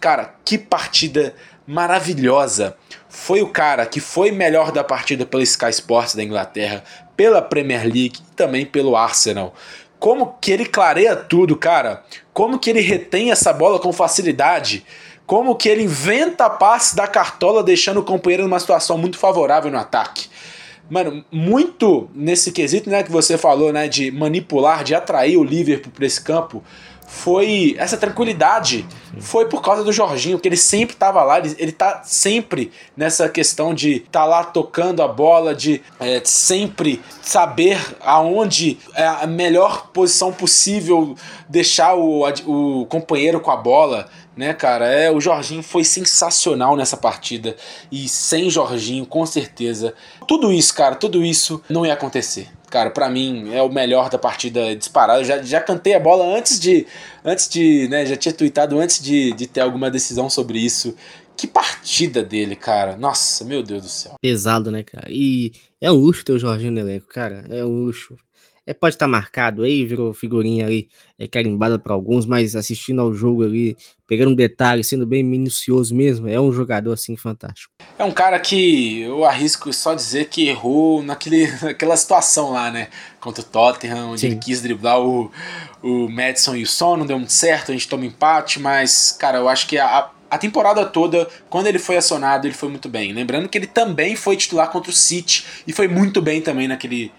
Cara, 0.00 0.34
que 0.42 0.56
partida 0.56 1.34
maravilhosa. 1.66 2.74
Foi 3.10 3.42
o 3.42 3.48
cara 3.48 3.84
que 3.84 4.00
foi 4.00 4.32
melhor 4.32 4.72
da 4.72 4.82
partida 4.82 5.26
pela 5.26 5.42
Sky 5.42 5.68
Sports 5.68 6.14
da 6.14 6.24
Inglaterra, 6.24 6.82
pela 7.14 7.42
Premier 7.42 7.82
League 7.82 8.18
e 8.18 8.34
também 8.34 8.64
pelo 8.64 8.96
Arsenal. 8.96 9.54
Como 10.00 10.38
que 10.40 10.50
ele 10.50 10.64
clareia 10.64 11.14
tudo, 11.14 11.54
cara. 11.56 12.02
Como 12.32 12.58
que 12.58 12.70
ele 12.70 12.80
retém 12.80 13.30
essa 13.30 13.52
bola 13.52 13.78
com 13.78 13.92
facilidade 13.92 14.84
como 15.24 15.54
que 15.54 15.68
ele 15.68 15.84
inventa 15.84 16.50
passe 16.50 16.96
da 16.96 17.06
cartola, 17.06 17.62
deixando 17.62 18.00
o 18.00 18.02
companheiro 18.02 18.42
numa 18.42 18.60
situação 18.60 18.98
muito 18.98 19.16
favorável 19.18 19.70
no 19.70 19.78
ataque. 19.78 20.28
Mano, 20.90 21.24
muito 21.30 22.10
nesse 22.14 22.52
quesito, 22.52 22.90
né, 22.90 23.02
que 23.02 23.10
você 23.10 23.38
falou, 23.38 23.72
né, 23.72 23.88
de 23.88 24.10
manipular, 24.10 24.84
de 24.84 24.94
atrair 24.94 25.36
o 25.36 25.44
Liverpool 25.44 25.92
para 25.92 26.04
esse 26.04 26.20
campo, 26.20 26.62
foi 27.12 27.74
essa 27.78 27.96
tranquilidade. 27.98 28.86
Foi 29.20 29.46
por 29.46 29.60
causa 29.60 29.84
do 29.84 29.92
Jorginho, 29.92 30.38
que 30.38 30.48
ele 30.48 30.56
sempre 30.56 30.94
estava 30.94 31.22
lá, 31.22 31.38
ele, 31.38 31.54
ele 31.58 31.72
tá 31.72 32.00
sempre 32.04 32.72
nessa 32.96 33.28
questão 33.28 33.74
de 33.74 33.96
estar 33.96 34.20
tá 34.20 34.24
lá 34.24 34.44
tocando 34.44 35.02
a 35.02 35.08
bola, 35.08 35.54
de 35.54 35.82
é, 36.00 36.22
sempre 36.24 37.02
saber 37.20 37.78
aonde 38.00 38.78
é 38.94 39.06
a 39.06 39.26
melhor 39.26 39.88
posição 39.88 40.32
possível 40.32 41.14
deixar 41.48 41.94
o, 41.94 42.24
o 42.46 42.86
companheiro 42.86 43.40
com 43.40 43.50
a 43.50 43.56
bola 43.56 44.08
né, 44.36 44.54
cara? 44.54 44.86
É, 44.86 45.10
o 45.10 45.20
Jorginho 45.20 45.62
foi 45.62 45.84
sensacional 45.84 46.76
nessa 46.76 46.96
partida 46.96 47.56
e 47.90 48.08
sem 48.08 48.48
Jorginho, 48.50 49.06
com 49.06 49.24
certeza, 49.26 49.94
tudo 50.26 50.52
isso, 50.52 50.74
cara, 50.74 50.94
tudo 50.94 51.24
isso 51.24 51.62
não 51.68 51.84
ia 51.84 51.92
acontecer. 51.92 52.48
Cara, 52.70 52.90
para 52.90 53.10
mim 53.10 53.52
é 53.52 53.62
o 53.62 53.68
melhor 53.68 54.08
da 54.08 54.18
partida 54.18 54.74
disparado. 54.74 55.22
já, 55.24 55.42
já 55.42 55.60
cantei 55.60 55.92
a 55.92 56.00
bola 56.00 56.24
antes 56.24 56.58
de 56.58 56.86
antes 57.22 57.46
de, 57.46 57.86
né, 57.88 58.06
já 58.06 58.16
tinha 58.16 58.32
tweetado 58.32 58.78
antes 58.78 59.02
de, 59.02 59.34
de 59.34 59.46
ter 59.46 59.60
alguma 59.60 59.90
decisão 59.90 60.30
sobre 60.30 60.58
isso. 60.58 60.96
Que 61.36 61.46
partida 61.46 62.22
dele, 62.22 62.56
cara. 62.56 62.96
Nossa, 62.96 63.44
meu 63.44 63.62
Deus 63.62 63.82
do 63.82 63.88
céu. 63.88 64.14
Pesado, 64.20 64.70
né, 64.70 64.82
cara? 64.82 65.06
E 65.10 65.52
é 65.80 65.90
um 65.90 65.96
luxo 65.96 66.24
ter 66.24 66.32
o 66.32 66.38
Jorginho 66.38 66.72
no 66.72 66.80
elenco, 66.80 67.06
cara. 67.08 67.44
É 67.50 67.64
um 67.64 67.84
luxo. 67.84 68.16
É, 68.64 68.72
pode 68.72 68.94
estar 68.94 69.06
tá 69.06 69.10
marcado 69.10 69.64
aí, 69.64 69.84
virou 69.84 70.14
figurinha 70.14 70.66
ali 70.66 70.88
é, 71.18 71.26
carimbada 71.26 71.80
para 71.80 71.92
alguns, 71.92 72.24
mas 72.26 72.54
assistindo 72.54 73.00
ao 73.00 73.12
jogo 73.12 73.42
ali, 73.42 73.76
pegando 74.06 74.30
um 74.30 74.34
detalhe, 74.36 74.84
sendo 74.84 75.04
bem 75.04 75.22
minucioso 75.24 75.92
mesmo, 75.94 76.28
é 76.28 76.40
um 76.40 76.52
jogador 76.52 76.92
assim 76.92 77.16
fantástico. 77.16 77.72
É 77.98 78.04
um 78.04 78.12
cara 78.12 78.38
que 78.38 79.00
eu 79.00 79.24
arrisco 79.24 79.72
só 79.72 79.94
dizer 79.94 80.28
que 80.28 80.46
errou 80.46 81.02
naquele, 81.02 81.50
naquela 81.60 81.96
situação 81.96 82.52
lá, 82.52 82.70
né? 82.70 82.88
Contra 83.20 83.42
o 83.42 83.46
Tottenham, 83.46 84.10
onde 84.10 84.20
Sim. 84.20 84.26
ele 84.28 84.36
quis 84.36 84.62
driblar 84.62 85.00
o, 85.00 85.30
o 85.82 86.08
Madison 86.08 86.54
e 86.54 86.62
o 86.62 86.66
Son, 86.66 86.96
não 86.96 87.06
deu 87.06 87.18
muito 87.18 87.32
certo, 87.32 87.72
a 87.72 87.74
gente 87.74 87.88
toma 87.88 88.06
empate, 88.06 88.60
mas, 88.60 89.10
cara, 89.10 89.38
eu 89.38 89.48
acho 89.48 89.66
que 89.66 89.76
a, 89.76 90.08
a 90.30 90.38
temporada 90.38 90.84
toda, 90.86 91.28
quando 91.50 91.66
ele 91.66 91.80
foi 91.80 91.96
acionado, 91.96 92.46
ele 92.46 92.54
foi 92.54 92.68
muito 92.68 92.88
bem. 92.88 93.12
Lembrando 93.12 93.48
que 93.48 93.58
ele 93.58 93.66
também 93.66 94.14
foi 94.14 94.36
titular 94.36 94.70
contra 94.70 94.90
o 94.90 94.94
City 94.94 95.44
e 95.66 95.72
foi 95.72 95.88
muito 95.88 96.22
bem 96.22 96.40
também 96.40 96.68
naquele 96.68 97.10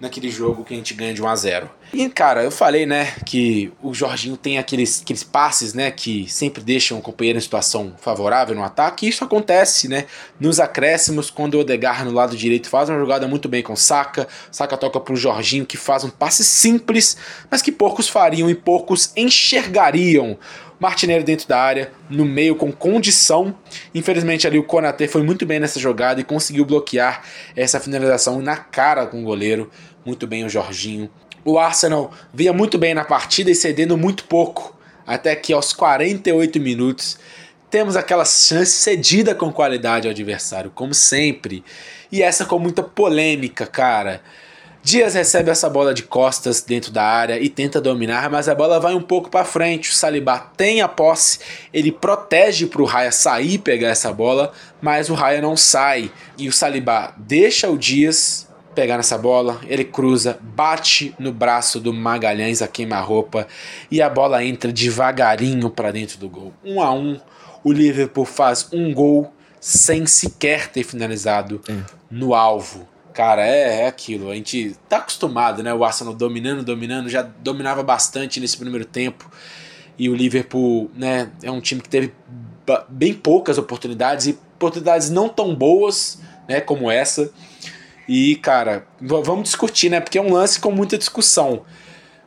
naquele 0.00 0.30
jogo 0.30 0.64
que 0.64 0.74
a 0.74 0.76
gente 0.76 0.94
ganha 0.94 1.14
de 1.14 1.22
1 1.22 1.28
a 1.28 1.36
0. 1.36 1.70
E 1.96 2.08
cara, 2.08 2.42
eu 2.42 2.50
falei, 2.50 2.84
né, 2.86 3.12
que 3.24 3.72
o 3.80 3.94
Jorginho 3.94 4.36
tem 4.36 4.58
aqueles, 4.58 5.00
aqueles 5.00 5.22
passes, 5.22 5.74
né, 5.74 5.92
que 5.92 6.28
sempre 6.28 6.60
deixam 6.60 6.98
o 6.98 7.00
companheiro 7.00 7.38
em 7.38 7.40
situação 7.40 7.94
favorável 7.96 8.52
no 8.52 8.64
ataque, 8.64 9.06
e 9.06 9.10
isso 9.10 9.22
acontece, 9.22 9.86
né, 9.86 10.06
nos 10.40 10.58
acréscimos 10.58 11.30
quando 11.30 11.54
o 11.54 11.60
Odegar 11.60 12.04
no 12.04 12.10
lado 12.10 12.36
direito 12.36 12.68
faz 12.68 12.88
uma 12.88 12.98
jogada 12.98 13.28
muito 13.28 13.48
bem 13.48 13.62
com 13.62 13.74
o 13.74 13.76
Saka, 13.76 14.26
Saka 14.50 14.76
toca 14.76 14.98
pro 14.98 15.14
Jorginho 15.14 15.64
que 15.64 15.76
faz 15.76 16.02
um 16.02 16.10
passe 16.10 16.42
simples, 16.42 17.16
mas 17.48 17.62
que 17.62 17.70
poucos 17.70 18.08
fariam 18.08 18.50
e 18.50 18.56
poucos 18.56 19.12
enxergariam. 19.16 20.36
Martinelli 20.80 21.22
dentro 21.22 21.46
da 21.46 21.58
área, 21.58 21.92
no 22.10 22.24
meio 22.24 22.56
com 22.56 22.70
condição. 22.72 23.56
Infelizmente 23.94 24.46
ali 24.46 24.58
o 24.58 24.64
Konaté 24.64 25.06
foi 25.06 25.22
muito 25.22 25.46
bem 25.46 25.60
nessa 25.60 25.78
jogada 25.78 26.20
e 26.20 26.24
conseguiu 26.24 26.64
bloquear 26.64 27.22
essa 27.54 27.78
finalização 27.78 28.42
na 28.42 28.56
cara 28.56 29.06
com 29.06 29.22
o 29.22 29.24
goleiro. 29.24 29.70
Muito 30.04 30.26
bem 30.26 30.44
o 30.44 30.48
Jorginho. 30.48 31.08
O 31.44 31.58
Arsenal 31.58 32.10
vinha 32.32 32.52
muito 32.52 32.78
bem 32.78 32.94
na 32.94 33.04
partida 33.04 33.50
e 33.50 33.54
cedendo 33.54 33.96
muito 33.98 34.24
pouco. 34.24 34.74
Até 35.06 35.36
que 35.36 35.52
aos 35.52 35.72
48 35.72 36.58
minutos 36.58 37.18
temos 37.70 37.96
aquela 37.96 38.24
chance 38.24 38.72
cedida 38.72 39.34
com 39.34 39.52
qualidade 39.52 40.06
ao 40.06 40.12
adversário, 40.12 40.70
como 40.74 40.94
sempre. 40.94 41.62
E 42.10 42.22
essa 42.22 42.44
com 42.44 42.58
muita 42.58 42.82
polêmica, 42.82 43.66
cara. 43.66 44.22
Dias 44.82 45.14
recebe 45.14 45.50
essa 45.50 45.68
bola 45.68 45.94
de 45.94 46.02
costas 46.02 46.60
dentro 46.60 46.92
da 46.92 47.02
área 47.02 47.40
e 47.40 47.48
tenta 47.48 47.80
dominar, 47.80 48.30
mas 48.30 48.50
a 48.50 48.54
bola 48.54 48.78
vai 48.78 48.94
um 48.94 49.00
pouco 49.00 49.30
para 49.30 49.44
frente. 49.44 49.90
O 49.90 49.94
Saliba 49.94 50.38
tem 50.56 50.82
a 50.82 50.88
posse, 50.88 51.38
ele 51.72 51.90
protege 51.90 52.66
para 52.66 52.82
o 52.82 52.84
Raya 52.84 53.10
sair 53.10 53.54
e 53.54 53.58
pegar 53.58 53.88
essa 53.88 54.12
bola, 54.12 54.52
mas 54.80 55.08
o 55.08 55.14
Raya 55.14 55.40
não 55.40 55.56
sai. 55.56 56.12
E 56.36 56.48
o 56.48 56.52
Saliba 56.52 57.14
deixa 57.16 57.70
o 57.70 57.78
Dias 57.78 58.46
pegar 58.74 58.96
nessa 58.96 59.16
bola, 59.16 59.60
ele 59.66 59.84
cruza, 59.84 60.38
bate 60.42 61.14
no 61.18 61.32
braço 61.32 61.80
do 61.80 61.92
Magalhães 61.92 62.60
a 62.60 62.68
queima-roupa 62.68 63.46
e 63.90 64.02
a 64.02 64.08
bola 64.08 64.44
entra 64.44 64.72
devagarinho 64.72 65.70
para 65.70 65.92
dentro 65.92 66.18
do 66.18 66.28
gol. 66.28 66.52
Um 66.64 66.82
a 66.82 66.92
um, 66.92 67.18
o 67.62 67.72
Liverpool 67.72 68.24
faz 68.24 68.68
um 68.72 68.92
gol 68.92 69.32
sem 69.60 70.04
sequer 70.06 70.68
ter 70.68 70.84
finalizado 70.84 71.60
é. 71.68 71.74
no 72.10 72.34
alvo. 72.34 72.86
Cara, 73.14 73.46
é, 73.46 73.82
é 73.82 73.86
aquilo. 73.86 74.30
A 74.30 74.34
gente 74.34 74.76
tá 74.88 74.98
acostumado, 74.98 75.62
né? 75.62 75.72
O 75.72 75.84
Arsenal 75.84 76.12
dominando, 76.12 76.64
dominando, 76.64 77.08
já 77.08 77.22
dominava 77.22 77.82
bastante 77.82 78.40
nesse 78.40 78.56
primeiro 78.56 78.84
tempo. 78.84 79.30
E 79.96 80.08
o 80.10 80.14
Liverpool, 80.14 80.90
né, 80.94 81.30
é 81.42 81.50
um 81.50 81.60
time 81.60 81.80
que 81.80 81.88
teve 81.88 82.12
bem 82.88 83.14
poucas 83.14 83.56
oportunidades 83.58 84.26
e 84.26 84.38
oportunidades 84.56 85.10
não 85.10 85.28
tão 85.28 85.54
boas, 85.54 86.18
né, 86.48 86.60
como 86.60 86.90
essa. 86.90 87.30
E, 88.08 88.36
cara, 88.36 88.86
vamos 89.00 89.44
discutir, 89.44 89.90
né? 89.90 90.00
Porque 90.00 90.18
é 90.18 90.22
um 90.22 90.32
lance 90.32 90.60
com 90.60 90.70
muita 90.70 90.98
discussão. 90.98 91.62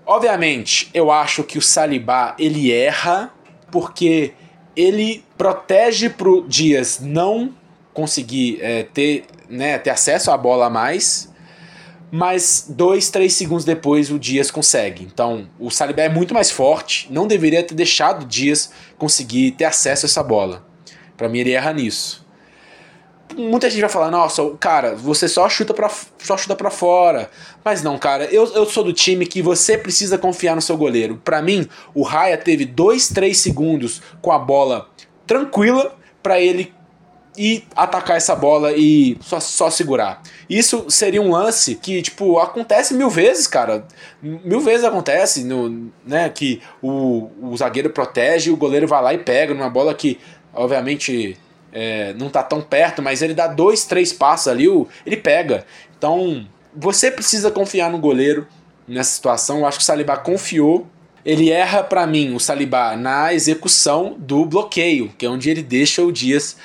Obviamente, 0.05 0.89
eu 0.93 1.11
acho 1.11 1.43
que 1.43 1.57
o 1.57 1.61
Saliba 1.61 2.35
ele 2.39 2.71
erra 2.71 3.31
porque 3.69 4.33
ele 4.75 5.23
protege 5.37 6.09
pro 6.09 6.47
Dias 6.47 6.99
não 7.01 7.53
conseguir 7.93 8.59
é, 8.61 8.83
ter, 8.83 9.25
né, 9.49 9.77
ter 9.77 9.89
acesso 9.89 10.31
à 10.31 10.37
bola 10.37 10.67
a 10.67 10.69
mais, 10.69 11.33
mas 12.11 12.67
dois, 12.69 13.09
três 13.09 13.33
segundos 13.33 13.65
depois 13.65 14.11
o 14.11 14.19
Dias 14.19 14.51
consegue. 14.51 15.03
Então 15.03 15.49
o 15.59 15.69
Saliba 15.69 16.03
é 16.03 16.09
muito 16.09 16.33
mais 16.33 16.51
forte, 16.51 17.07
não 17.11 17.27
deveria 17.27 17.63
ter 17.63 17.75
deixado 17.75 18.23
o 18.23 18.25
Dias 18.25 18.71
conseguir 18.97 19.51
ter 19.51 19.65
acesso 19.65 20.05
a 20.05 20.07
essa 20.07 20.23
bola. 20.23 20.65
Para 21.17 21.27
mim 21.27 21.39
ele 21.39 21.51
erra 21.51 21.73
nisso. 21.73 22.26
Muita 23.35 23.69
gente 23.69 23.81
vai 23.81 23.89
falar, 23.89 24.09
nossa, 24.09 24.43
cara, 24.59 24.95
você 24.95 25.27
só 25.27 25.47
chuta 25.49 25.73
pra, 25.73 25.91
só 26.17 26.37
chuta 26.37 26.55
pra 26.55 26.69
fora. 26.69 27.29
Mas 27.63 27.83
não, 27.83 27.97
cara, 27.97 28.25
eu, 28.25 28.45
eu 28.53 28.65
sou 28.65 28.83
do 28.83 28.93
time 28.93 29.25
que 29.25 29.41
você 29.41 29.77
precisa 29.77 30.17
confiar 30.17 30.55
no 30.55 30.61
seu 30.61 30.77
goleiro. 30.77 31.21
Para 31.23 31.41
mim, 31.41 31.67
o 31.93 32.03
Raya 32.03 32.37
teve 32.37 32.65
dois, 32.65 33.09
três 33.09 33.39
segundos 33.39 34.01
com 34.21 34.31
a 34.31 34.39
bola 34.39 34.89
tranquila 35.25 35.95
para 36.23 36.39
ele 36.39 36.73
e 37.37 37.63
atacar 37.75 38.17
essa 38.17 38.35
bola 38.35 38.73
e 38.75 39.15
só, 39.21 39.39
só 39.39 39.69
segurar. 39.69 40.23
Isso 40.49 40.85
seria 40.89 41.21
um 41.21 41.31
lance 41.31 41.75
que, 41.75 42.01
tipo, 42.01 42.39
acontece 42.39 42.95
mil 42.95 43.09
vezes, 43.09 43.45
cara. 43.45 43.85
Mil 44.21 44.59
vezes 44.59 44.83
acontece, 44.83 45.43
no, 45.43 45.91
né? 46.05 46.29
Que 46.29 46.61
o, 46.81 47.29
o 47.41 47.55
zagueiro 47.55 47.91
protege 47.91 48.49
e 48.49 48.53
o 48.53 48.57
goleiro 48.57 48.87
vai 48.87 49.03
lá 49.03 49.13
e 49.13 49.19
pega 49.19 49.53
numa 49.53 49.69
bola 49.69 49.93
que 49.93 50.17
obviamente 50.53 51.37
é, 51.71 52.13
não 52.13 52.29
tá 52.29 52.43
tão 52.43 52.61
perto, 52.61 53.01
mas 53.01 53.21
ele 53.21 53.33
dá 53.33 53.47
dois, 53.47 53.85
três 53.85 54.13
passos 54.13 54.47
ali, 54.47 54.65
ele 55.05 55.17
pega. 55.17 55.65
Então, 55.97 56.47
você 56.75 57.11
precisa 57.11 57.51
confiar 57.51 57.91
no 57.91 57.97
goleiro 57.97 58.47
nessa 58.87 59.11
situação. 59.11 59.59
Eu 59.59 59.65
acho 59.65 59.77
que 59.77 59.83
o 59.83 59.85
Saliba 59.85 60.17
confiou. 60.17 60.87
Ele 61.25 61.51
erra 61.51 61.83
para 61.83 62.07
mim, 62.07 62.33
o 62.33 62.39
Saliba, 62.39 62.95
na 62.95 63.33
execução 63.33 64.15
do 64.17 64.45
bloqueio, 64.45 65.13
que 65.17 65.25
é 65.25 65.29
onde 65.29 65.49
ele 65.49 65.61
deixa 65.61 66.01
o 66.01 66.11
Dias 66.11 66.55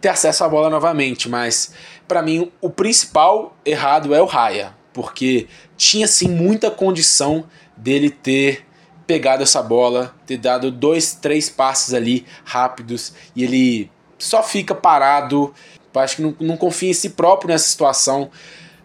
ter 0.00 0.08
acesso 0.08 0.44
à 0.44 0.48
bola 0.48 0.70
novamente. 0.70 1.28
Mas, 1.28 1.72
para 2.06 2.22
mim, 2.22 2.50
o 2.60 2.70
principal 2.70 3.56
errado 3.64 4.14
é 4.14 4.22
o 4.22 4.26
Raya, 4.26 4.74
porque 4.92 5.48
tinha 5.76 6.06
sim 6.06 6.28
muita 6.28 6.70
condição 6.70 7.44
dele 7.76 8.10
ter 8.10 8.64
pegado 9.06 9.42
essa 9.42 9.62
bola, 9.62 10.14
ter 10.26 10.36
dado 10.36 10.70
dois, 10.70 11.14
três 11.14 11.50
passes 11.50 11.92
ali 11.92 12.24
rápidos 12.44 13.12
e 13.34 13.42
ele 13.42 13.90
só 14.22 14.42
fica 14.42 14.74
parado. 14.74 15.52
Acho 15.94 16.16
que 16.16 16.22
não, 16.22 16.34
não 16.40 16.56
confia 16.56 16.90
em 16.90 16.94
si 16.94 17.10
próprio 17.10 17.48
nessa 17.48 17.68
situação. 17.68 18.30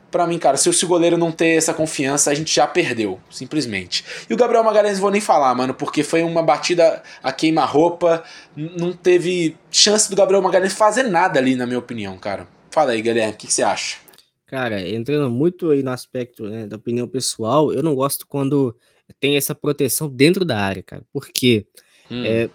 Para 0.10 0.26
mim, 0.26 0.40
cara, 0.40 0.58
se 0.58 0.70
o 0.70 0.88
goleiro 0.88 1.18
não 1.18 1.32
ter 1.32 1.58
essa 1.58 1.74
confiança, 1.74 2.32
a 2.32 2.34
gente 2.34 2.54
já 2.54 2.66
perdeu, 2.66 3.20
simplesmente. 3.30 4.04
E 4.30 4.34
o 4.34 4.38
Gabriel 4.38 4.64
Magalhães 4.64 5.00
vou 5.00 5.12
nem 5.12 5.22
falar, 5.22 5.54
mano, 5.54 5.74
porque 5.74 6.02
foi 6.02 6.24
uma 6.24 6.42
batida 6.42 7.04
a 7.22 7.32
queima-roupa. 7.32 8.24
Não 8.56 8.94
teve 8.94 9.58
chance 9.70 10.10
do 10.10 10.16
Gabriel 10.16 10.42
Magalhães 10.42 10.74
fazer 10.74 11.04
nada 11.04 11.40
ali, 11.40 11.56
na 11.56 11.66
minha 11.66 11.80
opinião, 11.80 12.18
cara. 12.18 12.48
Fala 12.72 12.92
aí, 12.92 13.02
Guilherme, 13.02 13.34
o 13.34 13.36
que, 13.36 13.48
que 13.48 13.54
você 13.54 13.64
acha? 13.64 13.98
Cara, 14.48 14.82
entrando 14.82 15.30
muito 15.30 15.72
aí 15.72 15.84
no 15.84 15.92
aspecto 15.92 16.44
né, 16.48 16.66
da 16.66 16.78
opinião 16.78 17.08
pessoal, 17.08 17.74
eu 17.74 17.84
não 17.84 17.94
gosto 17.94 18.26
quando 18.26 18.74
tem 19.20 19.36
essa 19.36 19.54
proteção 19.54 20.10
dentro 20.10 20.46
da 20.46 20.58
área, 20.58 20.82
cara. 20.82 21.04
Porque 21.12 21.68
hum. 22.10 22.24
é, 22.26 22.50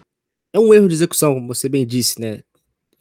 é 0.54 0.58
um 0.58 0.72
erro 0.72 0.88
de 0.88 0.94
execução, 0.94 1.34
como 1.34 1.48
você 1.48 1.68
bem 1.68 1.86
disse, 1.86 2.18
né? 2.20 2.40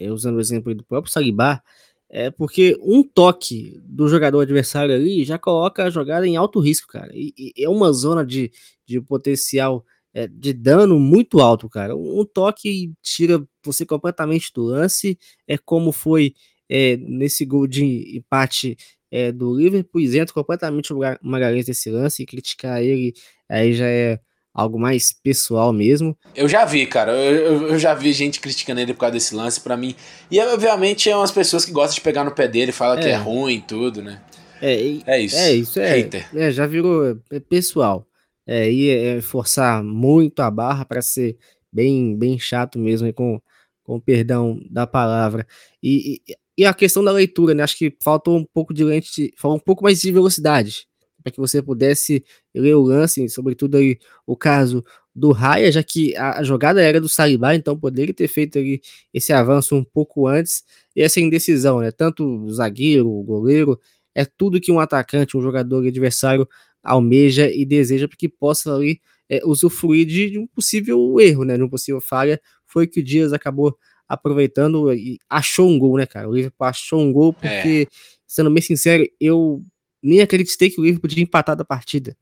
É, 0.01 0.11
usando 0.11 0.37
o 0.37 0.41
exemplo 0.41 0.73
do 0.75 0.83
próprio 0.83 1.11
Salibá, 1.11 1.61
é 2.09 2.29
porque 2.29 2.77
um 2.81 3.03
toque 3.03 3.79
do 3.85 4.07
jogador 4.07 4.41
adversário 4.41 4.93
ali 4.93 5.23
já 5.23 5.39
coloca 5.39 5.85
a 5.85 5.89
jogada 5.89 6.27
em 6.27 6.35
alto 6.35 6.59
risco, 6.59 6.87
cara. 6.89 7.11
E, 7.13 7.33
e 7.37 7.63
é 7.63 7.69
uma 7.69 7.91
zona 7.93 8.25
de, 8.25 8.51
de 8.85 8.99
potencial 8.99 9.85
é, 10.13 10.27
de 10.27 10.51
dano 10.53 10.99
muito 10.99 11.39
alto, 11.39 11.69
cara. 11.69 11.95
Um 11.95 12.25
toque 12.25 12.91
tira 13.01 13.41
você 13.63 13.85
completamente 13.85 14.51
do 14.53 14.63
lance. 14.63 15.17
É 15.47 15.57
como 15.57 15.91
foi 15.93 16.33
é, 16.69 16.97
nesse 16.97 17.45
gol 17.45 17.65
de 17.65 18.17
empate 18.17 18.77
é, 19.09 19.31
do 19.31 19.55
Liverpool, 19.55 20.01
isento 20.01 20.33
completamente 20.33 20.93
o 20.93 20.99
Magalhães 21.21 21.65
desse 21.65 21.89
lance. 21.89 22.23
E 22.23 22.25
criticar 22.25 22.81
ele 22.83 23.13
aí 23.49 23.73
já 23.73 23.87
é 23.87 24.19
algo 24.53 24.79
mais 24.79 25.13
pessoal 25.13 25.71
mesmo. 25.71 26.17
Eu 26.35 26.47
já 26.47 26.65
vi, 26.65 26.85
cara. 26.85 27.13
Eu, 27.13 27.69
eu 27.69 27.79
já 27.79 27.93
vi 27.93 28.11
gente 28.13 28.39
criticando 28.39 28.81
ele 28.81 28.93
por 28.93 29.01
causa 29.01 29.13
desse 29.13 29.35
lance 29.35 29.59
para 29.59 29.77
mim. 29.77 29.95
E 30.29 30.39
obviamente 30.39 31.09
é 31.09 31.15
umas 31.15 31.31
pessoas 31.31 31.65
que 31.65 31.71
gostam 31.71 31.95
de 31.95 32.01
pegar 32.01 32.23
no 32.23 32.31
pé 32.31 32.47
dele, 32.47 32.71
fala 32.71 32.99
é. 32.99 33.03
que 33.03 33.09
é 33.09 33.15
ruim 33.15 33.55
e 33.55 33.61
tudo, 33.61 34.01
né? 34.01 34.21
É, 34.61 34.73
é 35.07 35.21
isso. 35.21 35.37
É 35.37 35.53
isso, 35.53 35.79
é. 35.79 35.89
Hater. 35.89 36.27
É, 36.35 36.51
já 36.51 36.67
virou 36.67 37.17
é, 37.31 37.39
pessoal. 37.39 38.05
É, 38.45 38.71
e 38.71 38.89
é 38.89 39.21
forçar 39.21 39.83
muito 39.83 40.41
a 40.41 40.51
barra 40.51 40.83
para 40.83 41.01
ser 41.01 41.37
bem, 41.71 42.17
bem 42.17 42.37
chato 42.37 42.77
mesmo, 42.77 43.11
com, 43.13 43.39
com 43.83 43.99
perdão 43.99 44.59
da 44.69 44.85
palavra. 44.85 45.47
E, 45.81 46.21
e, 46.27 46.35
e, 46.57 46.65
a 46.65 46.73
questão 46.73 47.03
da 47.03 47.11
leitura, 47.11 47.53
né? 47.53 47.63
Acho 47.63 47.77
que 47.77 47.95
faltou 48.03 48.37
um 48.37 48.45
pouco 48.53 48.73
de 48.73 48.83
lente, 48.83 49.33
faltou 49.37 49.57
um 49.57 49.63
pouco 49.63 49.83
mais 49.83 50.01
de 50.01 50.11
velocidade 50.11 50.90
para 51.21 51.31
que 51.31 51.39
você 51.39 51.61
pudesse 51.61 52.23
ler 52.53 52.75
o 52.75 52.81
lance, 52.81 53.27
sobretudo 53.29 53.77
aí 53.77 53.97
o 54.25 54.35
caso 54.35 54.83
do 55.13 55.31
Raya, 55.31 55.71
já 55.71 55.83
que 55.83 56.15
a, 56.15 56.41
jogada 56.43 56.81
era 56.81 56.99
do 56.99 57.09
Saliba, 57.09 57.53
então 57.53 57.77
poderia 57.77 58.13
ter 58.13 58.27
feito 58.27 58.57
ali 58.57 58.81
esse 59.13 59.33
avanço 59.33 59.75
um 59.75 59.83
pouco 59.83 60.27
antes, 60.27 60.63
e 60.95 61.01
essa 61.01 61.19
indecisão, 61.19 61.79
né? 61.79 61.91
Tanto 61.91 62.25
o 62.25 62.51
zagueiro, 62.51 63.09
o 63.09 63.23
goleiro, 63.23 63.79
é 64.15 64.25
tudo 64.25 64.59
que 64.59 64.71
um 64.71 64.79
atacante, 64.79 65.37
um 65.37 65.41
jogador 65.41 65.85
adversário 65.85 66.47
almeja 66.83 67.49
e 67.49 67.65
deseja 67.65 68.07
para 68.07 68.17
que 68.17 68.27
possa 68.27 68.73
ali 68.73 68.99
é, 69.29 69.39
usufruir 69.45 70.05
de, 70.05 70.31
de, 70.31 70.39
um 70.39 70.47
possível 70.47 71.19
erro, 71.19 71.43
né? 71.45 71.57
De 71.57 71.63
um 71.63 71.69
possível 71.69 72.01
falha. 72.01 72.41
Foi 72.65 72.87
que 72.87 72.99
o 72.99 73.03
Dias 73.03 73.33
acabou 73.33 73.77
aproveitando 74.07 74.93
e 74.93 75.17
achou 75.29 75.69
um 75.69 75.79
gol, 75.79 75.97
né, 75.97 76.05
cara? 76.05 76.27
O 76.27 76.33
Liverpool 76.33 76.67
achou 76.67 76.99
um 77.01 77.13
gol 77.13 77.31
porque, 77.31 77.87
é. 77.89 77.95
sendo 78.27 78.51
bem 78.51 78.61
sincero, 78.61 79.07
eu 79.19 79.63
nem 80.01 80.21
acreditei 80.21 80.69
que 80.69 80.79
o 80.79 80.83
Liverpool 80.83 81.09
tinha 81.09 81.23
empatado 81.23 81.61
a 81.61 81.65
partida. 81.65 82.15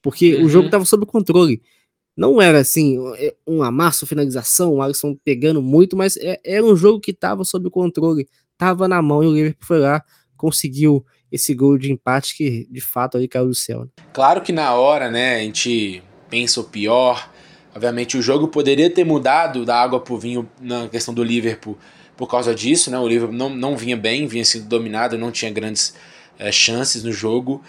Porque 0.00 0.36
uhum. 0.36 0.46
o 0.46 0.48
jogo 0.48 0.66
estava 0.66 0.84
sob 0.84 1.06
controle. 1.06 1.62
Não 2.16 2.42
era 2.42 2.58
assim, 2.58 2.98
é, 3.16 3.34
um 3.46 3.62
amasso, 3.62 4.06
finalização, 4.06 4.74
o 4.74 4.82
Alisson 4.82 5.16
pegando 5.24 5.62
muito, 5.62 5.96
mas 5.96 6.16
é, 6.18 6.38
era 6.44 6.64
um 6.64 6.76
jogo 6.76 7.00
que 7.00 7.10
estava 7.10 7.44
sob 7.44 7.70
controle, 7.70 8.28
estava 8.52 8.86
na 8.86 9.00
mão 9.00 9.22
e 9.22 9.26
o 9.26 9.34
Liverpool 9.34 9.66
foi 9.66 9.78
lá, 9.78 10.02
conseguiu 10.36 11.04
esse 11.30 11.54
gol 11.54 11.78
de 11.78 11.90
empate 11.90 12.36
que 12.36 12.68
de 12.70 12.80
fato 12.80 13.16
ali 13.16 13.26
caiu 13.26 13.46
do 13.46 13.54
céu. 13.54 13.84
Né? 13.84 13.90
Claro 14.12 14.42
que 14.42 14.52
na 14.52 14.74
hora, 14.74 15.10
né, 15.10 15.36
a 15.36 15.38
gente 15.40 16.02
pensa 16.28 16.60
o 16.60 16.64
pior. 16.64 17.30
Obviamente 17.74 18.18
o 18.18 18.22
jogo 18.22 18.48
poderia 18.48 18.90
ter 18.90 19.04
mudado 19.04 19.64
da 19.64 19.80
água 19.80 19.98
pro 19.98 20.18
vinho 20.18 20.46
na 20.60 20.88
questão 20.88 21.14
do 21.14 21.24
Liverpool 21.24 21.78
por 22.16 22.26
causa 22.26 22.54
disso, 22.54 22.90
né? 22.90 22.98
O 22.98 23.08
Liverpool 23.08 23.36
não, 23.36 23.48
não 23.48 23.76
vinha 23.76 23.96
bem, 23.96 24.26
vinha 24.26 24.44
sendo 24.44 24.66
dominado, 24.66 25.16
não 25.16 25.32
tinha 25.32 25.50
grandes 25.50 25.94
é, 26.42 26.50
chances 26.50 27.02
no 27.02 27.12
jogo. 27.12 27.62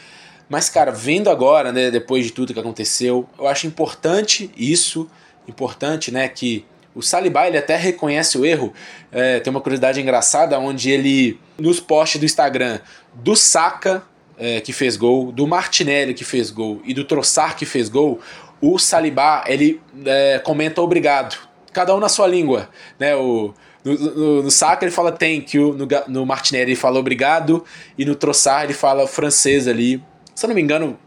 Mas, 0.49 0.69
cara, 0.69 0.91
vendo 0.91 1.29
agora, 1.29 1.71
né, 1.71 1.89
depois 1.89 2.25
de 2.25 2.31
tudo 2.31 2.53
que 2.53 2.59
aconteceu, 2.59 3.27
eu 3.37 3.47
acho 3.47 3.67
importante 3.67 4.51
isso, 4.57 5.07
importante, 5.47 6.11
né, 6.11 6.27
que 6.27 6.65
o 6.93 7.01
Saliba 7.01 7.47
ele 7.47 7.57
até 7.57 7.75
reconhece 7.75 8.37
o 8.37 8.45
erro. 8.45 8.73
É, 9.11 9.39
tem 9.39 9.51
uma 9.51 9.61
curiosidade 9.61 10.01
engraçada 10.01 10.59
onde 10.59 10.89
ele, 10.89 11.39
nos 11.57 11.79
posts 11.79 12.19
do 12.19 12.25
Instagram, 12.25 12.79
do 13.13 13.35
Saka, 13.35 14.03
é, 14.37 14.59
que 14.59 14.73
fez 14.73 14.97
gol, 14.97 15.31
do 15.31 15.47
Martinelli, 15.47 16.13
que 16.13 16.23
fez 16.23 16.49
gol, 16.49 16.81
e 16.83 16.93
do 16.93 17.03
Trossard, 17.03 17.55
que 17.55 17.65
fez 17.65 17.87
gol, 17.87 18.19
o 18.59 18.79
Saliba 18.79 19.43
ele 19.47 19.81
é, 20.05 20.39
comenta 20.39 20.81
obrigado. 20.81 21.37
Cada 21.71 21.95
um 21.95 21.99
na 21.99 22.09
sua 22.09 22.27
língua. 22.27 22.69
Né? 22.99 23.15
O, 23.15 23.53
no, 23.83 23.93
no, 23.93 24.43
no 24.43 24.51
Saka 24.51 24.85
ele 24.85 24.91
fala 24.91 25.11
thank 25.11 25.55
you, 25.55 25.73
no, 25.73 25.87
no 26.07 26.25
Martinelli 26.25 26.71
ele 26.71 26.75
fala 26.75 26.99
obrigado, 26.99 27.63
e 27.97 28.05
no 28.05 28.15
Trossard 28.15 28.65
ele 28.65 28.73
fala 28.73 29.07
francês 29.07 29.67
ali. 29.67 30.03
Se 30.33 30.45
eu 30.45 30.47
não 30.47 30.55
me 30.55 30.61
engano, 30.61 30.97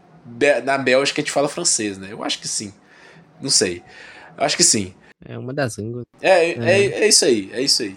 na 0.63 0.77
Bélgica 0.77 1.21
a 1.21 1.23
gente 1.23 1.31
fala 1.31 1.49
francês, 1.49 1.97
né? 1.97 2.09
Eu 2.11 2.23
acho 2.23 2.39
que 2.39 2.47
sim. 2.47 2.73
Não 3.41 3.49
sei. 3.49 3.83
Eu 4.37 4.43
acho 4.43 4.55
que 4.55 4.63
sim. 4.63 4.93
É 5.25 5.37
uma 5.37 5.53
das 5.53 5.77
línguas. 5.77 6.05
É, 6.21 6.51
é, 6.51 6.57
é, 6.59 6.85
é 7.03 7.07
isso 7.07 7.25
aí, 7.25 7.49
é 7.53 7.61
isso 7.61 7.81
aí. 7.81 7.95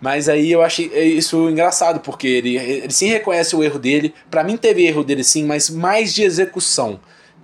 Mas 0.00 0.28
aí 0.28 0.50
eu 0.50 0.62
achei 0.62 0.86
isso 0.86 1.50
engraçado, 1.50 2.00
porque 2.00 2.26
ele, 2.26 2.56
ele 2.56 2.92
sim 2.92 3.08
reconhece 3.08 3.54
o 3.54 3.62
erro 3.62 3.78
dele. 3.78 4.14
para 4.30 4.42
mim 4.42 4.56
teve 4.56 4.86
erro 4.86 5.04
dele 5.04 5.22
sim, 5.22 5.44
mas 5.44 5.68
mais 5.68 6.14
de 6.14 6.22
execução. 6.22 7.00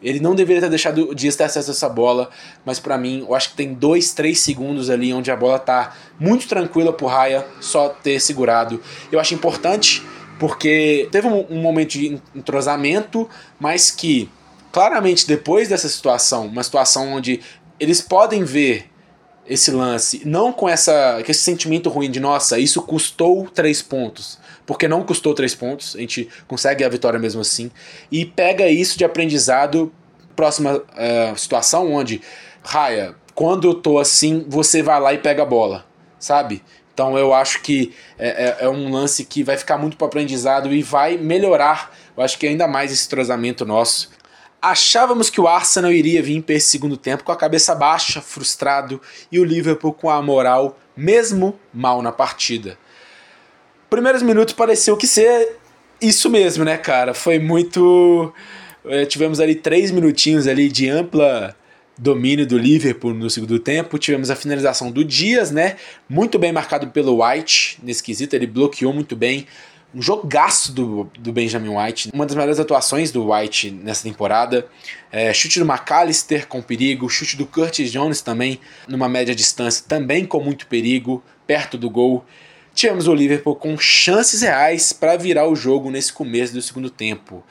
Ele 0.06 0.20
não 0.20 0.36
deveria 0.36 0.62
ter 0.62 0.70
deixado 0.70 1.10
o 1.10 1.14
Dias 1.14 1.34
ter 1.34 1.42
acesso 1.42 1.68
a 1.68 1.72
essa 1.72 1.88
bola, 1.88 2.30
mas 2.64 2.78
para 2.78 2.96
mim, 2.96 3.26
eu 3.28 3.34
acho 3.34 3.50
que 3.50 3.56
tem 3.56 3.74
dois, 3.74 4.14
três 4.14 4.38
segundos 4.38 4.88
ali 4.88 5.12
onde 5.12 5.32
a 5.32 5.36
bola 5.36 5.58
tá 5.58 5.96
muito 6.16 6.46
tranquila 6.46 6.92
pro 6.92 7.08
Raya 7.08 7.44
só 7.60 7.88
ter 7.88 8.20
segurado. 8.20 8.80
Eu 9.10 9.18
acho 9.18 9.34
importante 9.34 10.00
porque 10.38 11.08
teve 11.10 11.26
um, 11.26 11.44
um 11.50 11.60
momento 11.60 11.90
de 11.90 12.20
entrosamento, 12.36 13.28
mas 13.58 13.90
que 13.90 14.30
claramente 14.70 15.26
depois 15.26 15.68
dessa 15.68 15.88
situação, 15.88 16.46
uma 16.46 16.62
situação 16.62 17.14
onde 17.14 17.40
eles 17.80 18.00
podem 18.00 18.44
ver 18.44 18.88
esse 19.44 19.72
lance, 19.72 20.22
não 20.24 20.52
com 20.52 20.68
essa 20.68 21.20
com 21.24 21.30
esse 21.32 21.40
sentimento 21.40 21.90
ruim 21.90 22.12
de 22.12 22.20
nossa, 22.20 22.60
isso 22.60 22.80
custou 22.80 23.48
três 23.52 23.82
pontos 23.82 24.38
porque 24.66 24.88
não 24.88 25.04
custou 25.04 25.32
três 25.32 25.54
pontos, 25.54 25.94
a 25.94 26.00
gente 26.00 26.28
consegue 26.46 26.84
a 26.84 26.88
vitória 26.88 27.18
mesmo 27.18 27.40
assim, 27.40 27.70
e 28.10 28.26
pega 28.26 28.68
isso 28.68 28.98
de 28.98 29.04
aprendizado, 29.04 29.92
próxima 30.34 30.76
uh, 30.76 31.38
situação 31.38 31.92
onde, 31.92 32.20
Raya, 32.62 33.14
quando 33.34 33.68
eu 33.68 33.74
tô 33.74 33.98
assim, 33.98 34.44
você 34.48 34.82
vai 34.82 35.00
lá 35.00 35.14
e 35.14 35.18
pega 35.18 35.42
a 35.42 35.46
bola, 35.46 35.86
sabe? 36.18 36.62
Então 36.92 37.16
eu 37.16 37.32
acho 37.32 37.62
que 37.62 37.94
é, 38.18 38.56
é, 38.60 38.64
é 38.64 38.68
um 38.68 38.90
lance 38.90 39.24
que 39.24 39.42
vai 39.42 39.56
ficar 39.56 39.78
muito 39.78 39.96
para 39.96 40.06
aprendizado 40.06 40.72
e 40.74 40.82
vai 40.82 41.16
melhorar, 41.16 41.94
eu 42.16 42.22
acho 42.22 42.38
que 42.38 42.46
ainda 42.46 42.66
mais 42.66 42.90
esse 42.90 43.08
trozamento 43.08 43.64
nosso. 43.64 44.10
Achávamos 44.60 45.30
que 45.30 45.40
o 45.40 45.46
Arsenal 45.46 45.92
iria 45.92 46.22
vir 46.22 46.42
para 46.42 46.54
esse 46.54 46.68
segundo 46.68 46.96
tempo 46.96 47.22
com 47.22 47.30
a 47.30 47.36
cabeça 47.36 47.74
baixa, 47.74 48.20
frustrado, 48.20 49.00
e 49.30 49.38
o 49.38 49.44
Liverpool 49.44 49.92
com 49.92 50.10
a 50.10 50.20
moral 50.20 50.78
mesmo 50.96 51.60
mal 51.72 52.00
na 52.00 52.10
partida 52.10 52.78
primeiros 53.88 54.22
minutos 54.22 54.54
pareceu 54.54 54.96
que 54.96 55.06
ser 55.06 55.56
isso 56.00 56.28
mesmo, 56.30 56.64
né, 56.64 56.76
cara? 56.76 57.14
Foi 57.14 57.38
muito. 57.38 58.32
É, 58.84 59.04
tivemos 59.04 59.40
ali 59.40 59.54
três 59.54 59.90
minutinhos 59.90 60.46
ali 60.46 60.68
de 60.68 60.88
ampla 60.88 61.56
domínio 61.98 62.46
do 62.46 62.58
Liverpool 62.58 63.14
no 63.14 63.30
segundo 63.30 63.58
tempo. 63.58 63.98
Tivemos 63.98 64.30
a 64.30 64.36
finalização 64.36 64.90
do 64.90 65.04
Dias, 65.04 65.50
né? 65.50 65.76
Muito 66.08 66.38
bem 66.38 66.52
marcado 66.52 66.88
pelo 66.88 67.24
White 67.24 67.78
nesse 67.82 68.02
quesito, 68.02 68.36
ele 68.36 68.46
bloqueou 68.46 68.92
muito 68.92 69.16
bem. 69.16 69.46
um 69.94 70.02
jogaço 70.02 70.72
do, 70.72 71.10
do 71.18 71.32
Benjamin 71.32 71.70
White, 71.70 72.10
uma 72.12 72.26
das 72.26 72.36
melhores 72.36 72.60
atuações 72.60 73.10
do 73.10 73.32
White 73.32 73.70
nessa 73.70 74.02
temporada. 74.02 74.66
É, 75.10 75.32
chute 75.32 75.58
do 75.58 75.64
McAllister 75.64 76.46
com 76.46 76.60
perigo, 76.60 77.08
chute 77.08 77.36
do 77.36 77.46
Curtis 77.46 77.90
Jones 77.90 78.20
também, 78.20 78.60
numa 78.86 79.08
média 79.08 79.34
distância, 79.34 79.84
também 79.88 80.26
com 80.26 80.38
muito 80.38 80.66
perigo, 80.66 81.24
perto 81.46 81.78
do 81.78 81.88
gol. 81.88 82.24
Tivemos 82.76 83.08
o 83.08 83.14
Liverpool 83.14 83.56
com 83.56 83.76
chances 83.76 84.42
reais 84.42 84.92
para 84.92 85.16
virar 85.16 85.48
o 85.48 85.56
jogo 85.56 85.90
nesse 85.90 86.12
começo 86.12 86.52
do 86.52 86.62
segundo 86.62 86.88
tempo. 86.88 87.42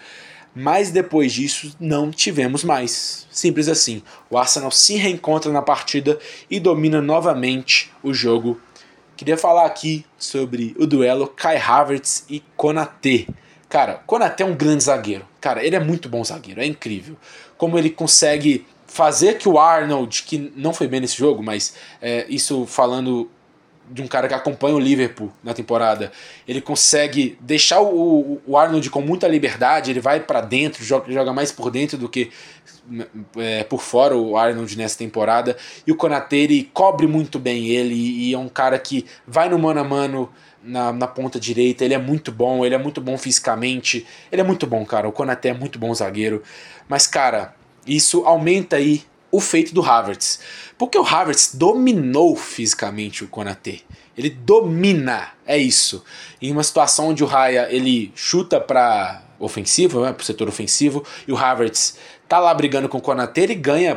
Mas 0.55 0.89
depois 0.89 1.34
disso 1.34 1.76
não 1.78 2.11
tivemos 2.11 2.63
mais. 2.63 3.28
Simples 3.30 3.67
assim. 3.67 4.01
O 4.30 4.38
Arsenal 4.38 4.71
se 4.71 4.95
reencontra 4.95 5.51
na 5.51 5.61
partida 5.61 6.17
e 6.49 6.61
domina 6.61 7.01
novamente 7.01 7.91
o 8.01 8.13
jogo 8.13 8.57
Queria 9.17 9.38
falar 9.38 9.65
aqui 9.65 10.05
sobre 10.17 10.76
o 10.78 10.86
duelo 10.86 11.28
Kai 11.28 11.55
Havertz 11.55 12.26
e 12.30 12.43
Konaté. 12.57 13.26
Cara, 13.69 13.93
Konaté 14.05 14.43
é 14.43 14.45
um 14.45 14.53
grande 14.53 14.84
zagueiro. 14.84 15.26
Cara, 15.39 15.63
ele 15.65 15.76
é 15.76 15.80
muito 15.80 16.09
bom 16.09 16.21
zagueiro, 16.21 16.59
é 16.59 16.65
incrível. 16.65 17.15
Como 17.57 17.78
ele 17.80 17.89
consegue 17.89 18.67
fazer 18.86 19.38
que 19.38 19.47
o 19.47 19.57
Arnold, 19.57 20.23
que 20.23 20.51
não 20.57 20.73
foi 20.73 20.89
bem 20.89 20.99
nesse 20.99 21.17
jogo, 21.17 21.41
mas 21.41 21.76
é, 22.01 22.26
isso 22.28 22.65
falando 22.65 23.32
de 23.89 24.01
um 24.01 24.07
cara 24.07 24.27
que 24.27 24.33
acompanha 24.33 24.75
o 24.75 24.79
Liverpool 24.79 25.31
na 25.43 25.53
temporada, 25.53 26.11
ele 26.47 26.61
consegue 26.61 27.38
deixar 27.39 27.81
o, 27.81 28.41
o 28.45 28.57
Arnold 28.57 28.89
com 28.89 29.01
muita 29.01 29.27
liberdade, 29.27 29.91
ele 29.91 29.99
vai 29.99 30.19
para 30.19 30.41
dentro, 30.41 30.83
joga, 30.83 31.11
joga 31.11 31.31
mais 31.31 31.51
por 31.51 31.69
dentro 31.69 31.97
do 31.97 32.09
que 32.09 32.31
é, 33.38 33.63
por 33.63 33.81
fora 33.81 34.15
o 34.15 34.38
Arnold 34.38 34.77
nessa 34.77 34.97
temporada. 34.97 35.55
E 35.86 35.91
o 35.91 35.95
Konaté 35.95 36.38
ele 36.38 36.69
cobre 36.73 37.07
muito 37.07 37.39
bem 37.39 37.67
ele 37.67 37.95
e 37.95 38.33
é 38.33 38.38
um 38.38 38.49
cara 38.49 38.77
que 38.79 39.05
vai 39.27 39.49
no 39.49 39.59
mano 39.59 39.79
a 39.79 39.83
mano 39.83 40.29
na, 40.63 40.91
na 40.91 41.07
ponta 41.07 41.39
direita. 41.39 41.86
Ele 41.86 41.93
é 41.93 41.99
muito 41.99 42.31
bom, 42.31 42.65
ele 42.65 42.75
é 42.75 42.77
muito 42.77 42.99
bom 42.99 43.17
fisicamente. 43.17 44.05
Ele 44.31 44.41
é 44.41 44.45
muito 44.45 44.65
bom, 44.65 44.86
cara. 44.86 45.07
O 45.07 45.11
Konaté 45.11 45.49
é 45.49 45.53
muito 45.53 45.77
bom 45.77 45.93
zagueiro. 45.93 46.43
Mas, 46.88 47.07
cara, 47.07 47.55
isso 47.86 48.23
aumenta 48.25 48.75
aí 48.77 49.03
o 49.32 49.39
feito 49.39 49.73
do 49.73 49.84
Havertz. 49.84 50.39
Porque 50.78 50.97
o 50.97 51.05
Havertz 51.05 51.53
dominou 51.53 52.36
fisicamente 52.36 53.23
o 53.23 53.28
Konaté. 53.28 53.80
Ele 54.17 54.30
domina, 54.30 55.30
é 55.45 55.57
isso. 55.57 56.03
Em 56.41 56.51
uma 56.51 56.63
situação 56.63 57.09
onde 57.09 57.23
o 57.23 57.28
Raya 57.28 57.67
ele 57.69 58.11
chuta 58.15 58.59
para 58.59 59.23
ofensivo, 59.38 60.01
né, 60.01 60.13
para 60.13 60.21
o 60.21 60.26
setor 60.26 60.47
ofensivo, 60.47 61.03
e 61.28 61.32
o 61.32 61.38
Havertz 61.38 61.97
tá 62.28 62.39
lá 62.39 62.53
brigando 62.53 62.88
com 62.88 62.97
o 62.97 63.01
Konaté, 63.01 63.41
ele 63.41 63.55
ganha 63.55 63.95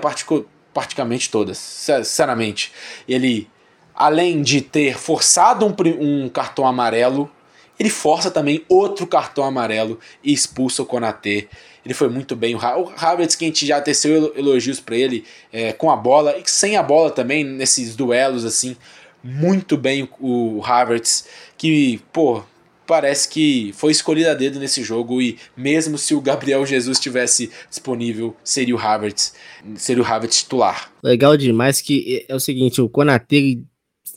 praticamente 0.74 1.30
todas, 1.30 1.58
sinceramente. 1.58 2.72
Ele, 3.08 3.48
além 3.94 4.42
de 4.42 4.60
ter 4.60 4.98
forçado 4.98 5.64
um, 5.64 5.74
um 6.00 6.28
cartão 6.28 6.66
amarelo, 6.66 7.30
ele 7.78 7.90
força 7.90 8.30
também 8.30 8.64
outro 8.68 9.06
cartão 9.06 9.44
amarelo 9.44 10.00
e 10.22 10.32
expulsa 10.32 10.82
o 10.82 10.86
Konaté. 10.86 11.46
Ele 11.84 11.94
foi 11.94 12.08
muito 12.08 12.36
bem. 12.36 12.54
O 12.54 12.58
Havertz, 12.96 13.34
que 13.34 13.44
a 13.44 13.48
gente 13.48 13.66
já 13.66 13.80
teceu 13.80 14.32
elogios 14.36 14.80
para 14.80 14.96
ele 14.96 15.24
é, 15.52 15.72
com 15.72 15.90
a 15.90 15.96
bola 15.96 16.36
e 16.36 16.42
sem 16.46 16.76
a 16.76 16.82
bola 16.82 17.10
também, 17.10 17.44
nesses 17.44 17.96
duelos 17.96 18.44
assim. 18.44 18.76
Muito 19.22 19.76
bem 19.76 20.08
o 20.20 20.62
Havertz, 20.64 21.26
que, 21.56 22.00
pô, 22.12 22.42
parece 22.86 23.28
que 23.28 23.72
foi 23.74 23.92
escolhido 23.92 24.30
a 24.30 24.34
dedo 24.34 24.58
nesse 24.58 24.82
jogo 24.82 25.20
e 25.20 25.36
mesmo 25.56 25.98
se 25.98 26.14
o 26.14 26.20
Gabriel 26.20 26.64
Jesus 26.64 26.98
tivesse 26.98 27.50
disponível, 27.68 28.34
seria 28.42 28.74
o 28.74 28.78
Havertz, 28.78 29.34
seria 29.76 30.02
o 30.02 30.06
Havertz 30.06 30.38
titular. 30.38 30.90
Legal 31.02 31.36
demais 31.36 31.82
que 31.82 32.24
é 32.26 32.34
o 32.34 32.40
seguinte, 32.40 32.80
o 32.80 32.88
Konaté 32.88 33.58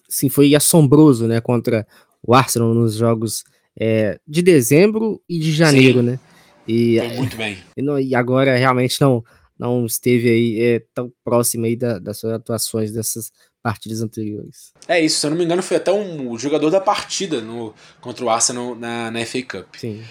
sim, 0.07 0.29
foi 0.29 0.55
assombroso, 0.55 1.27
né, 1.27 1.41
contra 1.41 1.85
o 2.23 2.33
Arsenal 2.33 2.73
nos 2.73 2.95
jogos 2.95 3.43
é, 3.77 4.19
de 4.25 4.41
dezembro 4.41 5.21
e 5.27 5.39
de 5.39 5.51
janeiro, 5.51 5.99
sim. 5.99 6.05
né? 6.05 6.19
E, 6.67 6.97
foi 6.99 7.07
muito 7.09 7.37
bem. 7.37 7.57
E, 7.75 7.81
não, 7.81 7.99
e 7.99 8.15
agora 8.15 8.55
realmente 8.55 8.99
não 9.01 9.23
não 9.61 9.85
esteve 9.85 10.27
aí 10.27 10.59
é, 10.59 10.81
tão 10.91 11.13
próximo 11.23 11.67
aí 11.67 11.75
da, 11.75 11.99
das 11.99 12.17
suas 12.17 12.33
atuações 12.33 12.91
dessas 12.91 13.31
partidas 13.61 14.01
anteriores. 14.01 14.73
É 14.87 14.99
isso, 14.99 15.19
se 15.19 15.27
eu 15.27 15.29
não 15.29 15.37
me 15.37 15.45
engano, 15.45 15.61
foi 15.61 15.77
até 15.77 15.93
um 15.93 16.35
jogador 16.35 16.71
da 16.71 16.81
partida 16.81 17.41
no, 17.41 17.71
contra 18.01 18.25
o 18.25 18.29
Arsenal 18.31 18.73
na, 18.73 19.11
na 19.11 19.23
FA 19.23 19.43
Cup. 19.43 19.75
Sim. 19.77 20.03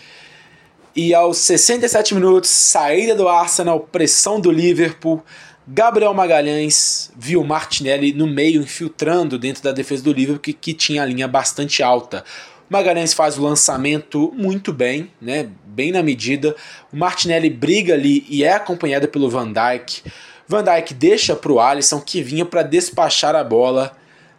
E 0.94 1.12
aos 1.12 1.38
67 1.38 2.14
minutos, 2.14 2.48
saída 2.48 3.14
do 3.14 3.28
Arsenal, 3.28 3.80
pressão 3.80 4.40
do 4.40 4.52
Liverpool. 4.52 5.20
Gabriel 5.66 6.14
Magalhães 6.14 7.10
viu 7.16 7.44
Martinelli 7.44 8.12
no 8.12 8.26
meio, 8.26 8.62
infiltrando 8.62 9.38
dentro 9.38 9.62
da 9.62 9.72
defesa 9.72 10.02
do 10.02 10.12
Liverpool, 10.12 10.40
que, 10.40 10.52
que 10.52 10.74
tinha 10.74 11.02
a 11.02 11.06
linha 11.06 11.26
bastante 11.26 11.82
alta. 11.82 12.24
Magalhães 12.70 13.12
faz 13.12 13.36
o 13.36 13.42
lançamento 13.42 14.32
muito 14.36 14.72
bem, 14.72 15.10
né? 15.20 15.50
Bem 15.66 15.90
na 15.90 16.04
medida. 16.04 16.54
O 16.92 16.96
Martinelli 16.96 17.50
briga 17.50 17.94
ali 17.94 18.24
e 18.28 18.44
é 18.44 18.52
acompanhado 18.52 19.08
pelo 19.08 19.28
Van 19.28 19.52
Dijk. 19.52 20.04
Van 20.46 20.62
Dijk 20.62 20.94
deixa 20.94 21.34
para 21.34 21.50
o 21.50 21.58
Alisson 21.58 22.00
que 22.00 22.22
vinha 22.22 22.46
para 22.46 22.62
despachar 22.62 23.34
a 23.34 23.42
bola, 23.42 23.96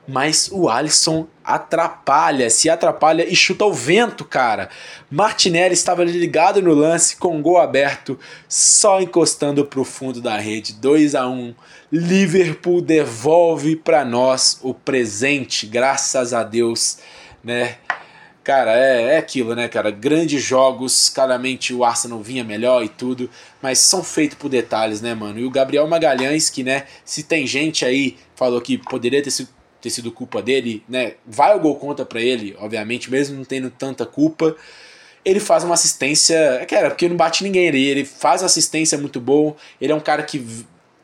mas 0.07 0.49
o 0.49 0.69
Alisson 0.69 1.27
atrapalha, 1.43 2.49
se 2.49 2.69
atrapalha 2.69 3.27
e 3.27 3.35
chuta 3.35 3.65
ao 3.65 3.73
vento, 3.73 4.23
cara. 4.23 4.69
Martinelli 5.09 5.73
estava 5.73 6.05
ligado 6.05 6.61
no 6.61 6.73
lance 6.73 7.17
com 7.17 7.41
gol 7.41 7.59
aberto, 7.59 8.17
só 8.47 9.01
encostando 9.01 9.65
para 9.65 9.81
o 9.81 9.85
fundo 9.85 10.21
da 10.21 10.37
rede. 10.37 10.71
2 10.71 11.15
a 11.15 11.27
1. 11.27 11.53
Liverpool 11.91 12.81
devolve 12.81 13.75
para 13.75 14.05
nós 14.05 14.57
o 14.61 14.73
presente, 14.73 15.67
graças 15.67 16.33
a 16.33 16.43
Deus, 16.43 16.99
né? 17.43 17.75
Cara, 18.43 18.75
é, 18.75 19.13
é 19.13 19.17
aquilo, 19.17 19.53
né, 19.53 19.67
cara? 19.67 19.91
Grandes 19.91 20.41
jogos, 20.41 21.09
claramente 21.09 21.73
o 21.75 21.83
Arsenal 21.83 22.19
vinha 22.21 22.43
melhor 22.43 22.83
e 22.83 22.89
tudo, 22.89 23.29
mas 23.61 23.77
são 23.77 24.03
feitos 24.03 24.35
por 24.35 24.49
detalhes, 24.49 24.99
né, 24.99 25.13
mano? 25.13 25.39
E 25.39 25.45
o 25.45 25.51
Gabriel 25.51 25.87
Magalhães, 25.87 26.49
que, 26.49 26.63
né, 26.63 26.85
se 27.05 27.21
tem 27.21 27.45
gente 27.45 27.85
aí 27.85 28.17
falou 28.35 28.59
que 28.59 28.79
poderia 28.79 29.21
ter 29.21 29.29
sido, 29.29 29.49
ter 29.79 29.91
sido 29.91 30.11
culpa 30.11 30.41
dele, 30.41 30.83
né? 30.89 31.13
Vai 31.25 31.55
o 31.55 31.59
gol 31.59 31.75
contra 31.75 32.03
pra 32.03 32.19
ele, 32.19 32.55
obviamente, 32.59 33.11
mesmo 33.11 33.37
não 33.37 33.45
tendo 33.45 33.69
tanta 33.69 34.07
culpa. 34.07 34.55
Ele 35.23 35.39
faz 35.39 35.63
uma 35.63 35.75
assistência, 35.75 36.35
é 36.35 36.65
cara, 36.65 36.89
porque 36.89 37.07
não 37.07 37.15
bate 37.15 37.43
ninguém 37.43 37.69
ali, 37.69 37.85
ele 37.85 38.05
faz 38.05 38.41
assistência 38.41 38.97
muito 38.97 39.21
bom. 39.21 39.55
Ele 39.79 39.91
é 39.91 39.95
um 39.95 39.99
cara 39.99 40.23
que 40.23 40.43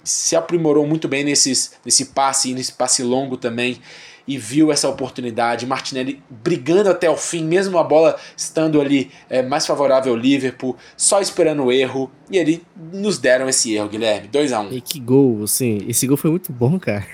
se 0.03 0.35
aprimorou 0.35 0.87
muito 0.87 1.07
bem 1.07 1.23
nesses, 1.23 1.73
nesse 1.85 2.05
passe, 2.05 2.53
nesse 2.55 2.71
passe 2.71 3.03
longo 3.03 3.37
também 3.37 3.79
e 4.27 4.37
viu 4.37 4.71
essa 4.71 4.89
oportunidade. 4.89 5.65
Martinelli 5.65 6.21
brigando 6.29 6.89
até 6.89 7.09
o 7.09 7.15
fim, 7.15 7.43
mesmo 7.43 7.77
a 7.77 7.83
bola 7.83 8.19
estando 8.35 8.81
ali 8.81 9.09
é, 9.29 9.41
mais 9.41 9.65
favorável 9.65 10.13
ao 10.13 10.19
Liverpool, 10.19 10.75
só 10.95 11.21
esperando 11.21 11.63
o 11.63 11.71
erro. 11.71 12.11
E 12.29 12.37
ele 12.37 12.63
nos 12.91 13.17
deram 13.17 13.47
esse 13.47 13.73
erro, 13.73 13.87
Guilherme. 13.89 14.27
2 14.27 14.51
a 14.51 14.59
1 14.59 14.63
um. 14.67 14.73
E 14.73 14.81
que 14.81 14.99
gol, 14.99 15.43
assim, 15.43 15.79
esse 15.87 16.05
gol 16.05 16.17
foi 16.17 16.31
muito 16.31 16.51
bom, 16.51 16.77
cara. 16.79 17.05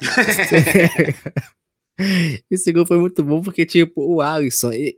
esse 2.50 2.72
gol 2.72 2.86
foi 2.86 2.98
muito 2.98 3.22
bom 3.22 3.40
porque, 3.42 3.64
tipo, 3.64 4.02
o 4.02 4.20
Alisson, 4.20 4.72
ele, 4.72 4.96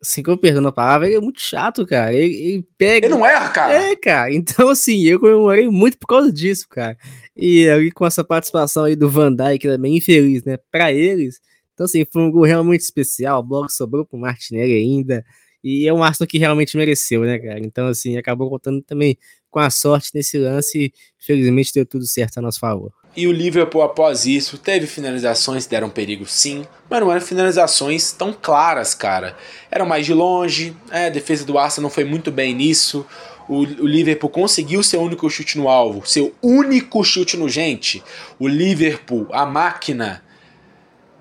assim, 0.00 0.22
como 0.22 0.38
perdendo 0.38 0.68
a 0.68 0.72
palavra, 0.72 1.06
ele 1.08 1.16
é 1.16 1.20
muito 1.20 1.40
chato, 1.40 1.84
cara. 1.84 2.14
Ele, 2.14 2.34
ele, 2.34 2.68
pega. 2.78 3.06
Ele 3.06 3.14
não 3.14 3.26
erra, 3.26 3.48
cara. 3.48 3.74
É, 3.74 3.96
cara. 3.96 4.32
Então, 4.34 4.68
assim, 4.68 5.02
eu 5.02 5.18
comemorei 5.18 5.68
muito 5.68 5.98
por 5.98 6.06
causa 6.06 6.32
disso, 6.32 6.68
cara. 6.68 6.96
E 7.36 7.68
ali 7.68 7.90
com 7.90 8.06
essa 8.06 8.22
participação 8.22 8.84
aí 8.84 8.94
do 8.94 9.08
Van 9.10 9.34
Dijk, 9.34 9.66
também 9.66 9.96
infeliz, 9.96 10.44
né? 10.44 10.58
Pra 10.70 10.92
eles. 10.92 11.40
Então, 11.74 11.86
assim, 11.86 12.04
foi 12.04 12.22
um 12.22 12.30
gol 12.30 12.44
realmente 12.44 12.80
especial. 12.80 13.40
A 13.40 13.42
bola 13.42 13.68
sobrou 13.68 14.04
pro 14.04 14.18
Martinelli 14.18 14.74
ainda. 14.74 15.24
E 15.64 15.86
é 15.86 15.92
um 15.92 16.02
Arsenal 16.02 16.28
que 16.28 16.38
realmente 16.38 16.76
mereceu, 16.76 17.22
né, 17.22 17.38
cara? 17.38 17.60
Então, 17.60 17.86
assim, 17.88 18.16
acabou 18.16 18.50
contando 18.50 18.82
também 18.82 19.16
com 19.52 19.60
a 19.60 19.70
sorte 19.70 20.10
nesse 20.14 20.38
lance. 20.38 20.92
Felizmente 21.18 21.70
deu 21.72 21.86
tudo 21.86 22.04
certo 22.04 22.38
a 22.38 22.42
nosso 22.42 22.58
favor. 22.58 22.90
E 23.14 23.26
o 23.26 23.32
Liverpool, 23.32 23.82
após 23.82 24.24
isso, 24.24 24.56
teve 24.56 24.86
finalizações 24.86 25.64
que 25.64 25.70
deram 25.70 25.90
perigo 25.90 26.26
sim, 26.26 26.64
mas 26.88 26.98
não 26.98 27.12
eram 27.12 27.20
finalizações 27.20 28.10
tão 28.10 28.32
claras, 28.32 28.94
cara. 28.94 29.36
Eram 29.70 29.84
mais 29.84 30.06
de 30.06 30.14
longe, 30.14 30.74
é, 30.90 31.06
a 31.06 31.10
defesa 31.10 31.44
do 31.44 31.58
Arsenal 31.58 31.82
não 31.82 31.94
foi 31.94 32.04
muito 32.04 32.32
bem 32.32 32.54
nisso. 32.54 33.06
O, 33.46 33.58
o, 33.58 33.86
Liverpool 33.86 34.30
conseguiu 34.30 34.82
seu 34.82 35.02
único 35.02 35.28
chute 35.28 35.58
no 35.58 35.68
alvo, 35.68 36.06
seu 36.06 36.34
único 36.40 37.04
chute 37.04 37.36
no 37.36 37.50
gente. 37.50 38.02
O 38.38 38.48
Liverpool, 38.48 39.26
a 39.30 39.44
máquina 39.44 40.22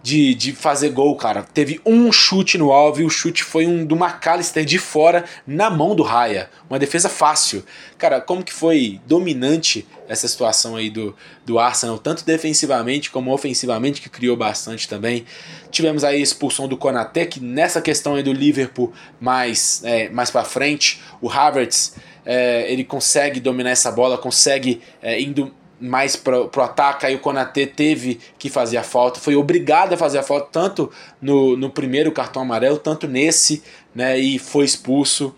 de, 0.04 0.34
de 0.34 0.52
fazer 0.54 0.90
gol, 0.90 1.16
cara. 1.16 1.44
Teve 1.44 1.80
um 1.86 2.12
chute 2.12 2.58
no 2.58 2.72
alvo 2.72 3.02
e 3.02 3.06
o 3.06 3.10
chute 3.10 3.44
foi 3.44 3.68
um 3.68 3.86
do 3.86 3.96
McAllister 3.96 4.66
de 4.66 4.80
fora 4.80 5.26
na 5.46 5.70
mão 5.70 5.96
do 5.96 6.04
Raya. 6.04 6.50
Uma 6.70 6.80
defesa 6.80 7.10
fácil. 7.10 7.64
Cara, 7.98 8.20
como 8.20 8.44
que 8.44 8.54
foi 8.54 9.00
dominante 9.06 9.88
essa 10.08 10.28
situação 10.28 10.76
aí 10.76 10.90
do, 10.90 11.16
do 11.46 11.58
Arsenal, 11.58 11.98
tanto 11.98 12.26
defensivamente 12.26 13.10
como 13.10 13.32
ofensivamente, 13.34 14.02
que 14.02 14.10
criou 14.10 14.36
bastante 14.36 14.88
também. 14.88 15.26
Tivemos 15.70 16.04
aí 16.04 16.18
a 16.18 16.20
expulsão 16.20 16.68
do 16.68 16.76
Konaté, 16.76 17.26
que 17.26 17.40
nessa 17.40 17.82
questão 17.82 18.16
aí 18.16 18.24
do 18.24 18.34
Liverpool 18.34 18.92
mais, 19.22 19.82
é, 19.86 20.10
mais 20.10 20.30
para 20.30 20.44
frente, 20.44 21.02
o 21.22 21.30
Havertz, 21.30 21.96
é, 22.26 22.72
ele 22.72 22.84
consegue 22.84 23.40
dominar 23.40 23.72
essa 23.72 23.92
bola, 23.92 24.18
consegue 24.18 24.82
é, 25.02 25.20
indo 25.20 25.54
mais 25.82 26.16
pro, 26.16 26.48
pro 26.48 26.62
ataque, 26.62 27.06
aí 27.08 27.16
o 27.16 27.20
Konatê 27.20 27.66
teve 27.66 28.20
que 28.38 28.50
fazer 28.50 28.78
a 28.78 28.84
falta, 28.84 29.20
foi 29.20 29.36
obrigado 29.36 29.94
a 29.94 29.98
fazer 29.98 30.20
a 30.20 30.24
falta, 30.24 30.48
tanto 30.52 30.92
no, 31.20 31.58
no 31.58 31.70
primeiro 31.70 32.12
cartão 32.12 32.44
amarelo, 32.44 32.78
tanto 32.78 33.08
nesse, 33.08 33.64
né, 33.94 34.18
e 34.18 34.38
foi 34.38 34.64
expulso. 34.64 35.36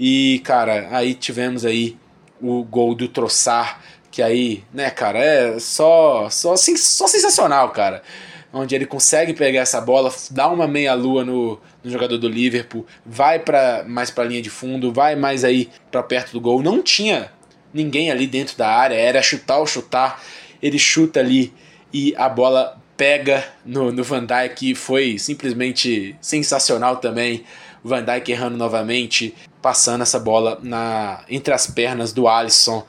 E, 0.00 0.40
cara, 0.44 0.88
aí 0.90 1.14
tivemos 1.14 1.64
aí 1.64 1.96
o 2.40 2.64
gol 2.64 2.94
do 2.94 3.06
Troçar, 3.06 3.80
que 4.10 4.22
aí, 4.22 4.64
né, 4.72 4.90
cara, 4.90 5.18
é 5.18 5.60
só, 5.60 6.28
só, 6.30 6.56
só 6.56 7.06
sensacional, 7.06 7.70
cara. 7.70 8.02
Onde 8.54 8.74
ele 8.74 8.84
consegue 8.84 9.32
pegar 9.32 9.60
essa 9.60 9.80
bola, 9.80 10.12
dá 10.30 10.46
uma 10.48 10.66
meia-lua 10.66 11.24
no, 11.24 11.58
no 11.82 11.90
jogador 11.90 12.18
do 12.18 12.28
Liverpool, 12.28 12.86
vai 13.04 13.38
para 13.38 13.82
mais 13.86 14.10
para 14.10 14.24
linha 14.24 14.42
de 14.42 14.50
fundo, 14.50 14.92
vai 14.92 15.16
mais 15.16 15.42
aí 15.42 15.70
para 15.90 16.02
perto 16.02 16.32
do 16.32 16.40
gol. 16.40 16.62
Não 16.62 16.82
tinha 16.82 17.30
ninguém 17.72 18.10
ali 18.10 18.26
dentro 18.26 18.56
da 18.56 18.68
área, 18.68 18.94
era 18.94 19.22
chutar 19.22 19.58
ou 19.58 19.66
chutar. 19.66 20.22
Ele 20.62 20.78
chuta 20.78 21.20
ali 21.20 21.52
e 21.92 22.14
a 22.16 22.28
bola 22.28 22.80
pega 22.96 23.44
no, 23.64 23.90
no 23.90 24.04
Van 24.04 24.24
Dijk, 24.24 24.74
foi 24.74 25.18
simplesmente 25.18 26.16
sensacional 26.20 26.96
também. 26.96 27.44
Van 27.82 28.04
Dijk 28.04 28.30
errando 28.30 28.56
novamente, 28.56 29.34
passando 29.60 30.02
essa 30.02 30.18
bola 30.18 30.58
na 30.62 31.24
entre 31.28 31.52
as 31.52 31.66
pernas 31.66 32.12
do 32.12 32.28
Alisson 32.28 32.86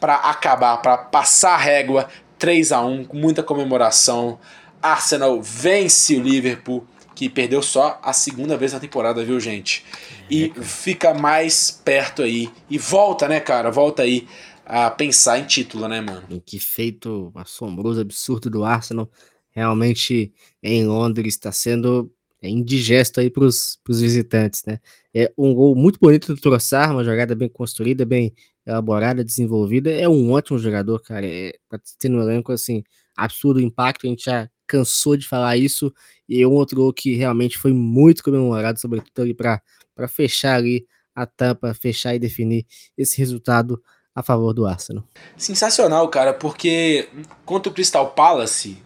para 0.00 0.16
acabar, 0.16 0.76
para 0.78 0.98
passar 0.98 1.54
a 1.54 1.58
régua 1.58 2.08
3 2.38 2.72
a 2.72 2.82
1 2.82 3.04
com 3.06 3.16
muita 3.16 3.42
comemoração. 3.42 4.38
Arsenal 4.82 5.40
vence 5.40 6.14
o 6.14 6.22
Liverpool, 6.22 6.86
que 7.14 7.28
perdeu 7.28 7.62
só 7.62 8.00
a 8.02 8.12
segunda 8.12 8.56
vez 8.56 8.72
na 8.72 8.80
temporada, 8.80 9.24
viu, 9.24 9.38
gente? 9.38 9.84
E 10.30 10.52
é, 10.56 10.62
fica 10.62 11.14
mais 11.14 11.70
perto 11.70 12.22
aí. 12.22 12.50
E 12.68 12.78
volta, 12.78 13.28
né, 13.28 13.40
cara? 13.40 13.70
Volta 13.70 14.02
aí 14.02 14.26
a 14.64 14.90
pensar 14.90 15.38
em 15.38 15.44
título, 15.44 15.86
né, 15.88 16.00
mano? 16.00 16.42
Que 16.44 16.58
feito 16.58 17.30
assombroso, 17.34 18.00
absurdo 18.00 18.50
do 18.50 18.64
Arsenal. 18.64 19.10
Realmente 19.50 20.32
em 20.62 20.84
Londres 20.86 21.34
está 21.34 21.52
sendo 21.52 22.10
indigesto 22.42 23.20
aí 23.20 23.30
para 23.30 23.44
os 23.44 23.78
visitantes, 23.88 24.62
né? 24.66 24.78
É 25.14 25.32
um 25.38 25.54
gol 25.54 25.74
muito 25.74 25.98
bonito 25.98 26.34
do 26.34 26.40
Troçar, 26.40 26.90
uma 26.90 27.04
jogada 27.04 27.34
bem 27.34 27.48
construída, 27.48 28.04
bem 28.04 28.34
elaborada, 28.66 29.24
desenvolvida. 29.24 29.90
É 29.90 30.08
um 30.08 30.32
ótimo 30.32 30.58
jogador, 30.58 31.00
cara. 31.00 31.26
É, 31.26 31.52
pra 31.68 31.78
ter 31.98 32.08
no 32.08 32.20
elenco, 32.20 32.52
assim, 32.52 32.82
absurdo 33.16 33.60
impacto. 33.60 34.06
A 34.06 34.10
gente 34.10 34.24
já 34.24 34.50
cansou 34.66 35.16
de 35.16 35.26
falar 35.26 35.56
isso. 35.56 35.92
E 36.28 36.44
um 36.46 36.52
outro 36.52 36.76
gol 36.76 36.92
que 36.92 37.14
realmente 37.14 37.58
foi 37.58 37.72
muito 37.72 38.22
comemorado, 38.22 38.80
sobretudo 38.80 39.22
ali 39.22 39.34
para 39.34 39.60
fechar 40.08 40.56
ali 40.56 40.86
a 41.14 41.26
tampa, 41.26 41.72
fechar 41.74 42.14
e 42.14 42.18
definir 42.18 42.66
esse 42.96 43.18
resultado 43.18 43.80
a 44.14 44.22
favor 44.22 44.52
do 44.52 44.66
Arsenal. 44.66 45.04
Sensacional, 45.36 46.08
cara, 46.08 46.32
porque 46.32 47.08
contra 47.44 47.70
o 47.70 47.74
Crystal 47.74 48.10
Palace, 48.10 48.78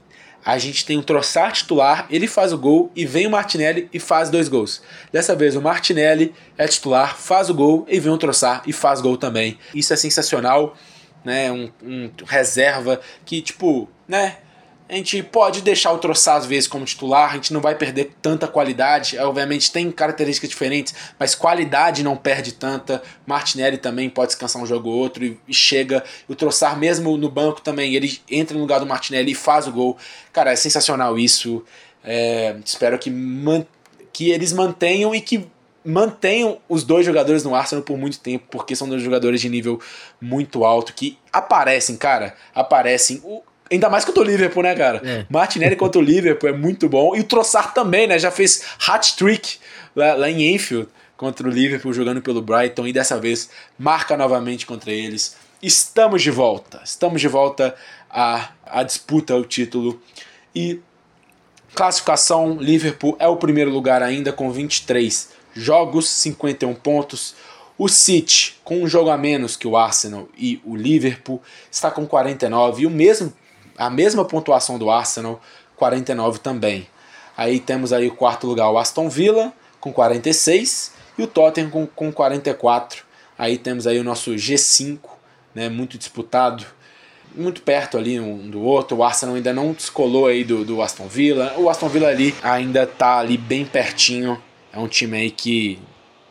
a 0.44 0.56
gente 0.56 0.86
tem 0.86 0.96
um 0.96 1.02
Troçar 1.02 1.52
titular, 1.52 2.06
ele 2.10 2.26
faz 2.26 2.52
o 2.52 2.58
gol 2.58 2.90
e 2.96 3.04
vem 3.04 3.26
o 3.26 3.30
Martinelli 3.30 3.88
e 3.92 4.00
faz 4.00 4.30
dois 4.30 4.48
gols. 4.48 4.80
Dessa 5.12 5.36
vez 5.36 5.54
o 5.54 5.60
Martinelli 5.60 6.34
é 6.56 6.66
titular, 6.66 7.16
faz 7.16 7.50
o 7.50 7.54
gol 7.54 7.84
e 7.88 8.00
vem 8.00 8.12
o 8.12 8.18
Troçar 8.18 8.62
e 8.66 8.72
faz 8.72 9.00
gol 9.00 9.18
também. 9.18 9.58
Isso 9.74 9.92
é 9.92 9.96
sensacional, 9.96 10.74
né? 11.24 11.52
Um, 11.52 11.70
um 11.82 12.10
reserva 12.24 13.00
que, 13.26 13.42
tipo, 13.42 13.88
né? 14.06 14.38
A 14.88 14.94
gente 14.94 15.22
pode 15.22 15.60
deixar 15.60 15.92
o 15.92 15.98
Troçar 15.98 16.36
às 16.36 16.46
vezes 16.46 16.66
como 16.66 16.84
titular, 16.86 17.30
a 17.30 17.34
gente 17.34 17.52
não 17.52 17.60
vai 17.60 17.74
perder 17.74 18.12
tanta 18.22 18.48
qualidade. 18.48 19.18
Obviamente 19.18 19.70
tem 19.70 19.90
características 19.90 20.48
diferentes, 20.48 20.94
mas 21.18 21.34
qualidade 21.34 22.02
não 22.02 22.16
perde 22.16 22.52
tanta. 22.52 23.02
Martinelli 23.26 23.76
também 23.76 24.08
pode 24.08 24.28
descansar 24.28 24.62
um 24.62 24.66
jogo 24.66 24.88
ou 24.88 24.96
outro 24.96 25.24
e, 25.24 25.38
chega. 25.52 26.02
O 26.26 26.34
Troçar, 26.34 26.78
mesmo 26.78 27.18
no 27.18 27.30
banco 27.30 27.60
também, 27.60 27.94
ele 27.94 28.18
entra 28.30 28.54
no 28.54 28.60
lugar 28.60 28.80
do 28.80 28.86
Martinelli 28.86 29.32
e 29.32 29.34
faz 29.34 29.66
o 29.66 29.72
gol. 29.72 29.98
Cara, 30.32 30.52
é 30.52 30.56
sensacional 30.56 31.18
isso. 31.18 31.62
É, 32.02 32.56
espero 32.64 32.98
que, 32.98 33.12
que 34.10 34.30
eles 34.30 34.54
mantenham 34.54 35.14
e 35.14 35.20
que 35.20 35.46
mantenham 35.84 36.58
os 36.66 36.82
dois 36.82 37.04
jogadores 37.04 37.44
no 37.44 37.54
Arsenal 37.54 37.84
por 37.84 37.98
muito 37.98 38.20
tempo, 38.20 38.46
porque 38.50 38.74
são 38.74 38.88
dois 38.88 39.02
jogadores 39.02 39.40
de 39.40 39.48
nível 39.48 39.80
muito 40.20 40.64
alto 40.64 40.94
que 40.94 41.18
aparecem, 41.30 41.96
cara, 41.96 42.34
aparecem. 42.54 43.20
O, 43.22 43.42
Ainda 43.70 43.90
mais 43.90 44.04
contra 44.04 44.22
o 44.22 44.26
Liverpool, 44.26 44.62
né, 44.62 44.74
cara? 44.74 45.02
É. 45.04 45.26
Martinelli 45.28 45.74
contra 45.76 46.00
o 46.00 46.02
Liverpool 46.02 46.48
é 46.48 46.52
muito 46.52 46.88
bom. 46.88 47.14
E 47.14 47.20
o 47.20 47.24
Trossard 47.24 47.74
também, 47.74 48.06
né? 48.06 48.18
Já 48.18 48.30
fez 48.30 48.64
hat-trick 48.86 49.58
lá, 49.94 50.14
lá, 50.14 50.30
em 50.30 50.54
Enfield 50.54 50.88
contra 51.16 51.46
o 51.46 51.50
Liverpool, 51.50 51.92
jogando 51.92 52.22
pelo 52.22 52.40
Brighton. 52.40 52.86
E 52.86 52.92
dessa 52.92 53.18
vez 53.18 53.50
marca 53.78 54.16
novamente 54.16 54.66
contra 54.66 54.90
eles. 54.90 55.36
Estamos 55.62 56.22
de 56.22 56.30
volta. 56.30 56.80
Estamos 56.84 57.20
de 57.20 57.28
volta 57.28 57.74
à, 58.10 58.50
à 58.64 58.82
disputa 58.82 59.34
ao 59.34 59.44
título. 59.44 60.00
E 60.54 60.80
classificação: 61.74 62.56
Liverpool 62.60 63.16
é 63.18 63.28
o 63.28 63.36
primeiro 63.36 63.70
lugar 63.70 64.02
ainda 64.02 64.32
com 64.32 64.50
23 64.50 65.30
jogos, 65.54 66.08
51 66.08 66.74
pontos. 66.74 67.34
O 67.76 67.88
City, 67.88 68.56
com 68.64 68.82
um 68.82 68.88
jogo 68.88 69.08
a 69.08 69.16
menos 69.16 69.56
que 69.56 69.68
o 69.68 69.76
Arsenal 69.76 70.28
e 70.36 70.60
o 70.64 70.74
Liverpool, 70.74 71.40
está 71.70 71.92
com 71.92 72.04
49 72.06 72.82
e 72.82 72.86
o 72.86 72.90
mesmo 72.90 73.32
a 73.78 73.88
mesma 73.88 74.24
pontuação 74.24 74.78
do 74.78 74.90
Arsenal, 74.90 75.40
49 75.76 76.40
também. 76.40 76.86
Aí 77.36 77.60
temos 77.60 77.92
aí 77.92 78.08
o 78.08 78.14
quarto 78.14 78.46
lugar 78.46 78.68
o 78.70 78.78
Aston 78.78 79.08
Villa 79.08 79.52
com 79.78 79.92
46 79.92 80.92
e 81.16 81.22
o 81.22 81.26
Tottenham 81.26 81.70
com, 81.70 81.86
com 81.86 82.12
44. 82.12 83.04
Aí 83.38 83.56
temos 83.56 83.86
aí 83.86 83.98
o 84.00 84.04
nosso 84.04 84.32
G5, 84.32 84.98
né, 85.54 85.68
muito 85.68 85.96
disputado, 85.96 86.66
muito 87.34 87.62
perto 87.62 87.96
ali 87.96 88.18
um 88.18 88.50
do 88.50 88.60
outro. 88.60 88.96
O 88.96 89.04
Arsenal 89.04 89.36
ainda 89.36 89.52
não 89.52 89.72
descolou 89.72 90.26
aí 90.26 90.42
do, 90.42 90.64
do 90.64 90.82
Aston 90.82 91.06
Villa. 91.06 91.54
O 91.56 91.70
Aston 91.70 91.88
Villa 91.88 92.08
ali 92.08 92.34
ainda 92.42 92.84
tá 92.84 93.18
ali 93.18 93.36
bem 93.36 93.64
pertinho. 93.64 94.42
É 94.72 94.78
um 94.78 94.88
time 94.88 95.16
aí 95.16 95.30
que 95.30 95.78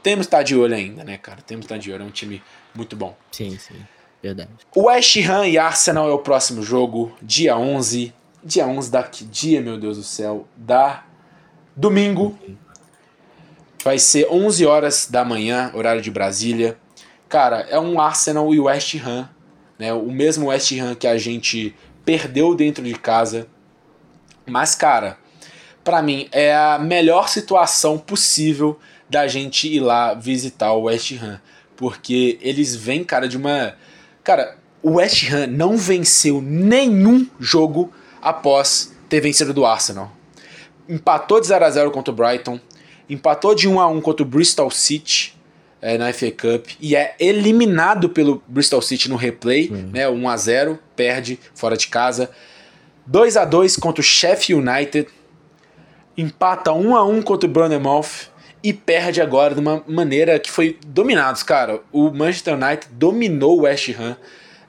temos 0.03 0.25
que 0.25 0.35
estar 0.35 0.43
de 0.43 0.55
olho 0.57 0.75
ainda, 0.75 1.05
né, 1.05 1.17
cara? 1.17 1.41
Temos 1.41 1.65
que 1.65 1.73
estar 1.73 1.81
de 1.81 1.91
olho, 1.91 2.03
é 2.03 2.05
um 2.05 2.11
time 2.11 2.43
muito 2.75 2.95
bom. 2.95 3.15
Sim, 3.31 3.57
sim. 3.57 3.75
Verdade. 4.22 4.49
West 4.76 5.18
Ham 5.18 5.47
e 5.47 5.57
Arsenal 5.57 6.09
é 6.09 6.13
o 6.13 6.20
próximo 6.20 6.61
jogo, 6.61 7.15
dia 7.22 7.57
11. 7.57 8.13
Dia 8.43 8.68
11 8.68 8.91
da 8.91 9.03
que 9.03 9.24
dia, 9.26 9.61
meu 9.61 9.78
Deus 9.78 9.97
do 9.97 10.03
céu? 10.03 10.47
Da 10.55 11.03
domingo. 11.76 12.38
Vai 13.84 13.99
ser 13.99 14.28
11 14.30 14.65
horas 14.65 15.07
da 15.09 15.24
manhã, 15.24 15.72
horário 15.74 16.01
de 16.01 16.11
Brasília. 16.11 16.78
Cara, 17.30 17.61
é 17.70 17.80
um 17.80 17.99
Arsenal 17.99 18.53
e 18.53 18.59
West 18.59 18.95
Ham, 18.95 19.30
né? 19.78 19.93
O 19.93 20.11
mesmo 20.11 20.47
West 20.47 20.72
Ham 20.74 20.95
que 20.95 21.07
a 21.07 21.18
gente 21.18 21.76
perdeu 22.03 22.55
dentro 22.55 22.84
de 22.84 22.93
casa. 22.95 23.47
Mas, 24.45 24.76
cara, 24.76 25.18
para 25.84 26.01
mim 26.01 26.28
é 26.32 26.55
a 26.55 26.80
melhor 26.80 27.30
situação 27.30 27.97
possível 27.97 28.80
da 29.09 29.28
gente 29.28 29.74
ir 29.74 29.80
lá 29.80 30.13
visitar 30.13 30.74
o 30.74 30.84
West 30.84 31.13
Ham, 31.13 31.39
porque 31.76 32.38
eles 32.41 32.76
vêm, 32.76 33.03
cara, 33.03 33.28
de 33.28 33.38
uma 33.38 33.76
Cara, 34.28 34.57
o 34.84 34.95
West 34.95 35.32
Ham 35.32 35.47
não 35.47 35.78
venceu 35.78 36.41
nenhum 36.41 37.25
jogo 37.39 37.93
após 38.21 38.93
ter 39.07 39.21
vencido 39.21 39.53
do 39.53 39.65
Arsenal. 39.65 40.11
Empatou 40.89 41.39
de 41.39 41.47
0 41.47 41.63
a 41.63 41.69
0 41.69 41.91
contra 41.91 42.11
o 42.11 42.13
Brighton, 42.13 42.59
empatou 43.09 43.55
de 43.55 43.69
1 43.69 43.80
a 43.80 43.88
1 43.88 44.01
contra 44.01 44.23
o 44.23 44.28
Bristol 44.28 44.69
City 44.69 45.34
é, 45.82 45.97
na 45.97 46.11
FA 46.11 46.30
Cup 46.30 46.71
e 46.82 46.93
é 46.93 47.15
eliminado 47.17 48.09
pelo 48.09 48.43
Bristol 48.49 48.82
City 48.82 49.09
no 49.09 49.15
replay, 49.15 49.69
uhum. 49.69 49.91
né, 49.93 50.09
1 50.09 50.30
a 50.30 50.36
0, 50.36 50.80
perde 50.93 51.39
fora 51.55 51.78
de 51.78 51.88
casa. 51.88 52.30
2 53.05 53.38
a 53.38 53.45
2 53.45 53.78
contra 53.78 54.01
o 54.01 54.03
Sheffield 54.03 54.67
United, 54.67 55.07
empata 56.17 56.73
1 56.73 56.97
a 56.97 57.05
1 57.05 57.21
contra 57.21 57.47
o 57.47 57.53
Bournemouth 57.53 58.30
e 58.64 58.74
perde 58.74 59.22
agora 59.22 59.53
de 59.53 59.62
uma 59.62 59.84
maneira 59.88 60.39
que 60.39 60.49
foi 60.49 60.78
dominados, 60.86 61.43
cara. 61.43 61.82
O 61.91 62.12
Manchester 62.12 62.55
United 62.55 62.88
dominou 62.91 63.60
o 63.60 63.62
West 63.64 63.89
Ham, 63.89 64.18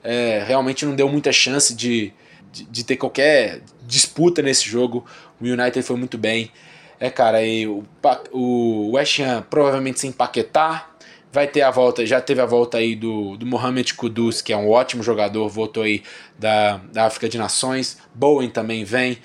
é, 0.03 0.43
realmente 0.45 0.85
não 0.85 0.95
deu 0.95 1.09
muita 1.09 1.31
chance 1.31 1.73
de, 1.73 2.13
de, 2.51 2.65
de, 2.65 2.83
ter 2.83 2.97
qualquer 2.97 3.61
disputa 3.85 4.41
nesse 4.41 4.67
jogo. 4.67 5.05
O 5.41 5.45
United 5.45 5.81
foi 5.81 5.97
muito 5.97 6.17
bem. 6.17 6.51
É, 6.99 7.09
cara, 7.09 7.43
e 7.43 7.65
o, 7.67 7.83
o 8.31 8.91
West 8.91 9.19
Ham 9.19 9.43
provavelmente 9.49 9.99
sem 9.99 10.09
empaquetar. 10.09 10.89
Vai 11.31 11.45
ter 11.45 11.61
a 11.61 11.69
volta, 11.69 12.03
já 12.07 12.19
teve 12.19 12.41
a 12.41 12.45
volta 12.45 12.79
aí 12.79 12.95
do, 12.95 13.37
do 13.37 13.45
Mohamed 13.45 13.93
Kudus, 13.93 14.41
que 14.41 14.51
é 14.51 14.57
um 14.57 14.67
ótimo 14.67 15.03
jogador, 15.03 15.47
voltou 15.47 15.83
aí 15.83 16.01
da, 16.39 16.81
da 16.91 17.05
África 17.05 17.29
de 17.29 17.37
Nações. 17.37 17.99
Bowen 18.15 18.49
também 18.49 18.83
vem. 18.83 19.19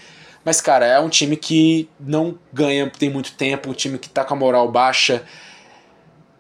Mas, 0.45 0.61
cara, 0.61 0.84
é 0.86 1.01
um 1.01 1.09
time 1.09 1.36
que 1.36 1.88
não 1.99 2.38
ganha 2.53 2.90
tem 2.90 3.09
muito 3.09 3.32
tempo, 3.32 3.70
um 3.70 3.74
time 3.74 3.99
que 3.99 4.09
tá 4.09 4.24
com 4.24 4.34
a 4.34 4.36
moral 4.36 4.70
baixa. 4.70 5.24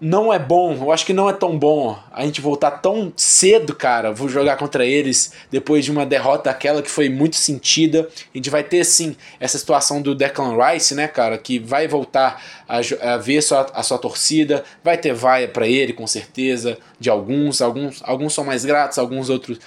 Não 0.00 0.30
é 0.30 0.38
bom, 0.38 0.74
eu 0.74 0.92
acho 0.92 1.06
que 1.06 1.14
não 1.14 1.30
é 1.30 1.32
tão 1.32 1.58
bom 1.58 1.98
a 2.12 2.26
gente 2.26 2.40
voltar 2.40 2.72
tão 2.72 3.10
cedo, 3.16 3.74
cara. 3.74 4.12
Vou 4.12 4.28
jogar 4.28 4.56
contra 4.56 4.84
eles 4.84 5.32
depois 5.50 5.84
de 5.84 5.90
uma 5.90 6.04
derrota 6.04 6.50
aquela 6.50 6.82
que 6.82 6.90
foi 6.90 7.08
muito 7.08 7.36
sentida. 7.36 8.06
A 8.34 8.36
gente 8.36 8.50
vai 8.50 8.62
ter, 8.62 8.84
sim, 8.84 9.16
essa 9.40 9.56
situação 9.56 10.02
do 10.02 10.14
Declan 10.14 10.56
Rice, 10.62 10.94
né, 10.94 11.08
cara, 11.08 11.38
que 11.38 11.58
vai 11.58 11.88
voltar 11.88 12.42
a, 12.68 12.80
a 13.14 13.16
ver 13.16 13.40
sua, 13.40 13.66
a 13.72 13.82
sua 13.82 13.96
torcida. 13.96 14.62
Vai 14.82 14.98
ter 14.98 15.14
vaia 15.14 15.48
para 15.48 15.66
ele, 15.66 15.94
com 15.94 16.06
certeza, 16.06 16.76
de 17.00 17.08
alguns. 17.08 17.62
Alguns, 17.62 18.02
alguns 18.04 18.34
são 18.34 18.44
mais 18.44 18.64
gratos, 18.64 18.98
alguns 18.98 19.30
outros 19.30 19.58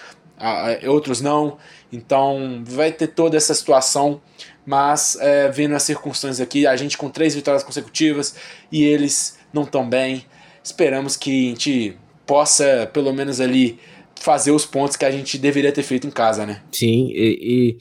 outros 0.88 1.22
não. 1.22 1.58
Então 1.92 2.62
vai 2.66 2.92
ter 2.92 3.08
toda 3.08 3.38
essa 3.38 3.54
situação. 3.54 4.22
Mas 4.66 5.18
é, 5.22 5.50
vendo 5.50 5.76
as 5.76 5.84
circunstâncias 5.84 6.42
aqui, 6.42 6.68
a 6.68 6.76
gente 6.76 6.98
com 6.98 7.10
três 7.10 7.34
vitórias 7.34 7.64
consecutivas 7.64 8.36
e 8.70 8.84
eles 8.84 9.40
não 9.54 9.66
tão 9.66 9.90
bem. 9.90 10.26
Esperamos 10.62 11.16
que 11.16 11.48
a 11.48 11.50
gente 11.50 11.98
possa, 12.26 12.90
pelo 12.92 13.14
menos 13.14 13.40
ali, 13.40 13.80
fazer 14.20 14.52
os 14.52 14.66
pontos 14.66 14.98
que 14.98 15.06
a 15.06 15.12
gente 15.12 15.38
deveria 15.38 15.72
ter 15.72 15.84
feito 15.84 16.06
em 16.06 16.12
casa, 16.12 16.46
né? 16.46 16.62
Sim, 16.72 17.10
e, 17.14 17.40
e 17.42 17.78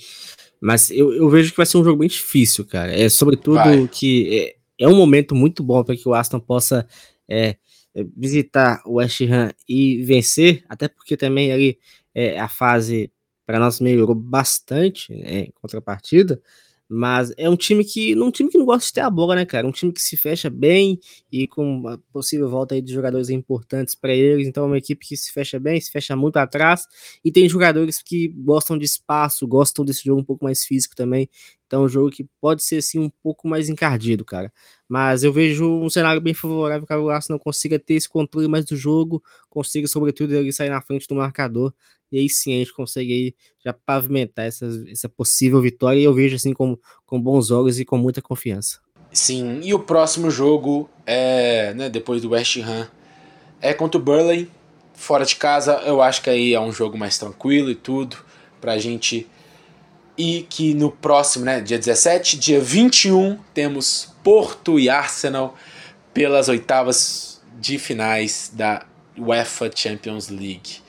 mas 0.61 0.91
eu, 0.91 1.13
eu, 1.13 1.29
vejo 1.29 1.51
que 1.51 1.57
vai 1.57 1.67
ser 1.67 1.79
um 1.79 1.85
jogo 1.85 1.99
bem 1.99 2.09
difícil, 2.09 2.65
cara. 2.65 2.93
É 2.97 3.09
sobretudo 3.09 3.57
vai. 3.57 3.89
que 3.89 4.57
é, 4.79 4.85
é, 4.85 4.89
um 4.89 4.97
momento 4.97 5.35
muito 5.35 5.63
bom 5.63 5.83
para 5.83 5.97
que 5.97 6.09
o 6.09 6.15
Aston 6.15 6.41
possa 6.41 6.87
é, 7.29 7.57
visitar 8.17 8.83
o 8.87 8.95
West 8.95 9.21
Ham 9.23 9.51
e 9.69 10.03
vencer, 10.03 10.65
até 10.69 10.89
porque 10.89 11.17
também 11.17 11.53
ali 11.53 11.79
é, 12.17 12.41
a 12.41 12.49
fase 12.49 13.13
para 13.45 13.59
nós 13.59 13.79
melhorou 13.79 14.15
bastante 14.15 15.13
né, 15.15 15.41
em 15.41 15.53
contrapartida. 15.61 16.41
Mas 16.89 17.33
é 17.37 17.51
um 17.51 17.57
time 17.57 17.85
que. 17.85 18.17
Um 18.17 18.31
time 18.31 18.49
que 18.49 18.57
não 18.57 18.65
gosta 18.65 18.87
de 18.87 18.93
ter 18.93 19.01
a 19.01 19.11
bola, 19.11 19.35
né, 19.35 19.45
cara? 19.45 19.67
Um 19.67 19.73
time 19.73 19.93
que 19.93 20.01
se 20.01 20.17
fecha 20.17 20.49
bem 20.49 21.01
e 21.33 21.49
com 21.49 21.79
uma 21.79 21.99
possível 22.13 22.49
volta 22.49 22.77
aí 22.77 22.81
de 22.81 22.93
jogadores 22.93 23.29
importantes 23.29 23.97
para 23.97 24.15
eles. 24.15 24.47
Então 24.47 24.65
é 24.65 24.67
uma 24.69 24.79
equipe 24.79 25.05
que 25.05 25.17
se 25.17 25.33
fecha 25.33 25.59
bem, 25.59 25.81
se 25.81 25.91
fecha 25.91 26.15
muito 26.15 26.37
atrás. 26.37 26.87
E 27.25 27.33
tem 27.33 27.49
jogadores 27.49 28.01
que 28.01 28.29
gostam 28.29 28.79
de 28.79 28.85
espaço, 28.85 29.49
gostam 29.49 29.85
desse 29.85 30.05
jogo 30.05 30.21
um 30.21 30.25
pouco 30.25 30.45
mais 30.45 30.65
físico 30.65 30.95
também. 30.95 31.29
Então 31.67 31.85
um 31.85 31.89
jogo 31.89 32.11
que 32.11 32.27
pode 32.41 32.63
ser 32.63 32.77
assim 32.77 32.99
um 32.99 33.11
pouco 33.23 33.49
mais 33.49 33.69
encardido, 33.69 34.25
cara. 34.25 34.53
Mas 34.89 35.25
eu 35.25 35.33
vejo 35.33 35.69
um 35.69 35.91
cenário 35.91 36.21
bem 36.21 36.35
favorável 36.35 36.87
para 36.87 37.01
o 37.01 37.11
Arsenal 37.11 37.41
consiga 37.41 37.79
ter 37.79 37.95
esse 37.95 38.09
controle 38.09 38.47
mais 38.47 38.65
do 38.65 38.77
jogo, 38.77 39.23
consiga, 39.51 39.89
sobretudo, 39.89 40.35
ele 40.35 40.53
sair 40.53 40.71
na 40.71 40.81
frente 40.81 41.09
do 41.09 41.15
marcador 41.15 41.73
e 42.11 42.19
aí 42.19 42.29
sim 42.29 42.55
a 42.55 42.59
gente 42.59 42.73
consegue 42.73 43.13
aí 43.13 43.35
já 43.65 43.73
pavimentar 43.73 44.47
essa, 44.47 44.67
essa 44.89 45.09
possível 45.09 45.61
vitória, 45.61 45.99
e 45.99 46.05
eu 46.05 46.15
vejo 46.15 46.37
assim 46.37 46.53
com, 46.53 46.79
com 47.05 47.21
bons 47.21 47.51
olhos 47.51 47.81
e 47.81 47.85
com 47.85 47.99
muita 47.99 48.23
confiança. 48.23 48.79
Sim, 49.13 49.61
e 49.63 49.73
o 49.73 49.79
próximo 49.79 50.31
jogo 50.31 50.89
é, 51.07 51.73
né, 51.75 51.89
depois 51.89 52.23
do 52.23 52.31
West 52.31 52.59
Ham, 52.59 52.89
é 53.61 53.73
contra 53.73 54.01
o 54.01 54.03
Burley, 54.03 54.49
fora 54.95 55.25
de 55.25 55.37
casa, 55.37 55.83
eu 55.87 56.01
acho 56.03 56.23
que 56.23 56.31
aí 56.31 56.55
é 56.55 56.61
um 56.61 56.73
jogo 56.73 56.97
mais 56.97 57.19
tranquilo 57.19 57.71
e 57.71 57.75
tudo, 57.75 58.17
pra 58.61 58.79
gente 58.79 59.27
e 60.17 60.47
que 60.49 60.75
no 60.75 60.91
próximo, 60.91 61.45
né, 61.45 61.61
dia 61.61 61.79
17, 61.79 62.39
dia 62.39 62.61
21, 62.61 63.39
temos 63.53 64.15
Porto 64.23 64.79
e 64.81 64.89
Arsenal 64.89 65.57
pelas 66.15 66.49
oitavas 66.49 67.43
de 67.59 67.79
finais 67.79 68.51
da 68.53 68.87
UEFA 69.19 69.71
Champions 69.75 70.29
League. 70.29 70.81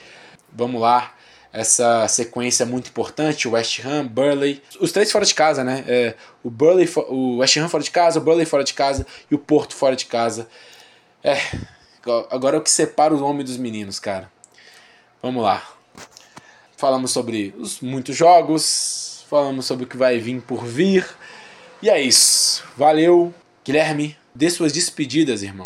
Vamos 0.52 0.82
lá, 0.82 1.14
essa 1.52 2.08
sequência 2.08 2.64
é 2.64 2.66
muito 2.66 2.90
importante, 2.90 3.48
o 3.48 3.52
West 3.52 3.84
Ham, 3.86 4.08
Burley, 4.08 4.62
os 4.80 4.92
três 4.92 5.12
fora 5.12 5.26
de 5.26 5.34
casa, 5.34 5.64
né? 5.64 5.84
É, 5.88 6.16
o 6.44 6.50
Burley, 6.50 6.88
o 7.10 7.38
West 7.38 7.58
Ham 7.58 7.68
fora 7.68 7.84
de 7.84 7.92
casa, 7.92 8.20
o 8.20 8.24
Burley 8.24 8.46
fora 8.46 8.64
de 8.64 8.74
casa 8.74 9.08
e 9.30 9.36
o 9.36 9.40
Porto 9.40 9.76
fora 9.76 9.96
de 9.96 10.06
casa. 10.06 10.48
É, 11.24 11.38
agora 12.30 12.58
é 12.58 12.60
o 12.60 12.62
que 12.62 12.70
separa 12.70 13.14
os 13.14 13.22
homens 13.22 13.46
dos 13.50 13.58
meninos, 13.58 14.00
cara. 14.00 14.32
Vamos 15.22 15.44
lá. 15.44 15.68
Falamos 16.76 17.12
sobre 17.12 17.56
os 17.58 17.82
muitos 17.82 18.16
jogos, 18.16 19.17
falamos 19.28 19.66
sobre 19.66 19.84
o 19.84 19.88
que 19.88 19.98
vai 19.98 20.20
vir 20.20 20.42
por 20.42 20.66
vir. 20.66 21.06
E 21.82 21.90
é 21.90 22.02
isso. 22.02 22.64
Valeu, 22.78 23.34
Guilherme. 23.64 24.16
Dê 24.34 24.50
suas 24.50 24.72
despedidas, 24.72 25.44
irmão. 25.44 25.66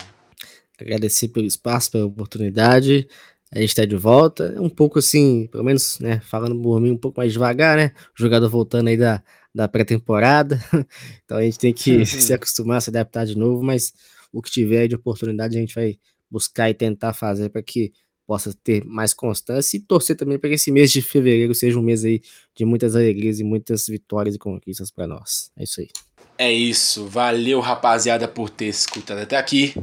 Agradecer 0.80 1.28
pelo 1.28 1.45
espaço, 1.45 1.91
pela 1.91 2.05
oportunidade. 2.05 3.07
A 3.53 3.59
gente 3.59 3.76
tá 3.76 3.86
de 3.86 3.95
volta, 3.95 4.55
um 4.59 4.70
pouco 4.70 4.97
assim, 4.97 5.47
pelo 5.51 5.64
menos, 5.64 5.99
né, 5.99 6.22
falando 6.22 6.59
por 6.59 6.80
mim, 6.80 6.91
um 6.91 6.97
pouco 6.97 7.20
mais 7.20 7.34
devagar, 7.34 7.78
né? 7.78 7.91
O 8.18 8.22
jogador 8.22 8.49
voltando 8.49 8.88
aí 8.88 8.97
da, 8.97 9.22
da 9.53 9.68
pré-temporada. 9.68 10.59
então 11.24 11.38
a 11.38 11.43
gente 11.43 11.59
tem 11.59 11.74
que 11.74 11.97
uhum. 11.97 12.05
se 12.05 12.34
acostumar, 12.34 12.82
se 12.82 12.89
adaptar 12.89 13.26
de 13.26 13.38
novo, 13.38 13.62
mas 13.62 13.93
o 14.32 14.41
que 14.41 14.49
tiver 14.49 14.88
de 14.88 14.95
oportunidade 14.95 15.57
a 15.57 15.59
gente 15.59 15.76
vai 15.76 15.99
buscar 16.30 16.70
e 16.70 16.74
tentar 16.74 17.14
fazer 17.14 17.49
para 17.49 17.62
que 17.62 17.91
possa 18.32 18.54
ter 18.64 18.86
mais 18.86 19.14
constância 19.14 19.76
e 19.76 19.80
torcer 19.82 20.16
também 20.16 20.40
para 20.40 20.48
que 20.48 20.56
esse 20.56 20.72
mês 20.72 20.90
de 20.90 21.02
fevereiro 21.02 21.54
seja 21.54 21.78
um 21.78 21.82
mês 21.82 22.06
aí 22.06 22.22
de 22.56 22.64
muitas 22.64 22.96
alegrias 22.96 23.42
e 23.42 23.44
muitas 23.44 23.86
vitórias 23.88 24.36
e 24.36 24.40
conquistas 24.40 24.90
para 24.90 25.06
nós. 25.06 25.52
É 25.58 25.64
isso 25.64 25.82
aí. 25.82 25.90
É 26.38 26.50
isso. 26.50 27.06
Valeu, 27.08 27.60
rapaziada, 27.60 28.30
por 28.30 28.50
ter 28.50 28.68
escutado 28.68 29.18
até 29.18 29.36
aqui. 29.36 29.76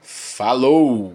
Falou! 0.00 1.10